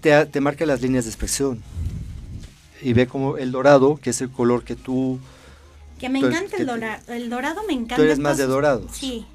te, 0.00 0.40
marca 0.40 0.64
las 0.64 0.80
líneas 0.80 1.04
de 1.04 1.10
expresión. 1.10 1.62
Y 2.80 2.92
ve 2.92 3.06
como 3.06 3.36
el 3.36 3.50
dorado, 3.50 3.96
que 3.96 4.10
es 4.10 4.20
el 4.20 4.30
color 4.30 4.62
que 4.62 4.76
tú... 4.76 5.18
Que 5.98 6.08
me 6.08 6.20
encanta 6.20 6.56
el, 6.58 6.66
dorado, 6.66 7.02
el 7.08 7.30
dorado 7.30 7.62
me 7.66 7.72
encanta. 7.72 7.96
Tú 7.96 8.02
eres 8.02 8.18
más 8.18 8.36
de 8.36 8.46
dorado. 8.46 8.86
Sí. 8.92 9.26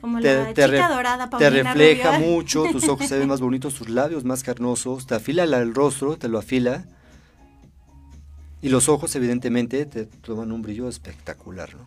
Como 0.00 0.18
la 0.18 0.48
chica 0.48 0.88
dorada, 0.88 1.30
Te 1.30 1.50
refleja 1.50 2.18
mucho, 2.18 2.64
tus 2.72 2.88
ojos 2.88 3.06
se 3.06 3.18
ven 3.18 3.28
más 3.28 3.40
bonitos, 3.40 3.74
tus 3.74 3.88
labios 3.88 4.24
más 4.24 4.42
carnosos, 4.42 5.06
te 5.06 5.14
afila 5.14 5.44
el 5.44 5.74
rostro, 5.74 6.16
te 6.16 6.28
lo 6.28 6.38
afila. 6.38 6.86
Y 8.62 8.68
los 8.68 8.88
ojos, 8.88 9.14
evidentemente, 9.16 9.84
te 9.86 10.06
toman 10.06 10.52
un 10.52 10.62
brillo 10.62 10.88
espectacular, 10.88 11.74
¿no? 11.74 11.86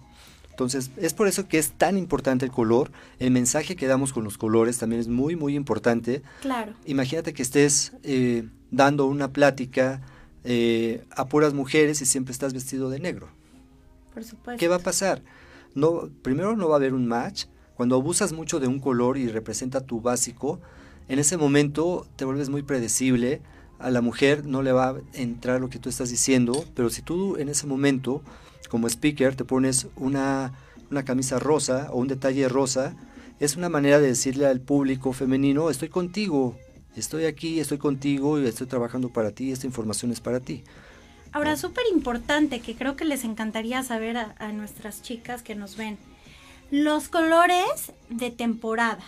Entonces, 0.55 0.91
es 0.95 1.13
por 1.13 1.28
eso 1.28 1.49
que 1.49 1.57
es 1.57 1.71
tan 1.71 1.97
importante 1.97 2.45
el 2.45 2.51
color. 2.51 2.89
El 3.19 3.32
mensaje 3.32 3.76
que 3.76 3.88
damos 3.88 4.13
con 4.13 4.23
los 4.23 4.38
colores 4.38 4.78
también 4.78 5.01
es 5.01 5.09
muy, 5.09 5.36
muy 5.36 5.53
importante. 5.53 6.21
Claro. 6.41 6.73
Imagínate 6.86 7.34
que 7.34 7.41
estés 7.41 7.91
eh, 8.03 8.47
dando 8.71 9.05
una 9.05 9.34
plática 9.34 10.01
eh, 10.45 11.03
a 11.11 11.28
puras 11.28 11.53
mujeres 11.53 12.01
y 12.01 12.05
siempre 12.05 12.32
estás 12.32 12.53
vestido 12.53 12.89
de 12.89 12.99
negro. 12.99 13.28
Por 14.13 14.23
supuesto. 14.23 14.57
¿Qué 14.57 14.69
va 14.69 14.78
a 14.78 14.80
pasar? 14.80 15.21
No, 15.73 16.09
primero 16.21 16.55
no 16.55 16.69
va 16.69 16.76
a 16.76 16.78
haber 16.78 16.93
un 16.93 17.05
match. 17.05 17.47
Cuando 17.76 17.95
abusas 17.95 18.32
mucho 18.32 18.61
de 18.61 18.67
un 18.67 18.80
color 18.80 19.17
y 19.17 19.28
representa 19.28 19.82
tu 19.82 19.99
básico, 19.99 20.61
en 21.09 21.19
ese 21.19 21.36
momento 21.36 22.07
te 22.15 22.23
vuelves 22.23 22.47
muy 22.47 22.63
predecible. 22.63 23.41
A 23.86 23.91
la 23.91 24.01
mujer 24.01 24.47
no 24.47 24.63
le 24.63 24.71
va 24.71 24.89
a 24.89 24.95
entrar 25.13 25.61
lo 25.61 25.69
que 25.69 25.77
tú 25.77 25.89
estás 25.89 26.09
diciendo, 26.09 26.65
pero 26.73 26.89
si 26.89 27.03
tú 27.03 27.38
en 27.38 27.49
ese 27.49 27.67
momento 27.67 28.23
como 28.67 28.88
speaker 28.88 29.36
te 29.36 29.45
pones 29.45 29.86
una, 29.95 30.53
camisa 31.05 31.38
rosa 31.38 31.89
o 31.91 31.99
un 31.99 32.07
detalle 32.07 32.49
rosa, 32.49 32.95
es 33.39 33.55
una 33.57 33.69
manera 33.69 33.99
de 33.99 34.07
decirle 34.07 34.47
al 34.47 34.59
público 34.59 35.13
femenino, 35.13 35.69
estoy 35.69 35.89
contigo, 35.89 36.57
estoy 36.95 37.25
aquí, 37.25 37.59
estoy 37.59 37.77
contigo 37.77 38.39
y 38.39 38.47
estoy 38.47 38.65
trabajando 38.65 39.09
para 39.09 39.29
ti, 39.29 39.51
esta 39.51 39.67
información 39.67 40.11
es 40.11 40.19
para 40.19 40.39
ti. 40.39 40.63
Ahora, 41.31 41.55
súper 41.55 41.83
importante, 41.93 42.61
que 42.61 42.73
creo 42.73 42.95
que 42.95 43.05
les 43.05 43.23
encantaría 43.23 43.83
saber 43.83 44.17
a, 44.17 44.33
a, 44.39 44.51
nuestras 44.51 45.03
chicas 45.03 45.43
que 45.43 45.53
nos 45.53 45.77
ven, 45.77 45.99
los 46.71 47.07
colores 47.07 47.93
de 48.09 48.31
temporada. 48.31 49.03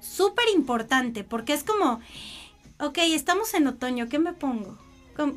Súper 0.00 0.46
importante, 0.54 1.24
porque 1.24 1.52
es 1.52 1.62
como, 1.62 2.00
ok, 2.78 2.98
estamos 3.12 3.54
en 3.54 3.66
otoño, 3.66 4.08
¿qué 4.08 4.18
me 4.18 4.32
pongo? 4.32 4.78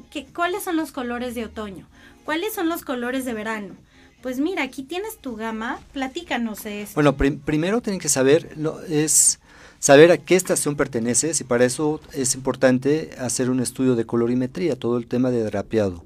¿Qué, 0.10 0.26
¿Cuáles 0.34 0.64
son 0.64 0.76
los 0.76 0.92
colores 0.92 1.36
de 1.36 1.46
otoño? 1.46 1.88
¿Cuáles 2.26 2.54
son 2.54 2.68
los 2.70 2.84
colores 2.84 3.26
de 3.26 3.34
verano? 3.34 3.76
Pues 4.22 4.40
mira, 4.40 4.64
aquí 4.64 4.84
tienes 4.84 5.20
tu 5.20 5.36
gama, 5.36 5.80
platícanos 5.94 6.66
esto. 6.66 6.96
Bueno, 6.96 7.16
primero 7.16 7.82
tienen 7.82 8.00
que 8.00 8.10
saber, 8.10 8.58
es 8.90 9.40
saber 9.80 10.12
a 10.12 10.18
qué 10.18 10.36
estación 10.36 10.76
perteneces 10.76 11.40
y 11.40 11.44
para 11.44 11.66
eso 11.66 12.02
es 12.14 12.34
importante 12.36 13.12
hacer 13.20 13.50
un 13.50 13.60
estudio 13.60 13.96
de 13.96 14.06
colorimetría, 14.06 14.76
todo 14.76 14.98
el 14.98 15.08
tema 15.08 15.30
de 15.30 15.44
drapeado. 15.44 16.04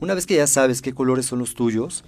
Una 0.00 0.14
vez 0.14 0.26
que 0.26 0.36
ya 0.36 0.46
sabes 0.46 0.82
qué 0.82 0.92
colores 0.92 1.26
son 1.26 1.38
los 1.38 1.54
tuyos, 1.54 2.04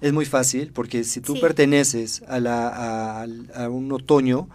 es 0.00 0.12
muy 0.12 0.24
fácil 0.24 0.72
porque 0.72 1.04
si 1.04 1.20
tú 1.20 1.38
perteneces 1.40 2.22
a, 2.28 2.40
la, 2.40 3.22
a, 3.22 3.68
un 3.68 3.92
otoño, 3.92 4.48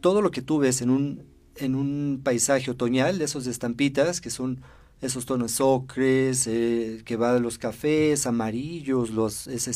todo 0.00 0.22
lo 0.22 0.30
que 0.30 0.42
tú 0.42 0.58
ves 0.58 0.82
en 0.82 0.90
un, 0.90 1.24
en 1.58 1.74
un 1.74 2.20
paisaje 2.22 2.70
otoñal, 2.70 3.18
de 3.18 3.24
esos 3.24 3.46
estampitas, 3.46 4.20
que 4.20 4.30
son 4.30 4.60
esos 5.00 5.26
tonos 5.26 5.60
ocres, 5.60 6.46
eh, 6.46 7.02
que 7.04 7.16
va 7.16 7.34
de 7.34 7.40
los 7.40 7.58
cafés, 7.58 8.26
amarillos, 8.26 9.10
los, 9.10 9.46
ese 9.46 9.72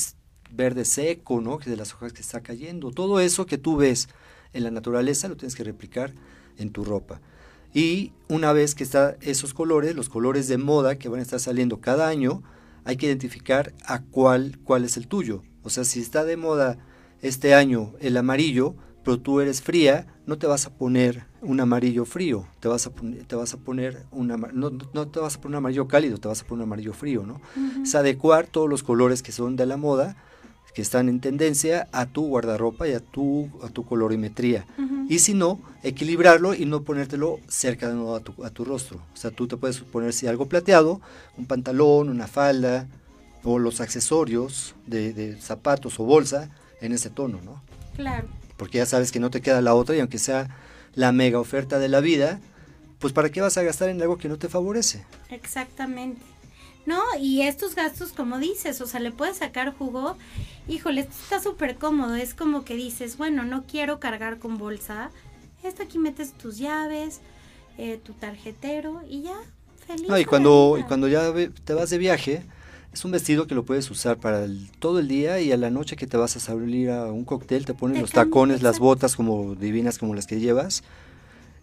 verde 0.53 0.85
seco, 0.85 1.41
¿no? 1.41 1.59
Que 1.59 1.71
de 1.71 1.77
las 1.77 1.95
hojas 1.95 2.13
que 2.13 2.23
está 2.23 2.41
cayendo. 2.41 2.91
Todo 2.91 3.21
eso 3.21 3.47
que 3.47 3.59
tú 3.59 3.77
ves 3.77 4.09
en 4.53 4.65
la 4.65 4.71
naturaleza 4.71 5.29
lo 5.29 5.37
tienes 5.37 5.55
que 5.55 5.65
replicar 5.65 6.13
en 6.59 6.71
tu 6.71 6.85
ropa. 6.85 7.21
Y 7.73 8.13
una 8.29 8.53
vez 8.53 8.75
que 8.75 8.83
están 8.83 9.17
esos 9.21 9.55
colores, 9.55 9.95
los 9.95 10.09
colores 10.09 10.49
de 10.49 10.59
moda 10.59 10.99
que 10.99 11.09
van 11.09 11.21
a 11.21 11.23
estar 11.23 11.39
saliendo 11.39 11.81
cada 11.81 12.09
año, 12.09 12.43
hay 12.85 12.97
que 12.97 13.07
identificar 13.07 13.73
a 13.85 14.03
cuál, 14.03 14.59
cuál 14.65 14.85
es 14.85 14.97
el 14.97 15.07
tuyo. 15.07 15.43
O 15.63 15.71
sea, 15.71 15.85
si 15.85 16.01
está 16.01 16.25
de 16.25 16.37
moda 16.37 16.79
este 17.23 17.55
año 17.55 17.93
el 18.01 18.17
amarillo, 18.17 18.75
pero 19.05 19.19
tú 19.19 19.41
eres 19.41 19.63
fría, 19.63 20.07
no 20.27 20.39
te 20.39 20.47
vas 20.47 20.67
a 20.67 20.71
poner 20.71 21.25
un 21.43 21.61
amarillo 21.61 22.05
frío, 22.05 22.47
te 22.61 22.69
vas 22.69 22.87
a, 22.87 22.91
poner, 22.91 23.25
te 23.25 23.35
vas 23.35 23.55
a 23.55 23.57
poner 23.57 24.05
una, 24.11 24.37
no, 24.37 24.71
no, 24.93 25.09
te 25.09 25.21
vas 25.21 25.37
a 25.37 25.41
poner 25.41 25.57
un 25.57 25.57
amarillo 25.57 25.89
cálido, 25.89 26.19
te 26.19 26.29
vas 26.29 26.43
a 26.43 26.45
poner 26.45 26.63
un 26.63 26.69
amarillo 26.69 26.93
frío, 26.93 27.25
¿no? 27.25 27.41
Es 27.83 27.95
adecuar 27.95 28.47
todos 28.47 28.69
los 28.69 28.83
colores 28.83 29.23
que 29.23 29.33
son 29.33 29.57
de 29.57 29.67
la 29.67 29.77
moda, 29.77 30.17
que 30.75 30.83
están 30.83 31.09
en 31.09 31.21
tendencia, 31.21 31.89
a 31.93 32.07
tu 32.07 32.27
guardarropa 32.29 32.87
y 32.87 32.93
a 32.93 33.01
tu, 33.01 33.49
a 33.63 33.69
tu 33.71 33.85
colorimetría. 33.85 34.67
Y 35.09 35.19
si 35.19 35.35
no, 35.35 35.61
equilibrarlo 35.83 36.55
y 36.55 36.67
no 36.67 36.83
ponértelo 36.83 37.41
cerca 37.49 37.89
de 37.89 37.95
nuevo 37.95 38.15
a 38.15 38.21
tu, 38.21 38.45
a 38.45 38.51
tu 38.51 38.65
rostro. 38.65 39.01
O 39.13 39.17
sea, 39.17 39.33
tú 39.33 39.49
te 39.49 39.57
puedes 39.57 39.81
poner 39.81 40.13
si 40.13 40.29
algo 40.29 40.47
plateado, 40.47 41.01
un 41.37 41.47
pantalón, 41.47 42.09
una 42.09 42.29
falda, 42.29 42.87
o 43.43 43.59
los 43.59 43.81
accesorios 43.81 44.77
de, 44.87 45.13
de 45.13 45.41
zapatos 45.41 45.99
o 45.99 46.05
bolsa 46.05 46.51
en 46.81 46.93
ese 46.93 47.11
tono, 47.11 47.41
¿no? 47.45 47.63
Claro 47.97 48.40
porque 48.61 48.77
ya 48.77 48.85
sabes 48.85 49.11
que 49.11 49.21
no 49.21 49.31
te 49.31 49.41
queda 49.41 49.63
la 49.63 49.75
otra 49.75 49.97
y 49.97 50.01
aunque 50.01 50.19
sea 50.19 50.55
la 50.95 51.13
mega 51.13 51.41
oferta 51.41 51.79
de 51.79 51.89
la 51.89 52.01
vida, 52.01 52.41
pues 52.99 53.15
¿para 53.15 53.31
qué 53.31 53.41
vas 53.41 53.57
a 53.57 53.63
gastar 53.63 53.89
en 53.89 54.03
algo 54.03 54.19
que 54.19 54.29
no 54.29 54.37
te 54.37 54.51
favorece? 54.51 55.07
Exactamente. 55.31 56.21
No, 56.85 57.01
y 57.19 57.41
estos 57.41 57.75
gastos, 57.75 58.13
como 58.13 58.39
dices, 58.39 58.83
o 58.83 58.87
sea, 58.87 59.01
le 59.01 59.13
puedes 59.13 59.39
sacar 59.39 59.75
jugo. 59.75 60.19
Híjole, 60.69 61.01
esto 61.01 61.15
está 61.23 61.41
súper 61.41 61.77
cómodo. 61.77 62.17
Es 62.17 62.35
como 62.35 62.63
que 62.67 62.77
dices, 62.77 63.17
bueno, 63.17 63.45
no 63.45 63.65
quiero 63.67 63.99
cargar 63.99 64.39
con 64.39 64.59
bolsa. 64.59 65.11
Esto 65.63 65.83
aquí 65.83 65.99
metes 65.99 66.35
tus 66.35 66.59
llaves, 66.59 67.21
eh, 67.79 67.99
tu 68.05 68.13
tarjetero 68.13 69.01
y 69.09 69.23
ya, 69.23 69.39
no, 70.07 70.19
y 70.19 70.27
cuando, 70.27 70.77
y 70.79 70.83
cuando 70.85 71.09
ya 71.09 71.33
te 71.65 71.73
vas 71.73 71.89
de 71.89 71.97
viaje, 71.97 72.43
es 72.93 73.05
un 73.05 73.13
vestido 73.13 73.47
que 73.47 73.55
lo 73.55 73.65
puedes 73.65 73.91
usar 73.91 74.19
para 74.19 74.47
todo 74.79 74.99
el 74.99 75.09
día 75.09 75.41
y 75.41 75.53
a 75.53 75.57
la 75.57 75.71
noche 75.71 75.97
que 75.97 76.07
te 76.07 76.17
vas 76.17 76.37
a 76.37 76.41
salir 76.41 76.91
a 76.91 77.13
un 77.13 77.25
cóctel 77.25 77.65
te 77.65 77.75
pones 77.75 78.01
los 78.01 78.11
tacones, 78.11 78.63
las 78.63 78.79
botas 78.79 79.17
como 79.17 79.55
divinas 79.55 79.99
como 79.99 80.15
las 80.15 80.27
que 80.27 80.41
llevas 80.41 80.83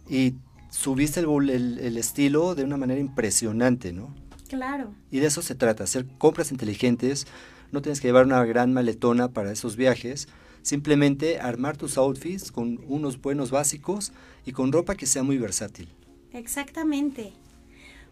y 0.09 0.36
subiste 0.69 1.19
el, 1.19 1.80
el, 1.80 1.97
estilo 1.97 2.55
de 2.55 2.63
una 2.63 2.78
manera 2.78 2.99
impresionante, 2.99 3.91
¿no? 3.91 4.13
Claro. 4.47 4.93
Y 5.11 5.19
de 5.19 5.28
eso 5.28 5.41
se 5.41 5.55
trata, 5.55 5.84
hacer 5.84 6.05
compras 6.17 6.51
inteligentes, 6.51 7.28
no 7.71 7.82
tienes 7.82 7.99
que 7.99 8.07
llevar 8.07 8.25
una 8.25 8.43
gran 8.45 8.71
maletona 8.71 9.28
para 9.30 9.51
esos 9.51 9.75
viajes, 9.75 10.30
simplemente 10.61 11.39
armar 11.39 11.75
tus 11.75 11.97
outfits 11.97 12.51
con 12.51 12.80
unos 12.88 13.21
buenos 13.21 13.51
básicos 13.51 14.13
y 14.45 14.53
con 14.53 14.71
ropa 14.71 14.95
que 14.95 15.05
sea 15.05 15.23
muy 15.23 15.38
versátil. 15.38 15.89
Exactamente. 16.32 17.34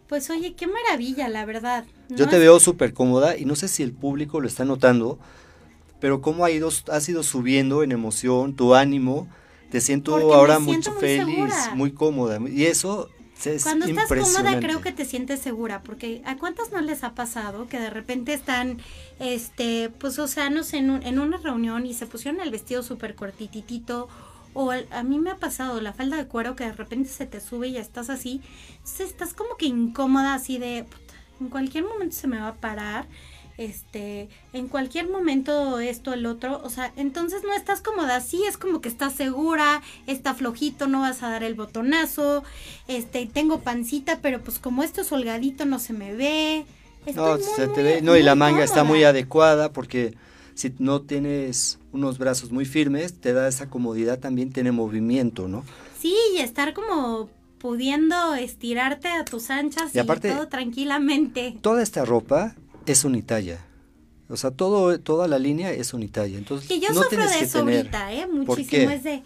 Pues 0.08 0.30
oye, 0.30 0.54
qué 0.54 0.66
maravilla, 0.66 1.28
la 1.28 1.44
verdad. 1.44 1.84
Yo 2.08 2.28
te 2.28 2.38
veo 2.38 2.60
súper 2.60 2.92
cómoda 2.92 3.36
y 3.36 3.44
no 3.44 3.56
sé 3.56 3.68
si 3.68 3.82
el 3.82 3.92
público 3.92 4.40
lo 4.40 4.46
está 4.46 4.64
notando, 4.64 5.18
pero 6.00 6.20
cómo 6.20 6.44
ha 6.44 6.50
ido, 6.50 6.70
has 6.90 7.08
ido 7.08 7.22
subiendo 7.22 7.82
en 7.82 7.90
emoción, 7.92 8.54
tu 8.54 8.74
ánimo, 8.74 9.28
te 9.70 9.80
siento 9.80 10.16
ahora 10.16 10.58
mucho 10.58 10.92
feliz, 10.92 11.52
muy 11.74 11.92
cómoda. 11.92 12.38
Y 12.48 12.66
eso 12.66 13.10
es 13.44 13.64
Cuando 13.64 13.86
estás 13.86 14.06
cómoda 14.08 14.60
creo 14.60 14.80
que 14.80 14.92
te 14.92 15.04
sientes 15.04 15.40
segura, 15.40 15.82
porque 15.82 16.22
¿a 16.24 16.36
cuántas 16.36 16.70
no 16.70 16.80
les 16.80 17.02
ha 17.02 17.14
pasado 17.14 17.66
que 17.66 17.78
de 17.78 17.90
repente 17.90 18.32
están, 18.32 18.78
este, 19.18 19.90
pues 19.98 20.18
océanos 20.18 20.72
en, 20.72 21.02
en 21.02 21.18
una 21.18 21.36
reunión 21.38 21.84
y 21.86 21.94
se 21.94 22.06
pusieron 22.06 22.40
el 22.40 22.50
vestido 22.50 22.82
súper 22.82 23.14
cortititito 23.16 24.08
o 24.58 24.72
a 24.72 25.02
mí 25.02 25.18
me 25.18 25.30
ha 25.30 25.36
pasado 25.36 25.82
la 25.82 25.92
falda 25.92 26.16
de 26.16 26.26
cuero 26.26 26.56
que 26.56 26.64
de 26.64 26.72
repente 26.72 27.10
se 27.10 27.26
te 27.26 27.40
sube 27.40 27.68
y 27.68 27.72
ya 27.72 27.80
estás 27.82 28.08
así. 28.08 28.40
Entonces 28.78 29.10
estás 29.10 29.34
como 29.34 29.56
que 29.58 29.66
incómoda 29.66 30.32
así 30.32 30.56
de, 30.56 30.86
en 31.40 31.48
cualquier 31.50 31.84
momento 31.84 32.16
se 32.16 32.26
me 32.26 32.40
va 32.40 32.48
a 32.48 32.54
parar. 32.54 33.06
Este, 33.58 34.30
en 34.54 34.68
cualquier 34.68 35.10
momento 35.10 35.78
esto, 35.78 36.14
el 36.14 36.24
otro, 36.24 36.62
o 36.64 36.70
sea, 36.70 36.90
entonces 36.96 37.42
no 37.42 37.52
estás 37.54 37.82
cómoda, 37.82 38.20
sí 38.20 38.42
es 38.48 38.56
como 38.56 38.80
que 38.80 38.88
estás 38.88 39.14
segura, 39.14 39.82
está 40.06 40.34
flojito, 40.34 40.88
no 40.88 41.00
vas 41.00 41.22
a 41.22 41.30
dar 41.30 41.42
el 41.42 41.54
botonazo, 41.54 42.42
este, 42.88 43.26
tengo 43.26 43.60
pancita, 43.60 44.20
pero 44.22 44.42
pues 44.42 44.58
como 44.58 44.82
esto 44.82 45.02
es 45.02 45.12
holgadito 45.12 45.66
no 45.66 45.78
se 45.78 45.92
me 45.92 46.14
ve. 46.14 46.66
no, 47.14 47.38
se 47.38 47.68
te 47.68 47.82
ve, 47.82 48.02
no, 48.02 48.16
y 48.16 48.22
la 48.22 48.34
manga 48.34 48.64
está 48.64 48.84
muy 48.84 49.04
adecuada 49.04 49.72
porque 49.72 50.14
si 50.54 50.74
no 50.78 51.02
tienes 51.02 51.78
unos 51.96 52.18
brazos 52.18 52.52
muy 52.52 52.64
firmes, 52.64 53.20
te 53.20 53.32
da 53.32 53.48
esa 53.48 53.68
comodidad, 53.68 54.20
también 54.20 54.52
tiene 54.52 54.70
movimiento, 54.70 55.48
¿no? 55.48 55.64
Sí, 55.98 56.14
y 56.34 56.38
estar 56.38 56.72
como 56.72 57.28
pudiendo 57.58 58.34
estirarte 58.34 59.08
a 59.08 59.24
tus 59.24 59.50
anchas 59.50 59.94
y, 59.94 60.04
todo 60.04 60.48
tranquilamente. 60.48 61.56
Toda 61.60 61.82
esta 61.82 62.04
ropa 62.04 62.54
es 62.86 63.04
unitalla. 63.04 63.64
O 64.28 64.36
sea, 64.36 64.50
todo, 64.50 64.98
toda 65.00 65.28
la 65.28 65.38
línea 65.38 65.72
es 65.72 65.94
unitalla. 65.94 66.36
Entonces, 66.36 66.68
que 66.68 66.80
yo 66.80 66.88
sufro 66.92 67.26
de 67.26 67.40
eso 67.40 67.60
ahorita, 67.60 68.12
¿eh? 68.12 68.26
Muchísimo. 68.26 68.90
Es 68.90 69.04
de, 69.04 69.22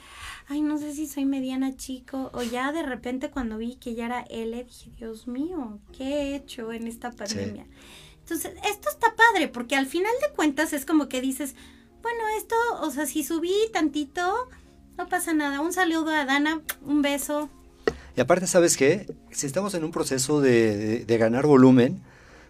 ay, 0.49 0.61
no 0.61 0.79
sé 0.79 0.95
si 0.95 1.07
soy 1.07 1.25
mediana 1.25 1.77
chico. 1.77 2.31
O 2.35 2.43
ya 2.43 2.71
de 2.73 2.83
repente 2.83 3.31
cuando 3.31 3.59
vi 3.59 3.77
que 3.77 3.95
ya 3.95 4.07
era 4.07 4.21
L, 4.23 4.63
dije, 4.63 4.91
Dios 4.97 5.27
mío, 5.27 5.79
¿qué 5.97 6.05
he 6.05 6.37
hecho 6.37 6.73
en 6.73 6.87
esta 6.87 7.11
pandemia? 7.11 7.67
Entonces, 8.21 8.53
esto 8.71 8.91
está 8.91 9.15
padre, 9.17 9.49
porque 9.49 9.75
al 9.75 9.87
final 9.87 10.13
de 10.21 10.35
cuentas 10.37 10.73
es 10.73 10.87
como 10.87 11.09
que 11.09 11.21
dices, 11.21 11.57
bueno, 12.03 12.21
esto, 12.37 12.57
o 12.83 12.91
sea, 12.91 13.07
si 13.07 13.25
subí 13.25 13.55
tantito, 13.73 14.49
no 14.97 15.09
pasa 15.09 15.33
nada. 15.33 15.61
Un 15.61 15.73
saludo 15.73 16.11
a 16.11 16.25
Dana, 16.25 16.61
un 16.85 17.03
beso. 17.03 17.49
Y 18.17 18.21
aparte, 18.21 18.47
¿sabes 18.47 18.77
qué? 18.77 19.07
Si 19.31 19.47
estamos 19.47 19.75
en 19.75 19.85
un 19.85 19.91
proceso 19.93 20.41
de, 20.41 21.05
ganar 21.09 21.47
volumen, 21.47 22.03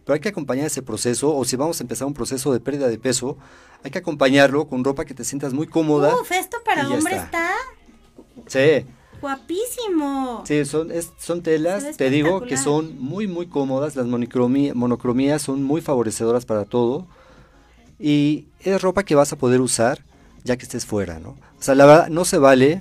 pero 0.05 0.15
hay 0.15 0.21
que 0.21 0.31
acompañar 0.31 0.67
ese 0.67 0.83
proceso, 0.83 1.35
o 1.37 1.45
si 1.45 1.57
vamos 1.57 1.81
a 1.81 1.85
empezar 1.85 2.07
un 2.07 2.15
proceso 2.15 2.53
de 2.53 2.61
pérdida 2.61 2.89
de 2.89 2.99
peso, 2.99 3.37
hay 3.85 3.91
que 3.91 3.99
acompañarlo 3.99 4.69
con 4.69 4.85
ropa 4.85 5.05
que 5.05 5.15
te 5.15 5.25
sientas 5.25 5.53
muy 5.53 5.67
cómoda. 5.67 6.15
Uf, 6.21 6.33
esto 6.33 6.59
para 6.65 6.89
hombre 6.89 7.17
está. 7.17 7.51
Sí. 8.47 8.87
Guapísimo. 9.21 10.43
Sí, 10.47 10.65
son, 10.65 10.91
son 11.19 11.43
telas, 11.43 11.97
te 11.97 12.09
digo, 12.09 12.41
que 12.43 12.57
son 12.57 12.99
muy, 12.99 13.27
muy 13.27 13.47
cómodas. 13.47 13.95
Las 13.95 14.07
monocromías 14.07 15.43
son 15.43 15.63
muy 15.63 15.83
favorecedoras 15.83 16.47
para 16.47 16.65
todo. 16.65 17.07
Y 18.01 18.47
es 18.61 18.81
ropa 18.81 19.05
que 19.05 19.15
vas 19.15 19.33
a 19.33 19.37
poder 19.37 19.61
usar 19.61 20.01
ya 20.43 20.57
que 20.57 20.63
estés 20.63 20.87
fuera, 20.87 21.21
¿no? 21.21 21.31
O 21.31 21.63
sea, 21.63 21.75
la 21.75 21.85
verdad, 21.85 22.09
no 22.09 22.25
se 22.25 22.39
vale 22.39 22.81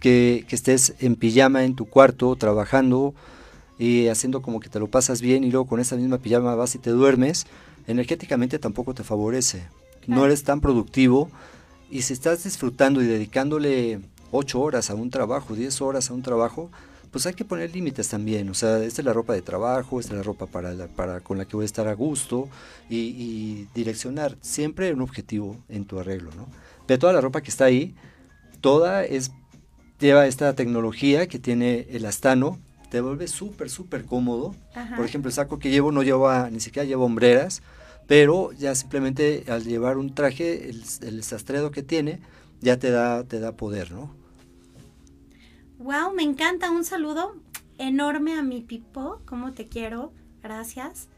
que, 0.00 0.44
que 0.48 0.56
estés 0.56 0.94
en 0.98 1.14
pijama 1.14 1.64
en 1.64 1.76
tu 1.76 1.86
cuarto 1.86 2.34
trabajando 2.34 3.14
y 3.78 4.08
haciendo 4.08 4.42
como 4.42 4.58
que 4.60 4.68
te 4.68 4.80
lo 4.80 4.88
pasas 4.88 5.20
bien 5.20 5.44
y 5.44 5.50
luego 5.50 5.66
con 5.66 5.80
esa 5.80 5.96
misma 5.96 6.18
pijama 6.18 6.54
vas 6.54 6.74
y 6.74 6.78
te 6.78 6.90
duermes. 6.90 7.46
Energéticamente 7.86 8.58
tampoco 8.58 8.94
te 8.94 9.04
favorece. 9.04 9.68
No 10.06 10.24
eres 10.24 10.42
tan 10.42 10.60
productivo 10.60 11.30
y 11.90 12.02
si 12.02 12.12
estás 12.12 12.42
disfrutando 12.42 13.02
y 13.02 13.06
dedicándole 13.06 14.00
8 14.32 14.60
horas 14.60 14.90
a 14.90 14.94
un 14.94 15.10
trabajo, 15.10 15.54
10 15.54 15.80
horas 15.82 16.10
a 16.10 16.14
un 16.14 16.22
trabajo, 16.22 16.70
pues 17.16 17.24
hay 17.24 17.32
que 17.32 17.46
poner 17.46 17.74
límites 17.74 18.10
también. 18.10 18.50
O 18.50 18.52
sea, 18.52 18.76
esta 18.84 19.00
es 19.00 19.06
la 19.06 19.14
ropa 19.14 19.32
de 19.32 19.40
trabajo, 19.40 19.98
esta 19.98 20.12
es 20.12 20.18
la 20.18 20.22
ropa 20.22 20.44
para, 20.44 20.86
para 20.88 21.20
con 21.20 21.38
la 21.38 21.46
que 21.46 21.56
voy 21.56 21.62
a 21.62 21.64
estar 21.64 21.88
a 21.88 21.94
gusto 21.94 22.50
y, 22.90 23.68
direccionar 23.74 24.36
siempre 24.42 24.92
un 24.92 25.00
objetivo 25.00 25.56
en 25.70 25.86
tu 25.86 25.98
arreglo, 25.98 26.30
¿no? 26.36 26.46
De 26.86 26.98
toda 26.98 27.14
la 27.14 27.22
ropa 27.22 27.40
que 27.40 27.48
está 27.48 27.64
ahí, 27.64 27.94
toda 28.60 29.02
es 29.02 29.30
lleva 29.98 30.26
esta 30.26 30.54
tecnología 30.54 31.26
que 31.26 31.38
tiene 31.38 31.86
el 31.88 32.04
astano, 32.04 32.58
te 32.90 33.00
vuelve 33.00 33.28
súper, 33.28 33.70
súper 33.70 34.04
cómodo. 34.04 34.54
Por 34.94 35.06
ejemplo, 35.06 35.30
el 35.30 35.34
saco 35.34 35.58
que 35.58 35.70
llevo 35.70 35.92
no 35.92 36.02
lleva, 36.02 36.50
ni 36.50 36.60
siquiera 36.60 36.86
lleva 36.86 37.04
hombreras, 37.04 37.62
pero 38.06 38.52
ya 38.52 38.74
simplemente 38.74 39.44
al 39.48 39.64
llevar 39.64 39.96
un 39.96 40.14
traje, 40.14 40.68
el, 40.68 40.82
el 41.00 41.24
sastredo 41.24 41.70
que 41.70 41.82
tiene, 41.82 42.20
ya 42.60 42.78
te 42.78 42.90
da, 42.90 43.24
te 43.24 43.40
da 43.40 43.52
poder, 43.52 43.90
¿no? 43.90 44.25
Wow, 45.78 46.14
me 46.14 46.22
encanta. 46.22 46.70
Un 46.70 46.84
saludo 46.84 47.36
enorme 47.78 48.34
a 48.34 48.42
mi 48.42 48.62
Pipo. 48.62 49.20
¿Cómo 49.26 49.52
te 49.52 49.66
quiero? 49.66 50.12
Gracias. 50.42 51.08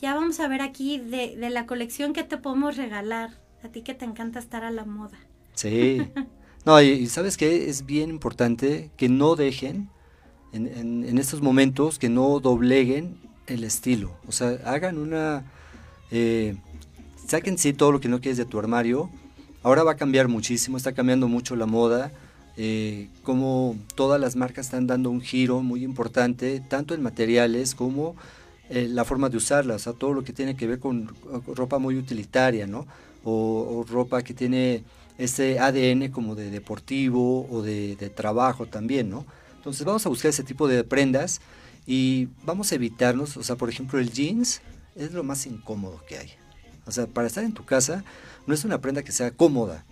Ya 0.00 0.14
vamos 0.14 0.40
a 0.40 0.48
ver 0.48 0.62
aquí 0.62 0.98
de, 0.98 1.36
de 1.36 1.50
la 1.50 1.66
colección 1.66 2.12
que 2.12 2.24
te 2.24 2.36
podemos 2.36 2.76
regalar. 2.76 3.40
A 3.62 3.68
ti 3.68 3.82
que 3.82 3.94
te 3.94 4.04
encanta 4.04 4.38
estar 4.38 4.64
a 4.64 4.70
la 4.70 4.84
moda. 4.84 5.18
Sí. 5.54 6.02
No, 6.64 6.82
y, 6.82 7.06
sabes 7.06 7.36
que 7.36 7.70
es 7.70 7.86
bien 7.86 8.10
importante 8.10 8.90
que 8.96 9.08
no 9.08 9.36
dejen 9.36 9.88
en, 10.52 10.66
en, 11.04 11.16
estos 11.16 11.40
momentos, 11.40 12.00
que 12.00 12.08
no 12.08 12.40
dobleguen 12.40 13.20
el 13.46 13.62
estilo. 13.62 14.16
O 14.26 14.32
sea, 14.32 14.58
hagan 14.64 14.98
una... 14.98 15.44
Eh, 16.10 16.56
saquen 17.24 17.56
sí 17.56 17.72
todo 17.72 17.92
lo 17.92 18.00
que 18.00 18.08
no 18.08 18.20
quieres 18.20 18.36
de 18.36 18.46
tu 18.46 18.58
armario 18.58 19.12
Ahora 19.66 19.82
va 19.82 19.90
a 19.90 19.96
cambiar 19.96 20.28
muchísimo, 20.28 20.76
está 20.76 20.92
cambiando 20.92 21.26
mucho 21.26 21.56
la 21.56 21.66
moda, 21.66 22.12
eh, 22.56 23.08
como 23.22 23.76
todas 23.94 24.20
las 24.20 24.36
marcas 24.36 24.66
están 24.66 24.86
dando 24.86 25.10
un 25.10 25.20
giro 25.20 25.60
muy 25.60 25.84
importante, 25.84 26.60
tanto 26.60 26.94
en 26.94 27.02
materiales 27.02 27.74
como 27.74 28.16
eh, 28.70 28.88
la 28.88 29.04
forma 29.04 29.28
de 29.28 29.36
usarlas, 29.36 29.82
o 29.82 29.84
sea, 29.84 29.92
todo 29.92 30.12
lo 30.14 30.24
que 30.24 30.32
tiene 30.32 30.56
que 30.56 30.66
ver 30.66 30.78
con 30.78 31.14
ropa 31.46 31.78
muy 31.78 31.96
utilitaria, 31.96 32.66
¿no? 32.66 32.86
O, 33.24 33.84
ropa 33.88 34.22
que 34.22 34.34
tiene 34.34 34.84
ese 35.18 35.58
ADN 35.58 36.10
como 36.10 36.34
de 36.34 36.50
deportivo 36.50 37.46
o 37.50 37.62
de, 37.62 37.96
de, 37.96 38.10
trabajo 38.10 38.66
también, 38.66 39.10
¿no? 39.10 39.26
Entonces 39.56 39.84
vamos 39.84 40.06
a 40.06 40.08
buscar 40.08 40.30
ese 40.30 40.44
tipo 40.44 40.68
de 40.68 40.84
prendas 40.84 41.40
y 41.86 42.28
vamos 42.44 42.72
a 42.72 42.76
evitarnos, 42.76 43.36
o 43.36 43.42
sea, 43.42 43.56
por 43.56 43.68
ejemplo, 43.68 43.98
el 43.98 44.12
jeans 44.12 44.62
es 44.94 45.12
lo 45.12 45.22
más 45.24 45.46
incómodo 45.46 46.00
que 46.08 46.18
hay. 46.18 46.30
O 46.86 46.92
sea, 46.92 47.06
para 47.06 47.26
estar 47.26 47.44
en 47.44 47.52
tu 47.52 47.64
casa, 47.64 48.04
no 48.46 48.54
es 48.54 48.64
una 48.64 48.80
prenda 48.80 49.02
que 49.02 49.12
sea 49.12 49.30
cómoda. 49.30 49.84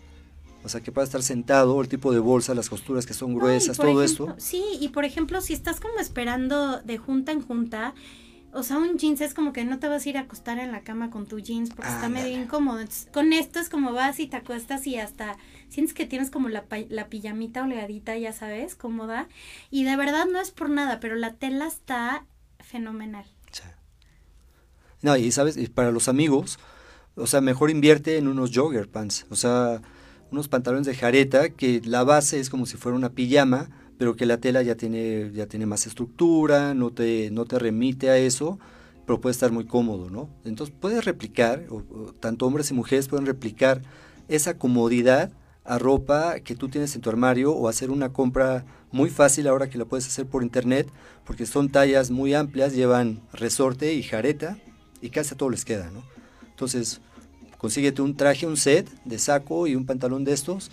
O 0.64 0.68
sea, 0.68 0.80
que 0.80 0.90
pueda 0.90 1.04
estar 1.04 1.22
sentado, 1.22 1.80
el 1.80 1.88
tipo 1.88 2.12
de 2.12 2.18
bolsa, 2.18 2.54
las 2.54 2.70
costuras 2.70 3.04
que 3.06 3.14
son 3.14 3.34
gruesas, 3.34 3.76
todo 3.76 4.02
esto. 4.02 4.34
Sí, 4.38 4.64
y 4.80 4.88
por 4.88 5.04
ejemplo, 5.04 5.40
si 5.40 5.52
estás 5.52 5.78
como 5.78 5.98
esperando 5.98 6.80
de 6.80 6.96
junta 6.96 7.32
en 7.32 7.42
junta, 7.42 7.94
o 8.52 8.62
sea, 8.62 8.78
un 8.78 8.96
jeans 8.96 9.20
es 9.20 9.34
como 9.34 9.52
que 9.52 9.64
no 9.64 9.78
te 9.78 9.88
vas 9.88 10.06
a 10.06 10.08
ir 10.08 10.16
a 10.16 10.22
acostar 10.22 10.58
en 10.58 10.72
la 10.72 10.82
cama 10.82 11.10
con 11.10 11.26
tu 11.26 11.38
jeans 11.38 11.70
porque 11.70 11.90
está 11.90 12.08
medio 12.08 12.40
incómodo. 12.40 12.82
con 13.12 13.32
esto 13.32 13.60
es 13.60 13.68
como 13.68 13.92
vas 13.92 14.18
y 14.20 14.26
te 14.26 14.36
acuestas 14.36 14.86
y 14.86 14.96
hasta 14.96 15.36
sientes 15.68 15.92
que 15.92 16.06
tienes 16.06 16.30
como 16.30 16.48
la, 16.48 16.64
la 16.88 17.08
pijamita 17.08 17.62
holgadita, 17.62 18.16
ya 18.16 18.32
sabes, 18.32 18.74
cómoda. 18.74 19.28
Y 19.70 19.84
de 19.84 19.96
verdad 19.96 20.26
no 20.26 20.40
es 20.40 20.50
por 20.50 20.70
nada, 20.70 20.98
pero 21.00 21.16
la 21.16 21.34
tela 21.34 21.66
está 21.66 22.26
fenomenal. 22.60 23.26
No, 25.04 25.18
y 25.18 25.30
sabes, 25.32 25.58
y 25.58 25.66
para 25.66 25.90
los 25.90 26.08
amigos, 26.08 26.58
o 27.14 27.26
sea, 27.26 27.42
mejor 27.42 27.70
invierte 27.70 28.16
en 28.16 28.26
unos 28.26 28.52
jogger 28.54 28.88
pants, 28.88 29.26
o 29.28 29.36
sea, 29.36 29.82
unos 30.34 30.48
pantalones 30.48 30.86
de 30.86 30.94
jareta 30.94 31.48
que 31.48 31.80
la 31.84 32.02
base 32.02 32.40
es 32.40 32.50
como 32.50 32.66
si 32.66 32.76
fuera 32.76 32.96
una 32.96 33.10
pijama, 33.10 33.70
pero 33.98 34.16
que 34.16 34.26
la 34.26 34.38
tela 34.38 34.62
ya 34.62 34.74
tiene, 34.74 35.30
ya 35.32 35.46
tiene 35.46 35.64
más 35.64 35.86
estructura, 35.86 36.74
no 36.74 36.90
te, 36.90 37.30
no 37.30 37.44
te 37.44 37.58
remite 37.58 38.10
a 38.10 38.18
eso, 38.18 38.58
pero 39.06 39.20
puede 39.20 39.32
estar 39.32 39.52
muy 39.52 39.64
cómodo, 39.64 40.10
¿no? 40.10 40.28
Entonces 40.44 40.74
puedes 40.78 41.04
replicar, 41.04 41.66
o, 41.70 41.82
tanto 42.18 42.46
hombres 42.46 42.70
y 42.70 42.74
mujeres 42.74 43.06
pueden 43.06 43.26
replicar 43.26 43.82
esa 44.28 44.58
comodidad 44.58 45.30
a 45.64 45.78
ropa 45.78 46.40
que 46.40 46.56
tú 46.56 46.68
tienes 46.68 46.94
en 46.96 47.00
tu 47.00 47.10
armario 47.10 47.52
o 47.52 47.68
hacer 47.68 47.90
una 47.90 48.12
compra 48.12 48.64
muy 48.90 49.10
fácil 49.10 49.46
ahora 49.46 49.70
que 49.70 49.78
la 49.78 49.84
puedes 49.84 50.06
hacer 50.06 50.26
por 50.26 50.42
internet, 50.42 50.88
porque 51.24 51.46
son 51.46 51.70
tallas 51.70 52.10
muy 52.10 52.34
amplias, 52.34 52.74
llevan 52.74 53.22
resorte 53.32 53.94
y 53.94 54.02
jareta 54.02 54.58
y 55.00 55.10
casi 55.10 55.34
a 55.34 55.36
todos 55.36 55.52
les 55.52 55.64
queda, 55.64 55.90
¿no? 55.90 56.02
Entonces, 56.50 57.00
consíguete 57.64 58.02
un 58.02 58.14
traje, 58.14 58.46
un 58.46 58.58
set 58.58 58.90
de 59.06 59.18
saco 59.18 59.66
y 59.66 59.74
un 59.74 59.86
pantalón 59.86 60.22
de 60.22 60.34
estos 60.34 60.70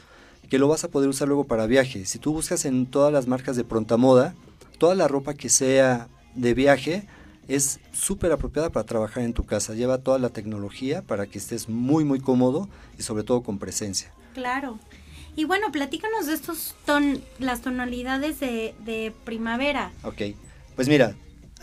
que 0.50 0.60
lo 0.60 0.68
vas 0.68 0.84
a 0.84 0.90
poder 0.90 1.08
usar 1.08 1.30
luego 1.30 1.46
para 1.46 1.66
viaje. 1.66 2.06
Si 2.06 2.20
tú 2.20 2.34
buscas 2.34 2.66
en 2.66 2.86
todas 2.86 3.14
las 3.14 3.28
marcas 3.28 3.56
de 3.56 3.64
pronta 3.64 3.96
moda, 3.96 4.36
toda 4.78 4.94
la 4.94 5.08
ropa 5.08 5.34
que 5.34 5.48
sea 5.48 6.10
de 6.36 6.54
viaje 6.54 7.08
es 7.48 7.80
súper 7.94 8.34
apropiada 8.34 8.72
para 8.72 8.86
trabajar 8.86 9.24
en 9.24 9.32
tu 9.32 9.46
casa. 9.46 9.74
Lleva 9.74 10.00
toda 10.00 10.20
la 10.20 10.32
tecnología 10.32 11.02
para 11.02 11.28
que 11.28 11.38
estés 11.38 11.70
muy, 11.70 12.04
muy 12.04 12.20
cómodo 12.20 12.68
y 13.00 13.04
sobre 13.04 13.24
todo 13.24 13.42
con 13.42 13.58
presencia. 13.58 14.12
Claro. 14.34 14.78
Y 15.38 15.46
bueno, 15.46 15.72
platícanos 15.72 16.26
de 16.26 16.34
estos 16.34 16.76
ton, 16.86 17.22
las 17.40 17.62
tonalidades 17.62 18.42
de, 18.42 19.14
primavera. 19.24 19.94
Ok, 20.04 20.24
pues 20.76 20.90
mira. 20.90 21.16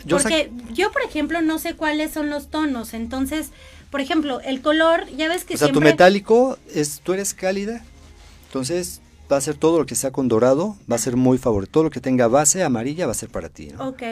Yo 0.06 0.16
Porque 0.16 0.50
yo, 0.72 0.90
por 0.90 1.02
ejemplo, 1.02 1.42
no 1.42 1.58
sé 1.58 1.74
cuáles 1.74 2.12
son 2.12 2.30
los 2.30 2.48
tonos. 2.48 2.94
Entonces, 2.94 3.50
por 3.90 4.00
ejemplo, 4.00 4.40
el 4.40 4.60
color, 4.60 5.06
ya 5.16 5.28
ves 5.28 5.44
que... 5.44 5.54
O 5.54 5.56
sea, 5.56 5.72
tu 5.72 5.80
metálico, 5.80 6.58
es, 6.74 7.00
tú 7.00 7.12
eres 7.14 7.34
cálida, 7.34 7.82
entonces 8.46 9.00
va 9.30 9.36
a 9.36 9.40
ser 9.40 9.56
todo 9.56 9.78
lo 9.78 9.86
que 9.86 9.94
sea 9.94 10.10
con 10.10 10.28
dorado, 10.28 10.76
va 10.90 10.96
a 10.96 10.98
ser 10.98 11.16
muy 11.16 11.38
favorito. 11.38 11.72
Todo 11.72 11.84
lo 11.84 11.90
que 11.90 12.00
tenga 12.00 12.28
base 12.28 12.62
amarilla 12.62 13.06
va 13.06 13.12
a 13.12 13.14
ser 13.14 13.30
para 13.30 13.48
ti. 13.48 13.68
¿no? 13.68 13.88
Ok. 13.88 14.02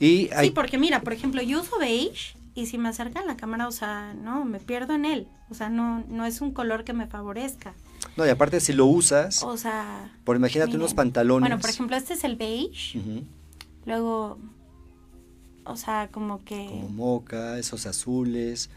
Y 0.00 0.30
Sí, 0.40 0.50
porque 0.50 0.78
mira, 0.78 1.00
por 1.00 1.12
ejemplo, 1.12 1.42
yo 1.42 1.60
uso 1.60 1.78
beige 1.78 2.36
y 2.54 2.66
si 2.66 2.78
me 2.78 2.88
acercan 2.88 3.26
la 3.26 3.36
cámara, 3.36 3.68
o 3.68 3.72
sea, 3.72 4.14
no, 4.14 4.44
me 4.44 4.60
pierdo 4.60 4.94
en 4.94 5.04
él. 5.04 5.28
O 5.50 5.54
sea, 5.54 5.68
no, 5.68 6.04
no 6.08 6.24
es 6.24 6.40
un 6.40 6.52
color 6.52 6.84
que 6.84 6.92
me 6.92 7.06
favorezca. 7.06 7.74
No, 8.16 8.26
y 8.26 8.28
aparte 8.28 8.60
si 8.60 8.72
lo 8.72 8.86
usas, 8.86 9.42
o 9.42 9.56
sea, 9.56 10.12
por 10.24 10.36
imagínate 10.36 10.76
unos 10.76 10.94
pantalones. 10.94 11.48
Bueno, 11.48 11.60
por 11.60 11.70
ejemplo, 11.70 11.96
este 11.96 12.14
es 12.14 12.24
el 12.24 12.36
beige. 12.36 13.00
Luego, 13.86 14.38
o 15.64 15.76
sea, 15.76 16.08
como 16.10 16.44
que... 16.44 16.66
Como 16.66 16.88
moca, 16.88 17.58
esos 17.58 17.86
azules. 17.86 18.70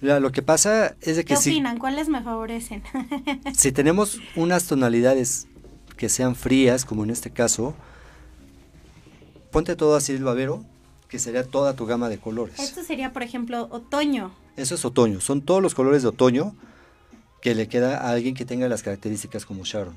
Lo 0.00 0.32
que 0.32 0.42
pasa 0.42 0.96
es 1.00 1.16
de 1.16 1.24
que 1.24 1.34
¿Qué 1.34 1.40
opinan? 1.40 1.78
¿Cuáles 1.78 2.08
me 2.08 2.22
favorecen? 2.22 2.82
si 3.54 3.72
tenemos 3.72 4.18
unas 4.36 4.64
tonalidades 4.66 5.46
que 5.96 6.08
sean 6.08 6.34
frías, 6.34 6.84
como 6.84 7.04
en 7.04 7.10
este 7.10 7.30
caso, 7.30 7.74
ponte 9.50 9.76
todo 9.76 9.96
así 9.96 10.12
el 10.12 10.24
babero, 10.24 10.64
que 11.08 11.18
sería 11.18 11.44
toda 11.44 11.74
tu 11.74 11.84
gama 11.86 12.08
de 12.08 12.18
colores. 12.18 12.58
Esto 12.58 12.82
sería, 12.82 13.12
por 13.12 13.22
ejemplo, 13.22 13.68
otoño. 13.70 14.32
Eso 14.56 14.74
es 14.74 14.84
otoño, 14.84 15.20
son 15.20 15.42
todos 15.42 15.62
los 15.62 15.74
colores 15.74 16.02
de 16.02 16.08
otoño 16.08 16.54
que 17.42 17.54
le 17.54 17.68
queda 17.68 17.98
a 17.98 18.10
alguien 18.10 18.34
que 18.34 18.44
tenga 18.44 18.68
las 18.68 18.82
características 18.82 19.44
como 19.44 19.64
Sharon. 19.64 19.96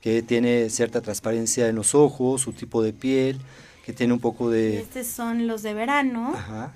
Que 0.00 0.22
tiene 0.22 0.70
cierta 0.70 1.00
transparencia 1.00 1.68
en 1.68 1.76
los 1.76 1.94
ojos, 1.94 2.42
su 2.42 2.52
tipo 2.52 2.82
de 2.82 2.92
piel, 2.92 3.40
que 3.84 3.92
tiene 3.92 4.12
un 4.12 4.20
poco 4.20 4.50
de... 4.50 4.80
Estos 4.80 5.06
son 5.06 5.46
los 5.46 5.62
de 5.62 5.74
verano. 5.74 6.32
Ajá. 6.34 6.74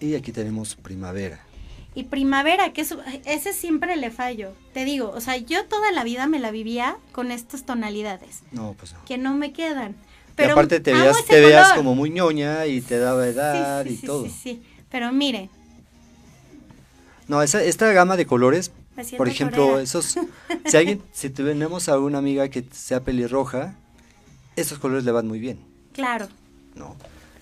Y 0.00 0.14
aquí 0.14 0.32
tenemos 0.32 0.74
primavera. 0.76 1.40
Y 1.94 2.04
primavera, 2.04 2.72
que 2.72 2.86
ese 3.24 3.52
siempre 3.54 3.96
le 3.96 4.10
fallo. 4.10 4.52
Te 4.74 4.84
digo, 4.84 5.10
o 5.10 5.20
sea, 5.20 5.36
yo 5.38 5.64
toda 5.64 5.92
la 5.92 6.04
vida 6.04 6.26
me 6.26 6.38
la 6.38 6.50
vivía 6.50 6.98
con 7.12 7.30
estas 7.30 7.64
tonalidades. 7.64 8.42
No, 8.52 8.74
pues 8.78 8.92
no. 8.92 9.04
Que 9.06 9.16
no 9.16 9.34
me 9.34 9.52
quedan. 9.52 9.96
Pero 10.34 10.52
aparte 10.52 10.80
te 10.80 10.92
veas, 10.92 11.24
te 11.24 11.40
veas 11.40 11.72
como 11.72 11.94
muy 11.94 12.10
ñoña 12.10 12.66
y 12.66 12.82
te 12.82 12.98
daba 12.98 13.26
edad 13.26 13.86
y 13.86 13.96
todo. 13.96 14.24
Sí, 14.24 14.30
sí, 14.30 14.62
pero 14.90 15.10
mire, 15.10 15.48
no, 17.28 17.42
esa, 17.42 17.62
esta 17.62 17.90
gama 17.92 18.16
de 18.16 18.26
colores, 18.26 18.70
por 19.16 19.28
ejemplo, 19.28 19.80
esos, 19.80 20.16
si 20.66 20.76
alguien, 20.76 21.02
si 21.12 21.30
tenemos 21.30 21.88
a 21.88 21.98
una 21.98 22.18
amiga 22.18 22.48
que 22.48 22.64
sea 22.70 23.02
pelirroja, 23.02 23.74
esos 24.54 24.78
colores 24.78 25.04
le 25.04 25.12
van 25.12 25.26
muy 25.26 25.40
bien. 25.40 25.58
Claro. 25.92 26.28
No. 26.74 26.96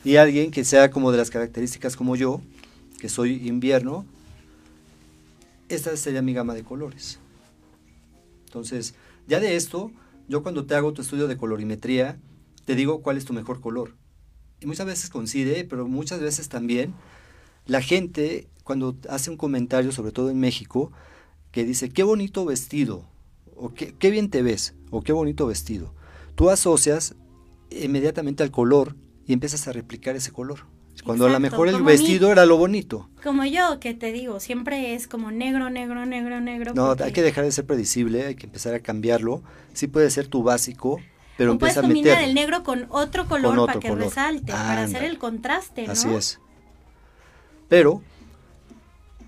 Y 0.05 0.17
alguien 0.17 0.51
que 0.51 0.65
sea 0.65 0.91
como 0.91 1.11
de 1.11 1.19
las 1.19 1.31
características 1.31 1.97
como 1.97 2.15
yo, 2.15 2.43
que 3.01 3.09
soy 3.09 3.49
invierno, 3.49 4.05
esta 5.69 5.97
sería 5.97 6.21
mi 6.21 6.35
gama 6.35 6.55
de 6.55 6.63
colores. 6.63 7.19
Entonces, 8.47 8.95
ya 9.27 9.41
de 9.41 9.57
esto, 9.57 9.91
yo 10.29 10.43
cuando 10.43 10.67
te 10.67 10.75
hago 10.75 10.93
tu 10.93 11.03
estudio 11.03 11.27
de 11.27 11.39
colorimetría, 11.39 12.19
te 12.67 12.75
digo 12.75 13.01
cuál 13.01 13.17
es 13.17 13.25
tu 13.25 13.33
mejor 13.33 13.61
color. 13.61 13.95
Y 14.61 14.67
muchas 14.67 14.87
veces 14.87 15.11
coincide, 15.11 15.65
pero 15.65 15.89
muchas 15.89 16.21
veces 16.21 16.49
también 16.49 16.95
la 17.67 17.81
gente 17.81 18.49
cuando 18.63 18.97
hace 19.09 19.31
un 19.31 19.37
comentario, 19.37 19.91
sobre 19.91 20.13
todo 20.13 20.31
en 20.31 20.39
México, 20.39 20.93
que 21.51 21.65
dice, 21.65 21.89
qué 21.91 22.03
bonito 22.03 22.45
vestido, 22.45 23.07
o 23.57 23.73
qué, 23.73 23.95
qué 23.99 24.11
bien 24.11 24.29
te 24.29 24.43
ves, 24.43 24.75
o 24.91 25.03
qué 25.03 25.13
bonito 25.13 25.47
vestido, 25.47 25.95
tú 26.35 26.51
asocias 26.51 27.15
inmediatamente 27.71 28.43
al 28.43 28.51
color 28.51 28.97
y 29.27 29.33
empiezas 29.33 29.67
a 29.69 29.73
replicar 29.73 30.17
ese 30.17 30.33
color. 30.33 30.61
Cuando 31.05 31.27
a 31.27 31.31
lo 31.31 31.41
mejor 31.41 31.69
el 31.69 31.83
vestido 31.83 32.31
era 32.31 32.47
lo 32.47 32.57
bonito. 32.57 33.09
Como 33.23 33.45
yo, 33.45 33.81
que 33.81 33.95
te 33.95 34.13
digo, 34.13 34.39
siempre 34.41 34.95
es 34.95 35.09
como 35.09 35.31
negro, 35.31 35.69
negro, 35.69 36.07
negro, 36.07 36.41
negro. 36.41 36.73
No, 36.75 36.95
hay 36.99 37.13
que 37.13 37.23
dejar 37.23 37.45
de 37.45 37.53
ser 37.53 37.67
predecible, 37.67 38.27
hay 38.27 38.35
que 38.37 38.47
empezar 38.47 38.75
a 38.75 38.81
cambiarlo. 38.81 39.43
Sí 39.73 39.89
puede 39.89 40.11
ser 40.11 40.29
tu 40.29 40.43
básico, 40.43 41.01
pero 41.37 41.55
o 41.55 41.59
puedes 41.59 41.77
combinar 41.77 42.23
el 42.23 42.35
negro 42.35 42.63
con 42.63 42.87
otro 42.91 43.27
color 43.27 43.67
para 43.67 43.81
que 43.81 43.95
resalte, 43.95 44.53
para 44.53 44.85
hacer 44.85 45.05
el 45.05 45.19
contraste, 45.19 45.87
¿no? 45.87 45.93
Así 45.93 46.15
es. 46.15 46.41
Pero 47.69 48.03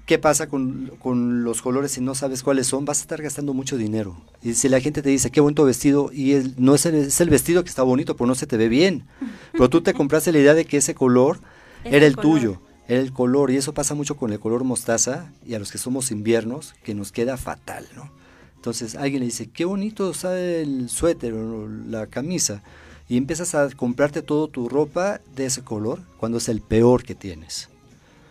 ¿Qué 0.06 0.20
pasa 0.20 0.48
con, 0.48 1.42
los 1.42 1.62
colores 1.62 1.90
si 1.90 2.00
no 2.00 2.14
sabes 2.14 2.44
cuáles 2.44 2.68
son? 2.68 2.84
Vas 2.84 2.98
a 2.98 3.00
estar 3.00 3.20
gastando 3.20 3.52
mucho 3.54 3.76
dinero. 3.76 4.16
Y 4.40 4.54
si 4.54 4.68
la 4.68 4.80
gente 4.80 5.02
te 5.02 5.08
dice, 5.10 5.32
qué 5.32 5.40
bonito 5.40 5.64
vestido, 5.64 6.12
y 6.12 6.54
no 6.58 6.76
es 6.76 6.86
el, 6.86 6.94
es 6.94 7.20
el 7.20 7.28
vestido 7.28 7.64
que 7.64 7.70
está 7.70 7.82
bonito, 7.82 8.16
pero 8.16 8.28
no 8.28 8.36
se 8.36 8.46
te 8.46 8.56
ve 8.56 8.68
bien. 8.68 9.04
Pero 9.52 9.68
tú 9.68 9.80
te 9.80 9.94
compraste 9.94 10.30
la 10.30 10.38
idea 10.38 10.54
de 10.54 10.64
que 10.64 10.76
ese 10.76 10.94
color 10.94 11.40
era 11.82 12.06
el, 12.06 12.14
tuyo, 12.14 12.60
era 12.86 13.00
el 13.00 13.12
color. 13.12 13.50
Y 13.50 13.56
eso 13.56 13.74
pasa 13.74 13.96
mucho 13.96 14.16
con 14.16 14.32
el 14.32 14.38
color 14.38 14.62
mostaza 14.62 15.32
y 15.44 15.54
a 15.54 15.58
los 15.58 15.72
que 15.72 15.78
somos 15.78 16.12
inviernos, 16.12 16.74
que 16.84 16.94
nos 16.94 17.10
queda 17.10 17.36
fatal, 17.36 17.88
¿no? 17.96 18.12
Entonces 18.54 18.94
alguien 18.94 19.20
le 19.20 19.26
dice, 19.26 19.48
qué 19.48 19.64
bonito 19.64 20.10
está 20.10 20.38
el 20.38 20.88
suéter 20.88 21.32
o 21.32 21.68
la 21.68 22.06
camisa. 22.06 22.62
Y 23.08 23.16
empiezas 23.16 23.56
a 23.56 23.70
comprarte 23.70 24.22
todo 24.22 24.46
tu 24.46 24.68
ropa 24.68 25.20
de 25.34 25.46
ese 25.46 25.62
color 25.62 26.00
cuando 26.18 26.38
es 26.38 26.48
el 26.48 26.60
peor 26.60 27.02
que 27.02 27.16
tienes. 27.16 27.70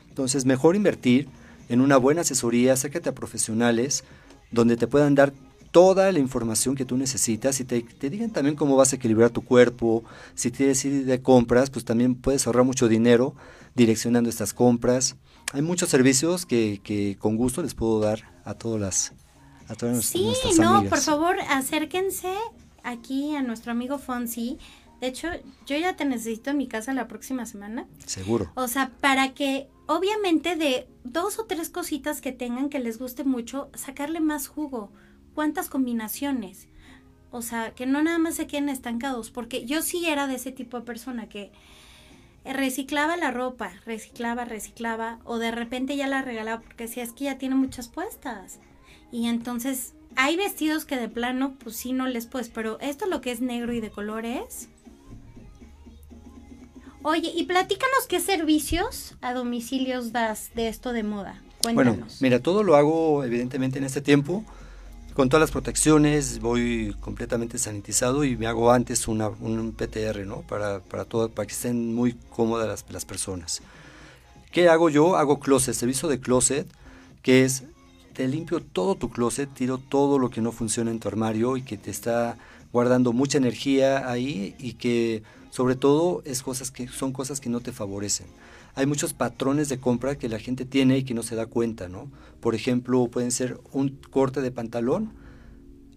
Entonces 0.10 0.46
mejor 0.46 0.78
invertir 0.78 1.28
en 1.70 1.82
una 1.82 1.97
buena 1.97 2.22
asesoría, 2.22 2.74
acércate 2.74 3.09
a 3.09 3.16
profesionales 3.16 4.03
donde 4.51 4.78
te 4.78 4.88
puedan 4.88 5.16
dar 5.16 5.34
toda 5.72 6.11
la 6.11 6.20
información 6.20 6.76
que 6.76 6.86
tú 6.86 6.95
necesitas 6.95 7.59
y 7.59 7.66
te, 7.66 7.84
digan 8.09 8.32
también 8.32 8.55
cómo 8.55 8.78
vas 8.78 8.93
a 8.93 8.95
equilibrar 8.95 9.32
tu 9.32 9.43
cuerpo. 9.43 10.05
Si 10.34 10.51
quieres 10.51 10.86
ir 10.86 11.05
de 11.05 11.22
compras, 11.22 11.70
pues 11.70 11.84
también 11.84 12.16
puedes 12.16 12.47
ahorrar 12.47 12.63
mucho 12.63 12.88
dinero 12.88 13.36
direccionando 13.76 14.30
estas 14.30 14.53
compras. 14.53 15.18
Hay 15.51 15.61
muchos 15.61 15.89
servicios 15.89 16.45
que, 16.45 16.80
que 16.82 17.18
con 17.20 17.36
gusto 17.36 17.61
les 17.61 17.74
puedo 17.74 17.99
dar 17.99 18.22
a 18.45 18.53
todas 18.53 18.80
las 18.80 19.13
a 19.68 19.76
todas 19.76 20.05
sí, 20.05 20.32
no, 20.59 20.84
por 20.86 20.99
favor, 20.99 21.36
acérquense 21.49 22.32
aquí 22.84 23.36
a 23.36 23.41
nuestro 23.41 23.72
amigo 23.72 23.97
Fonsi. 23.97 24.59
De 25.02 25.08
hecho, 25.08 25.28
yo 25.66 25.78
ya 25.78 25.96
te 25.96 26.06
necesito 26.06 26.52
en 26.52 26.58
mi 26.58 26.68
casa 26.68 26.93
la 26.93 27.08
próxima 27.08 27.46
semana. 27.46 27.88
Seguro. 28.06 28.52
O 28.56 28.68
sea, 28.68 28.91
para 29.02 29.34
que 29.34 29.68
obviamente 29.88 30.56
de 30.56 30.88
dos 31.04 31.39
o 31.39 31.46
tres 31.46 31.70
cositas 31.70 32.22
que 32.22 32.32
tengan 32.32 32.70
que 32.70 32.80
les 32.80 32.98
guste 32.98 33.24
mucho, 33.24 33.70
sacarle 33.74 34.20
más 34.20 34.48
jugo. 34.48 34.91
¿Cuántas 35.34 35.70
combinaciones? 35.70 36.68
O 37.32 37.41
sea, 37.41 37.72
que 37.76 37.86
no 37.86 38.02
nada 38.02 38.18
más 38.18 38.36
se 38.36 38.48
queden 38.48 38.70
estancados, 38.70 39.30
porque 39.30 39.66
yo 39.66 39.82
sí 39.82 40.08
era 40.08 40.28
de 40.28 40.36
ese 40.36 40.52
tipo 40.52 40.80
de 40.80 40.86
persona 40.86 41.28
que 41.28 41.52
reciclaba 42.46 43.18
la 43.18 43.32
ropa, 43.32 43.74
reciclaba, 43.86 44.46
reciclaba, 44.46 45.20
o 45.26 45.38
de 45.38 45.52
repente 45.52 45.98
ya 45.98 46.08
la 46.08 46.22
regalaba 46.22 46.62
porque 46.62 46.88
si 46.88 47.02
es 47.02 47.12
que 47.12 47.26
ya 47.26 47.38
tiene 47.38 47.56
muchas 47.56 47.89
puestas. 47.89 48.60
Y 49.12 49.28
entonces 49.28 49.93
hay 50.16 50.38
vestidos 50.38 50.86
que 50.86 50.96
de 50.96 51.10
plano, 51.10 51.56
pues 51.62 51.76
sí, 51.76 51.91
no 51.91 52.08
les 52.08 52.28
puedes, 52.28 52.50
pero 52.50 52.80
esto 52.80 53.06
lo 53.08 53.22
que 53.22 53.32
es 53.32 53.41
negro 53.41 53.74
y 53.74 53.82
de 53.82 53.91
colores, 53.91 54.70
Oye, 57.08 57.32
y 57.36 57.43
platícanos 57.43 58.08
qué 58.10 58.20
servicios 58.20 59.14
a 59.22 59.36
domicilios 59.36 60.12
das 60.12 60.49
de 60.56 60.68
esto 60.68 60.91
de 60.91 61.03
moda. 61.03 61.39
Cuéntanos. 61.62 61.97
Bueno, 61.97 62.12
mira, 62.20 62.39
todo 62.39 62.64
lo 62.64 62.76
hago 62.76 63.24
evidentemente 63.24 63.78
en 63.78 63.84
este 63.84 64.01
tiempo 64.01 64.43
con 65.14 65.30
todas 65.30 65.41
las 65.41 65.51
protecciones, 65.51 66.39
voy 66.39 66.95
completamente 67.01 67.60
sanitizado 67.60 68.24
y 68.24 68.36
me 68.36 68.47
hago 68.47 68.72
antes 68.72 69.08
una, 69.08 69.28
un 69.28 69.72
PTR, 69.74 70.26
¿no? 70.26 70.41
Para, 70.41 70.80
para, 70.80 71.06
todo, 71.06 71.30
para 71.30 71.45
que 71.45 71.53
estén 71.53 71.93
muy 71.93 72.14
cómodas 72.32 72.68
las, 72.68 72.86
las 72.89 73.06
personas. 73.06 73.62
¿Qué 74.51 74.68
hago 74.68 74.89
yo? 74.89 75.16
Hago 75.16 75.39
closet, 75.39 75.76
servicio 75.76 76.10
de 76.10 76.20
closet, 76.20 76.68
que 77.22 77.43
es, 77.43 77.66
te 78.14 78.28
limpio 78.28 78.62
todo 78.62 78.95
tu 78.95 79.12
closet, 79.12 79.53
tiro 79.53 79.78
todo 79.78 80.18
lo 80.18 80.32
que 80.32 80.41
no 80.41 80.51
funciona 80.51 80.89
en 80.89 80.99
tu 80.99 81.08
armario 81.08 81.56
y 81.56 81.62
que 81.62 81.78
te 81.78 81.91
está 81.91 82.39
guardando 82.74 83.14
mucha 83.14 83.38
energía 83.38 84.10
ahí 84.10 84.56
y 84.58 84.74
que 84.74 85.22
sobre 85.56 85.78
todo 85.78 86.22
es 86.26 86.43
cosas 86.43 86.70
que 86.70 86.89
son 86.89 87.14
cosas 87.14 87.39
que 87.39 87.47
no 87.47 87.62
te 87.62 87.72
favorecen. 87.72 88.28
hay 88.74 88.86
muchos 88.86 89.14
patrones 89.14 89.70
de 89.70 89.80
compra 89.80 90.18
que 90.18 90.28
la 90.28 90.38
gente 90.38 90.66
tiene 90.66 90.97
y 90.97 91.06
que 91.06 91.14
no 91.14 91.24
se 91.24 91.38
da 91.38 91.45
cuenta, 91.45 91.88
¿no? 91.88 92.12
Por 92.41 92.56
ejemplo, 92.56 93.08
pueden 93.08 93.32
ser 93.32 93.58
un 93.72 94.01
corte 94.10 94.41
de 94.41 94.51
pantalón 94.51 95.14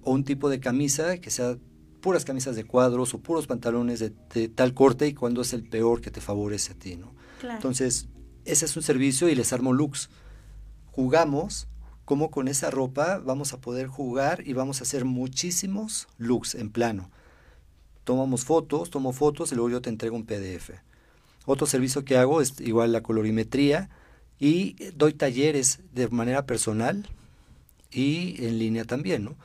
o 0.04 0.12
un 0.12 0.22
tipo 0.22 0.48
de 0.48 0.61
camisa 0.61 1.18
que 1.18 1.32
sea 1.32 1.56
puras 2.00 2.24
camisas 2.24 2.54
de 2.54 2.62
cuadros 2.62 3.14
o 3.14 3.18
puros 3.18 3.48
pantalones 3.48 3.98
de, 3.98 4.48
tal 4.48 4.74
corte 4.74 5.09
y 5.09 5.14
cuando 5.14 5.42
es 5.42 5.52
el 5.52 5.68
peor 5.68 6.02
que 6.02 6.12
te 6.12 6.20
favorece 6.20 6.74
a 6.74 6.78
ti, 6.78 6.94
¿no? 6.94 7.12
Entonces, 7.42 8.06
ese 8.44 8.64
es 8.64 8.76
un 8.76 8.84
servicio 8.84 9.28
y 9.28 9.34
les 9.34 9.52
armo 9.52 9.72
looks. 9.72 10.09
Jugamos 10.92 11.66
como 12.04 12.30
con 12.30 12.46
esa 12.46 12.70
ropa 12.70 13.18
vamos 13.18 13.52
a 13.52 13.61
poder 13.61 13.88
jugar 13.88 14.46
y 14.46 14.52
vamos 14.52 14.78
a 14.78 14.84
hacer 14.84 15.04
muchísimos 15.04 16.06
looks 16.16 16.54
en 16.54 16.70
plano. 16.70 17.11
Tomamos 18.09 18.46
fotos, 18.46 18.88
tomo 18.88 19.12
fotos 19.12 19.52
y 19.52 19.54
luego 19.54 19.68
yo 19.68 19.82
te 19.82 19.90
entrego 19.90 20.16
un 20.16 20.24
PDF. 20.24 20.70
Otro 21.44 21.66
servicio 21.66 22.06
que 22.06 22.16
hago 22.16 22.40
es 22.40 22.59
igual 22.59 22.90
la 22.90 23.02
colorimetría 23.02 23.90
y 24.40 24.76
doy 24.96 25.12
talleres 25.12 25.80
de 25.92 26.09
manera 26.09 26.46
personal 26.46 27.06
y 27.90 28.42
en 28.46 28.59
línea 28.59 28.86
también, 28.86 29.24
¿no? 29.24 29.36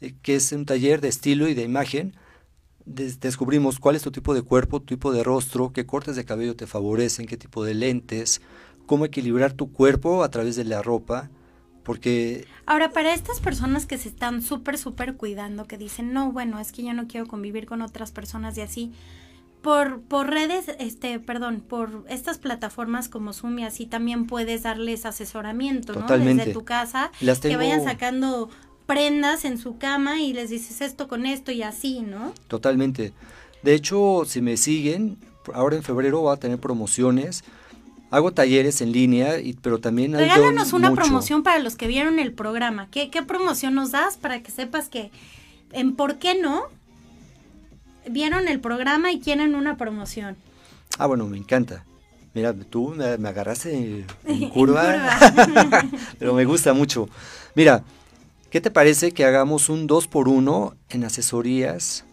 Eh, 0.00 0.14
que 0.22 0.36
es 0.36 0.52
un 0.52 0.66
taller 0.66 1.00
de 1.00 1.08
estilo 1.08 1.48
y 1.48 1.54
de 1.54 1.64
imagen. 1.64 2.14
descubrimos 2.84 3.80
cuál 3.80 3.96
es 3.96 4.02
tu 4.02 4.12
tipo 4.12 4.34
de 4.34 4.42
cuerpo, 4.42 4.78
tu 4.78 4.86
tipo 4.86 5.12
de 5.12 5.24
rostro, 5.24 5.72
qué 5.72 5.84
cortes 5.84 6.14
de 6.14 6.24
cabello 6.24 6.54
te 6.54 6.68
favorecen, 6.68 7.26
qué 7.26 7.36
tipo 7.36 7.64
de 7.64 7.74
lentes, 7.74 8.40
cómo 8.86 9.04
equilibrar 9.04 9.52
tu 9.52 9.72
cuerpo 9.72 10.22
a 10.22 10.30
través 10.30 10.54
de 10.54 10.62
la 10.62 10.80
ropa, 10.80 11.28
porque... 11.82 12.46
Ahora, 12.66 12.90
para 12.90 13.14
estas 13.14 13.40
personas 13.40 13.86
que 13.86 13.98
se 13.98 14.08
están 14.08 14.42
súper, 14.42 14.78
súper 14.78 15.16
cuidando, 15.16 15.66
que 15.66 15.78
dicen, 15.78 16.12
no, 16.12 16.32
bueno, 16.32 16.58
es 16.58 16.72
que 16.72 16.82
yo 16.82 16.92
no 16.94 17.06
quiero 17.06 17.26
convivir 17.26 17.66
con 17.66 17.82
otras 17.82 18.12
personas 18.12 18.56
y 18.58 18.60
así, 18.60 18.92
por, 19.62 20.00
por 20.00 20.30
redes, 20.30 20.66
este, 20.78 21.20
perdón, 21.20 21.62
por 21.66 22.04
estas 22.08 22.38
plataformas 22.38 23.08
como 23.08 23.32
Zoom 23.32 23.58
y 23.58 23.64
así 23.64 23.86
también 23.86 24.26
puedes 24.26 24.62
darles 24.62 25.04
asesoramiento, 25.04 25.94
¿no? 25.94 26.06
Desde 26.06 26.52
tu 26.52 26.64
casa, 26.64 27.10
que 27.42 27.56
vayan 27.56 27.84
sacando 27.84 28.48
prendas 28.86 29.44
en 29.44 29.58
su 29.58 29.78
cama 29.78 30.20
y 30.20 30.32
les 30.32 30.50
dices 30.50 30.80
esto 30.80 31.08
con 31.08 31.26
esto 31.26 31.52
y 31.52 31.62
así, 31.62 32.00
¿no? 32.00 32.32
Totalmente. 32.48 33.12
De 33.62 33.74
hecho, 33.74 34.22
si 34.26 34.40
me 34.40 34.56
siguen, 34.56 35.18
ahora 35.52 35.76
en 35.76 35.82
febrero 35.82 36.22
va 36.22 36.34
a 36.34 36.36
tener 36.38 36.58
promociones. 36.58 37.44
Hago 38.10 38.32
talleres 38.32 38.80
en 38.80 38.92
línea, 38.92 39.38
y, 39.38 39.52
pero 39.54 39.78
también 39.78 40.14
hay 40.16 40.22
Regálanos 40.22 40.72
una 40.72 40.92
promoción 40.92 41.42
para 41.42 41.60
los 41.60 41.76
que 41.76 41.86
vieron 41.86 42.18
el 42.18 42.32
programa. 42.32 42.88
¿Qué, 42.90 43.10
¿Qué 43.10 43.22
promoción 43.22 43.74
nos 43.74 43.92
das 43.92 44.16
para 44.16 44.42
que 44.42 44.50
sepas 44.50 44.88
que 44.88 45.10
en 45.72 45.94
por 45.94 46.18
qué 46.18 46.34
no 46.40 46.68
vieron 48.08 48.48
el 48.48 48.60
programa 48.60 49.12
y 49.12 49.20
quieren 49.20 49.54
una 49.54 49.76
promoción. 49.76 50.36
Ah, 50.98 51.06
bueno, 51.06 51.26
me 51.26 51.38
encanta. 51.38 51.84
Mira, 52.34 52.54
tú 52.54 52.94
me, 52.96 53.28
agarraste 53.28 54.04
en 54.24 54.48
curva, 54.50 55.18
pero 56.18 56.34
me 56.34 56.44
gusta 56.44 56.72
mucho. 56.72 57.08
Mira, 57.54 57.82
¿qué 58.50 58.60
te 58.60 58.70
parece 58.70 59.12
que 59.12 59.24
hagamos 59.24 59.68
un 59.68 59.86
2 59.86 60.06
por 60.06 60.28
1 60.28 60.74
en 60.90 61.04
asesorías 61.04 62.04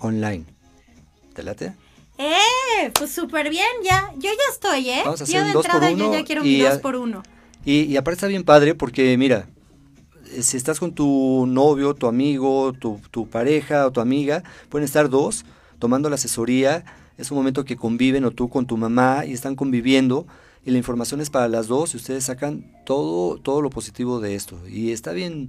online? 0.00 0.44
¿Te 1.34 1.42
late? 1.42 1.74
¡Eh! 2.18 2.90
Pues 2.94 3.12
súper 3.12 3.50
bien, 3.50 3.66
ya. 3.84 4.12
Yo 4.14 4.30
ya 4.30 4.52
estoy, 4.52 4.90
¿eh? 4.90 5.02
Vamos 5.04 5.20
a 5.20 5.24
hacer 5.24 5.36
yo 5.36 5.44
de 5.44 5.52
entrada 5.52 5.90
yo 5.90 6.12
ya 6.12 6.24
quiero 6.24 6.42
un 6.42 6.58
2 6.58 6.78
por 6.78 6.96
1 6.96 7.22
Y, 7.64 7.82
y 7.82 7.96
aparte 7.96 8.16
está 8.16 8.26
bien 8.26 8.44
padre 8.44 8.74
porque, 8.74 9.16
mira, 9.16 9.48
si 10.40 10.56
estás 10.56 10.80
con 10.80 10.94
tu 10.94 11.46
novio, 11.46 11.94
tu 11.94 12.06
amigo, 12.06 12.72
tu, 12.72 13.00
tu, 13.10 13.28
pareja 13.28 13.86
o 13.86 13.92
tu 13.92 14.00
amiga, 14.00 14.42
pueden 14.68 14.84
estar 14.84 15.08
dos 15.08 15.44
tomando 15.78 16.08
la 16.08 16.14
asesoría. 16.16 16.84
Es 17.18 17.30
un 17.30 17.38
momento 17.38 17.64
que 17.64 17.76
conviven 17.76 18.24
o 18.24 18.30
tú 18.30 18.48
con 18.48 18.66
tu 18.66 18.76
mamá 18.76 19.24
y 19.26 19.32
están 19.32 19.56
conviviendo 19.56 20.26
y 20.66 20.72
la 20.72 20.78
información 20.78 21.20
es 21.20 21.30
para 21.30 21.48
las 21.48 21.68
dos 21.68 21.94
y 21.94 21.96
ustedes 21.96 22.24
sacan 22.24 22.66
todo, 22.84 23.38
todo 23.38 23.62
lo 23.62 23.70
positivo 23.70 24.18
de 24.18 24.34
esto. 24.34 24.58
Y 24.68 24.90
está 24.90 25.12
bien, 25.12 25.48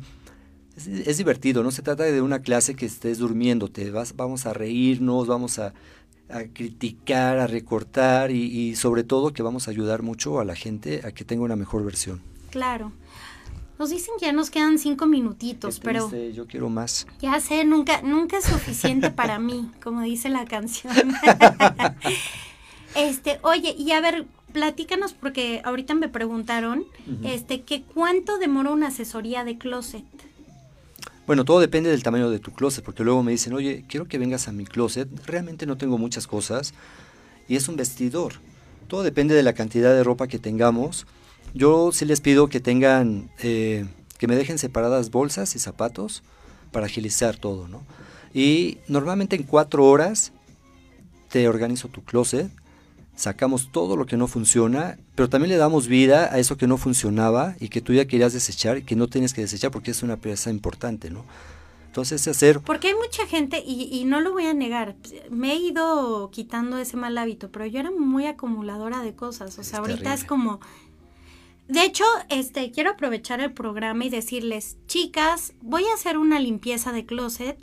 es, 0.76 1.18
divertido, 1.18 1.64
no 1.64 1.72
se 1.72 1.82
trata 1.82 2.04
de 2.04 2.22
una 2.22 2.44
clase 2.44 2.76
que 2.76 2.86
estés 2.86 3.18
durmiéndote, 3.18 3.90
vas, 3.90 4.16
vamos 4.16 4.46
a 4.46 4.54
reírnos, 4.54 5.26
vamos 5.26 5.58
a, 5.58 5.74
a 6.30 6.44
criticar, 6.54 7.40
a 7.40 7.48
recortar 7.48 8.32
y, 8.32 8.44
y 8.44 8.76
sobre 8.76 9.04
todo 9.04 9.34
que 9.34 9.44
vamos 9.44 9.68
a 9.68 9.72
ayudar 9.72 10.04
mucho 10.04 10.40
a 10.40 10.46
la 10.46 10.56
gente 10.56 11.02
a 11.06 11.12
que 11.12 11.24
tenga 11.24 11.44
una 11.44 11.56
mejor 11.56 11.84
versión. 11.84 12.22
Claro. 12.50 12.92
Nos 13.80 13.92
dicen 13.92 14.16
que 14.20 14.26
ya 14.26 14.34
nos 14.34 14.50
quedan 14.50 14.80
cinco 14.80 15.06
minutitos, 15.06 15.80
pero... 15.80 16.10
Yo 16.32 16.48
quiero 16.48 16.70
más. 16.70 17.06
Ya 17.22 17.40
sé, 17.40 17.64
nunca, 17.64 18.02
nunca 18.02 18.40
es 18.40 18.46
suficiente 18.46 19.12
para 19.12 19.38
mí, 19.38 19.70
como 19.84 20.02
dice 20.02 20.30
la 20.30 20.46
canción. 20.46 20.94
este, 22.96 23.40
oye, 23.44 23.76
y 23.78 23.92
a 23.92 24.02
ver, 24.02 24.26
platícanos, 24.52 25.14
porque 25.14 25.62
ahorita 25.64 25.94
me 25.94 26.10
preguntaron, 26.10 26.86
este, 27.24 27.62
que 27.62 27.84
cuánto 27.84 28.40
demora 28.40 28.72
una 28.72 28.88
asesoría 28.88 29.44
de 29.44 29.60
closet. 29.60 30.06
Bueno, 31.28 31.46
todo 31.46 31.60
depende 31.60 31.92
del 31.92 32.02
tamaño 32.02 32.32
de 32.32 32.40
tu 32.40 32.52
closet, 32.52 32.84
porque 32.84 33.04
luego 33.04 33.22
me 33.22 33.32
dicen, 33.32 33.54
oye, 33.54 33.86
quiero 33.88 34.08
que 34.08 34.18
vengas 34.18 34.48
a 34.48 34.52
mi 34.52 34.66
closet, 34.66 35.08
realmente 35.28 35.68
no 35.68 35.78
tengo 35.78 36.00
muchas 36.00 36.26
cosas, 36.26 36.74
y 37.48 37.56
es 37.56 37.68
un 37.68 37.76
vestidor. 37.76 38.34
Todo 38.88 39.04
depende 39.04 39.36
de 39.36 39.44
la 39.44 39.54
cantidad 39.54 39.94
de 39.94 40.04
ropa 40.04 40.28
que 40.28 40.40
tengamos 40.40 41.06
yo 41.54 41.92
sí 41.92 42.06
les 42.06 42.22
pido 42.22 42.50
que 42.50 42.60
tengan, 42.60 43.30
eh, 43.40 43.86
que 44.18 44.28
me 44.28 44.36
dejen 44.36 44.58
separadas 44.58 45.12
bolsas 45.12 45.56
y 45.56 45.60
zapatos 45.60 46.24
para 46.72 46.86
agilizar 46.86 47.38
todo, 47.38 47.68
¿no? 47.68 47.84
Y 48.34 48.80
normalmente 48.88 49.36
en 49.36 49.44
cuatro 49.44 49.86
horas 49.86 50.34
te 51.30 51.48
organizo 51.48 51.88
tu 51.88 52.04
closet, 52.04 52.52
sacamos 53.16 53.72
todo 53.72 53.96
lo 53.96 54.06
que 54.06 54.18
no 54.18 54.28
funciona, 54.28 54.98
pero 55.18 55.30
también 55.30 55.50
le 55.50 55.58
damos 55.58 55.88
vida 55.88 56.32
a 56.32 56.38
eso 56.38 56.58
que 56.58 56.68
no 56.68 56.78
funcionaba 56.78 57.56
y 57.60 57.70
que 57.70 57.82
tú 57.82 57.92
ya 57.92 58.06
querías 58.06 58.34
desechar 58.34 58.78
y 58.78 58.84
que 58.84 58.96
no 58.96 59.08
tienes 59.08 59.34
que 59.34 59.42
desechar 59.42 59.72
porque 59.72 59.90
es 59.90 60.04
una 60.04 60.18
pieza 60.18 60.52
importante, 60.52 61.10
¿no? 61.10 61.26
Entonces 61.88 62.28
hacer... 62.28 62.60
Porque 62.60 62.90
hay 62.90 62.94
mucha 62.94 63.26
gente, 63.26 63.64
y, 63.66 63.90
y, 63.92 64.06
no 64.06 64.22
lo 64.22 64.32
voy 64.32 64.46
a 64.46 64.54
negar, 64.54 64.96
me 65.32 65.54
he 65.54 65.56
ido 65.56 66.30
quitando 66.30 66.78
ese 66.78 66.98
mal 66.98 67.18
hábito, 67.18 67.52
pero 67.52 67.66
yo 67.66 67.80
era 67.80 67.90
muy 67.90 68.28
acumuladora 68.28 69.02
de 69.02 69.16
cosas, 69.16 69.58
o 69.58 69.64
sea, 69.64 69.80
ahorita 69.80 70.14
es 70.14 70.24
como, 70.24 70.60
de 71.68 71.84
hecho, 71.84 72.06
este, 72.30 72.70
quiero 72.70 72.92
aprovechar 72.92 73.42
el 73.42 73.54
programa 73.54 74.06
y 74.06 74.12
decirles, 74.12 74.78
chicas, 74.86 75.54
voy 75.62 75.84
a 75.86 75.96
hacer 75.96 76.20
una 76.20 76.40
limpieza 76.40 76.92
de 76.92 77.08
closet. 77.08 77.58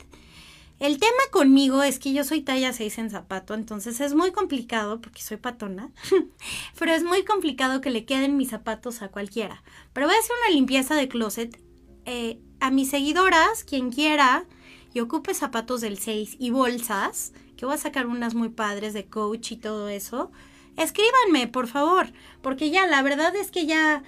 El 0.79 0.99
tema 0.99 1.21
conmigo 1.31 1.83
es 1.83 1.99
que 1.99 2.11
yo 2.11 2.25
soy 2.25 2.41
talla 2.41 2.73
6 2.73 2.97
en 2.97 3.09
zapato, 3.09 3.53
entonces 3.53 4.01
es 4.01 4.13
muy 4.13 4.33
complicado 4.33 4.99
porque 4.99 5.21
soy 5.21 5.37
patona, 5.37 5.91
pero 6.79 6.91
es 6.91 7.03
muy 7.03 7.23
complicado 7.23 7.79
que 7.79 7.91
le 7.91 8.03
queden 8.03 8.35
mis 8.35 8.49
zapatos 8.49 9.01
a 9.01 9.07
cualquiera. 9.07 9.63
Pero 9.93 10.07
voy 10.07 10.15
a 10.15 10.19
hacer 10.19 10.35
una 10.45 10.55
limpieza 10.55 10.95
de 10.95 11.07
closet. 11.07 11.59
Eh, 12.05 12.39
a 12.59 12.71
mis 12.71 12.89
seguidoras, 12.89 13.63
quien 13.63 13.91
quiera 13.91 14.45
y 14.93 14.99
ocupe 14.99 15.33
zapatos 15.33 15.81
del 15.81 15.97
6 15.97 16.37
y 16.39 16.49
bolsas, 16.49 17.33
que 17.57 17.65
voy 17.65 17.75
a 17.75 17.79
sacar 17.79 18.07
unas 18.07 18.33
muy 18.35 18.49
padres 18.49 18.93
de 18.93 19.05
coach 19.05 19.51
y 19.51 19.57
todo 19.57 19.89
eso, 19.89 20.31
escríbanme, 20.77 21.47
por 21.47 21.67
favor, 21.67 22.11
porque 22.41 22.69
ya 22.69 22.85
la 22.85 23.01
verdad 23.01 23.35
es 23.35 23.51
que 23.51 23.65
ya 23.65 24.03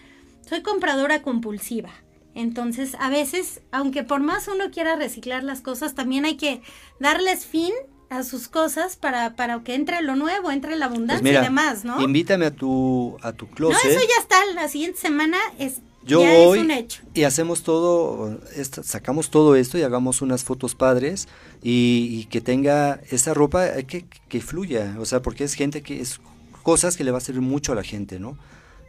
soy 0.48 0.62
compradora 0.64 1.22
compulsiva. 1.22 1.92
Entonces, 2.38 2.96
a 3.00 3.10
veces, 3.10 3.62
aunque 3.72 4.04
por 4.04 4.22
más 4.22 4.48
uno 4.48 4.70
quiera 4.72 4.96
reciclar 4.96 5.44
las 5.44 5.62
cosas, 5.62 5.96
también 5.96 6.24
hay 6.24 6.38
que 6.38 6.62
darles 7.00 7.48
fin 7.48 7.74
a 8.12 8.22
sus 8.22 8.48
cosas 8.48 8.96
para, 8.96 9.36
para 9.36 9.64
que 9.64 9.74
entre 9.74 10.04
lo 10.04 10.16
nuevo, 10.16 10.52
entre 10.52 10.76
la 10.76 10.88
pues 10.88 10.96
abundancia 10.96 11.42
y 11.42 11.44
demás, 11.44 11.84
¿no? 11.84 12.00
Invítame 12.00 12.46
a 12.46 12.52
tu, 12.52 13.18
a 13.24 13.34
tu 13.34 13.48
closet. 13.48 13.84
No, 13.84 13.90
eso 13.90 14.00
ya 14.00 14.22
está, 14.22 14.38
la 14.54 14.68
siguiente 14.70 15.00
semana 15.00 15.38
es, 15.58 15.82
Yo 16.04 16.22
ya 16.22 16.38
es 16.38 16.58
un 16.60 16.70
hecho. 16.70 17.02
Y 17.16 17.24
hacemos 17.24 17.64
todo, 17.64 18.40
sacamos 18.84 19.32
todo 19.32 19.56
esto 19.56 19.80
y 19.80 19.82
hagamos 19.82 20.22
unas 20.22 20.44
fotos 20.44 20.76
padres 20.76 21.28
y, 21.64 22.26
que 22.26 22.40
tenga 22.40 23.02
esa 23.10 23.34
ropa 23.34 23.82
que, 23.88 24.06
que 24.30 24.42
fluya, 24.42 24.96
o 25.00 25.06
sea, 25.06 25.24
porque 25.24 25.44
es 25.44 25.56
gente 25.56 25.82
que 25.82 26.02
es 26.02 26.22
cosas 26.62 26.98
que 26.98 27.04
le 27.04 27.10
va 27.10 27.18
a 27.18 27.22
servir 27.22 27.42
mucho 27.42 27.72
a 27.72 27.76
la 27.76 27.84
gente, 27.84 28.20
¿no? 28.20 28.38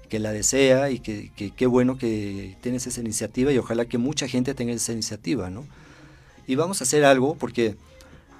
Que 0.09 0.19
la 0.19 0.33
desea 0.33 0.91
y 0.91 1.01
que 1.01 1.31
qué 1.55 1.67
bueno 1.67 1.99
que 1.99 2.57
tienes 2.61 2.87
esa 2.87 3.01
iniciativa 3.01 3.53
y 3.53 3.59
ojalá 3.59 3.85
que 3.85 3.99
mucha 3.99 4.27
gente 4.27 4.55
tenga 4.55 4.73
esa 4.73 4.93
iniciativa, 4.93 5.51
¿no? 5.51 5.67
Y 6.47 6.55
vamos 6.55 6.81
a 6.81 6.85
hacer 6.85 7.05
algo 7.05 7.35
porque 7.35 7.77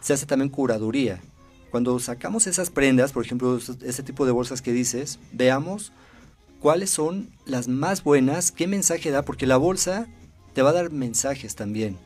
se 0.01 0.15
hace 0.15 0.27
también 0.27 0.49
curaduría. 0.49 1.21
Cuando 1.71 1.99
sacamos 2.01 2.47
esas 2.47 2.71
prendas, 2.71 3.13
por 3.13 3.25
ejemplo, 3.25 3.59
ese 3.59 4.03
tipo 4.03 4.25
de 4.25 4.33
bolsas 4.33 4.63
que 4.63 4.73
dices, 4.73 5.19
veamos 5.33 5.93
cuáles 6.61 6.89
son 6.89 7.29
las 7.45 7.69
más 7.69 8.03
buenas, 8.03 8.51
qué 8.51 8.67
mensaje 8.67 9.11
da, 9.11 9.23
porque 9.23 9.47
la 9.47 9.59
bolsa 9.59 10.07
te 10.55 10.63
va 10.63 10.71
a 10.71 10.73
dar 10.73 10.91
mensajes 10.91 11.55
también 11.55 11.99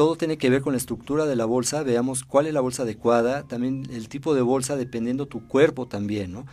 todo 0.00 0.16
tiene 0.16 0.38
que 0.38 0.48
ver 0.48 0.62
con 0.62 0.72
la 0.72 0.78
estructura 0.78 1.26
de 1.26 1.36
la 1.36 1.44
bolsa, 1.44 1.82
veamos 1.82 2.24
cuál 2.24 2.46
es 2.46 2.54
la 2.54 2.62
bolsa 2.62 2.84
adecuada, 2.84 3.42
también 3.42 3.86
el 3.92 4.08
tipo 4.08 4.34
de 4.34 4.40
bolsa 4.40 4.76
dependiendo 4.76 5.26
tu 5.26 5.46
cuerpo 5.46 5.86
también, 5.86 6.32
¿no? 6.32 6.46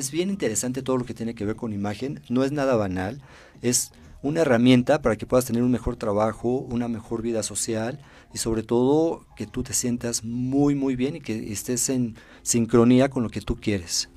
Es 0.00 0.10
bien 0.10 0.30
interesante 0.30 0.80
todo 0.80 0.96
lo 0.96 1.04
que 1.04 1.12
tiene 1.12 1.34
que 1.34 1.44
ver 1.44 1.56
con 1.56 1.74
imagen, 1.74 2.22
no 2.30 2.42
es 2.42 2.52
nada 2.52 2.74
banal, 2.74 3.20
es 3.60 3.92
una 4.22 4.40
herramienta 4.40 5.02
para 5.02 5.16
que 5.16 5.26
puedas 5.26 5.44
tener 5.44 5.62
un 5.62 5.70
mejor 5.70 5.96
trabajo, 5.96 6.56
una 6.56 6.88
mejor 6.88 7.20
vida 7.20 7.42
social 7.42 8.00
y 8.32 8.38
sobre 8.38 8.62
todo 8.62 9.26
que 9.36 9.46
tú 9.46 9.62
te 9.62 9.74
sientas 9.74 10.24
muy 10.24 10.74
muy 10.74 10.96
bien 10.96 11.16
y 11.16 11.20
que 11.20 11.52
estés 11.52 11.90
en 11.90 12.16
sincronía 12.40 13.10
con 13.10 13.22
lo 13.22 13.28
que 13.28 13.42
tú 13.42 13.56
quieres. 13.56 14.08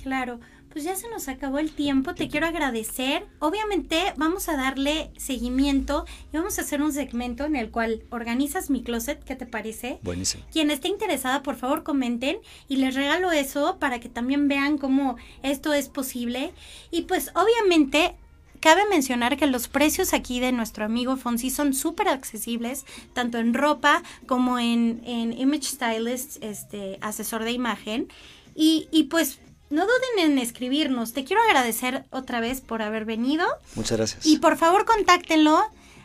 Claro, 0.00 0.38
pues 0.72 0.84
ya 0.84 0.96
se 0.96 1.08
nos 1.08 1.28
acabó 1.28 1.58
el 1.58 1.72
tiempo, 1.72 2.14
te 2.14 2.28
quiero 2.28 2.46
agradecer. 2.46 3.26
Obviamente 3.38 4.14
vamos 4.16 4.48
a 4.48 4.56
darle 4.56 5.10
seguimiento 5.16 6.06
y 6.32 6.36
vamos 6.36 6.58
a 6.58 6.62
hacer 6.62 6.80
un 6.82 6.92
segmento 6.92 7.44
en 7.44 7.56
el 7.56 7.70
cual 7.70 8.04
organizas 8.10 8.70
mi 8.70 8.82
closet, 8.82 9.22
¿qué 9.22 9.36
te 9.36 9.46
parece? 9.46 9.98
Buenísimo. 10.02 10.44
Quien 10.50 10.70
esté 10.70 10.88
interesada, 10.88 11.42
por 11.42 11.56
favor 11.56 11.82
comenten 11.82 12.38
y 12.68 12.76
les 12.76 12.94
regalo 12.94 13.32
eso 13.32 13.78
para 13.78 14.00
que 14.00 14.08
también 14.08 14.48
vean 14.48 14.78
cómo 14.78 15.16
esto 15.42 15.74
es 15.74 15.88
posible. 15.88 16.52
Y 16.90 17.02
pues 17.02 17.30
obviamente 17.34 18.16
Cabe 18.62 18.86
mencionar 18.88 19.36
que 19.36 19.48
los 19.48 19.66
precios 19.66 20.14
aquí 20.14 20.38
de 20.38 20.52
nuestro 20.52 20.84
amigo 20.84 21.16
Fonsi 21.16 21.50
son 21.50 21.74
súper 21.74 22.06
accesibles, 22.06 22.86
tanto 23.12 23.38
en 23.38 23.54
ropa 23.54 24.04
como 24.28 24.60
en, 24.60 25.02
en 25.04 25.36
Image 25.36 25.64
Stylist, 25.64 26.40
este, 26.44 26.96
asesor 27.00 27.42
de 27.42 27.50
imagen. 27.50 28.06
Y, 28.54 28.86
y 28.92 29.04
pues 29.04 29.40
no 29.72 29.86
duden 29.86 30.30
en 30.30 30.38
escribirnos. 30.38 31.14
Te 31.14 31.24
quiero 31.24 31.42
agradecer 31.42 32.04
otra 32.10 32.40
vez 32.40 32.60
por 32.60 32.82
haber 32.82 33.06
venido. 33.06 33.46
Muchas 33.74 33.96
gracias. 33.96 34.26
Y 34.26 34.38
por 34.38 34.58
favor, 34.58 34.84
contáctenlo. 34.84 35.58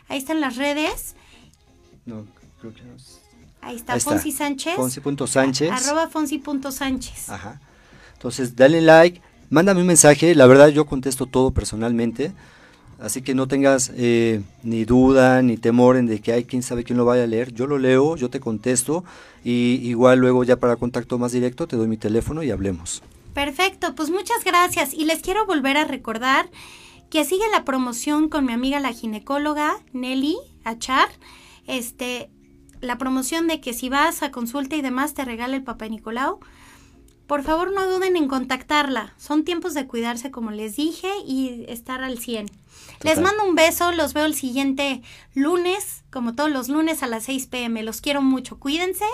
Ahí 0.08 0.18
están 0.18 0.40
las 0.40 0.56
redes. 0.56 1.14
No, 2.06 2.24
creo 2.60 2.72
que 2.74 2.82
no. 2.82 2.94
Ahí 3.60 3.76
está, 3.76 4.00
Fonsi 4.00 4.32
Sánchez. 4.32 4.74
Fonsi.sánchez. 4.74 5.70
Arroba 5.70 6.08
Fonsi.sánchez. 6.08 7.28
Ajá. 7.28 7.60
Entonces, 8.14 8.56
dale 8.56 8.80
like, 8.80 9.20
mándame 9.50 9.82
un 9.82 9.86
mensaje. 9.86 10.34
La 10.34 10.46
verdad, 10.46 10.68
yo 10.68 10.86
contesto 10.86 11.26
todo 11.26 11.50
personalmente. 11.50 12.32
Así 12.98 13.20
que 13.20 13.34
no 13.34 13.48
tengas 13.48 13.92
eh, 13.96 14.40
ni 14.62 14.86
duda 14.86 15.42
ni 15.42 15.58
temor 15.58 15.96
en 15.96 16.06
de 16.06 16.20
que 16.20 16.32
hay 16.32 16.44
quién 16.44 16.62
sabe 16.62 16.84
quién 16.84 16.96
lo 16.96 17.04
vaya 17.04 17.24
a 17.24 17.26
leer. 17.26 17.52
Yo 17.52 17.66
lo 17.66 17.76
leo, 17.76 18.16
yo 18.16 18.30
te 18.30 18.40
contesto 18.40 19.04
y 19.44 19.80
igual 19.84 20.18
luego 20.20 20.42
ya 20.42 20.56
para 20.56 20.76
contacto 20.76 21.18
más 21.18 21.32
directo 21.32 21.68
te 21.68 21.76
doy 21.76 21.86
mi 21.86 21.98
teléfono 21.98 22.42
y 22.42 22.50
hablemos. 22.50 23.02
Perfecto, 23.38 23.94
pues 23.94 24.10
muchas 24.10 24.42
gracias. 24.44 24.92
Y 24.92 25.04
les 25.04 25.22
quiero 25.22 25.46
volver 25.46 25.76
a 25.76 25.84
recordar 25.84 26.50
que 27.08 27.24
sigue 27.24 27.44
la 27.52 27.64
promoción 27.64 28.28
con 28.28 28.44
mi 28.44 28.52
amiga 28.52 28.80
la 28.80 28.92
ginecóloga 28.92 29.78
Nelly 29.92 30.36
Achar. 30.64 31.08
Este, 31.68 32.32
la 32.80 32.98
promoción 32.98 33.46
de 33.46 33.60
que 33.60 33.74
si 33.74 33.88
vas 33.90 34.24
a 34.24 34.32
consulta 34.32 34.74
y 34.74 34.82
demás 34.82 35.14
te 35.14 35.24
regala 35.24 35.54
el 35.54 35.62
papá 35.62 35.86
Nicolau. 35.86 36.40
Por 37.28 37.44
favor, 37.44 37.72
no 37.72 37.88
duden 37.88 38.16
en 38.16 38.26
contactarla. 38.26 39.14
Son 39.18 39.44
tiempos 39.44 39.72
de 39.72 39.86
cuidarse, 39.86 40.32
como 40.32 40.50
les 40.50 40.74
dije, 40.74 41.08
y 41.24 41.64
estar 41.68 42.02
al 42.02 42.18
100. 42.18 42.50
Les 43.04 43.20
mando 43.20 43.44
un 43.44 43.54
beso, 43.54 43.92
los 43.92 44.14
veo 44.14 44.26
el 44.26 44.34
siguiente 44.34 45.00
lunes, 45.32 46.02
como 46.10 46.34
todos 46.34 46.50
los 46.50 46.68
lunes 46.68 47.04
a 47.04 47.06
las 47.06 47.22
6 47.26 47.46
pm. 47.46 47.84
Los 47.84 48.00
quiero 48.00 48.20
mucho, 48.20 48.58
cuídense 48.58 49.06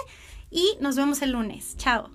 y 0.50 0.78
nos 0.80 0.96
vemos 0.96 1.20
el 1.20 1.32
lunes. 1.32 1.76
Chao. 1.76 2.13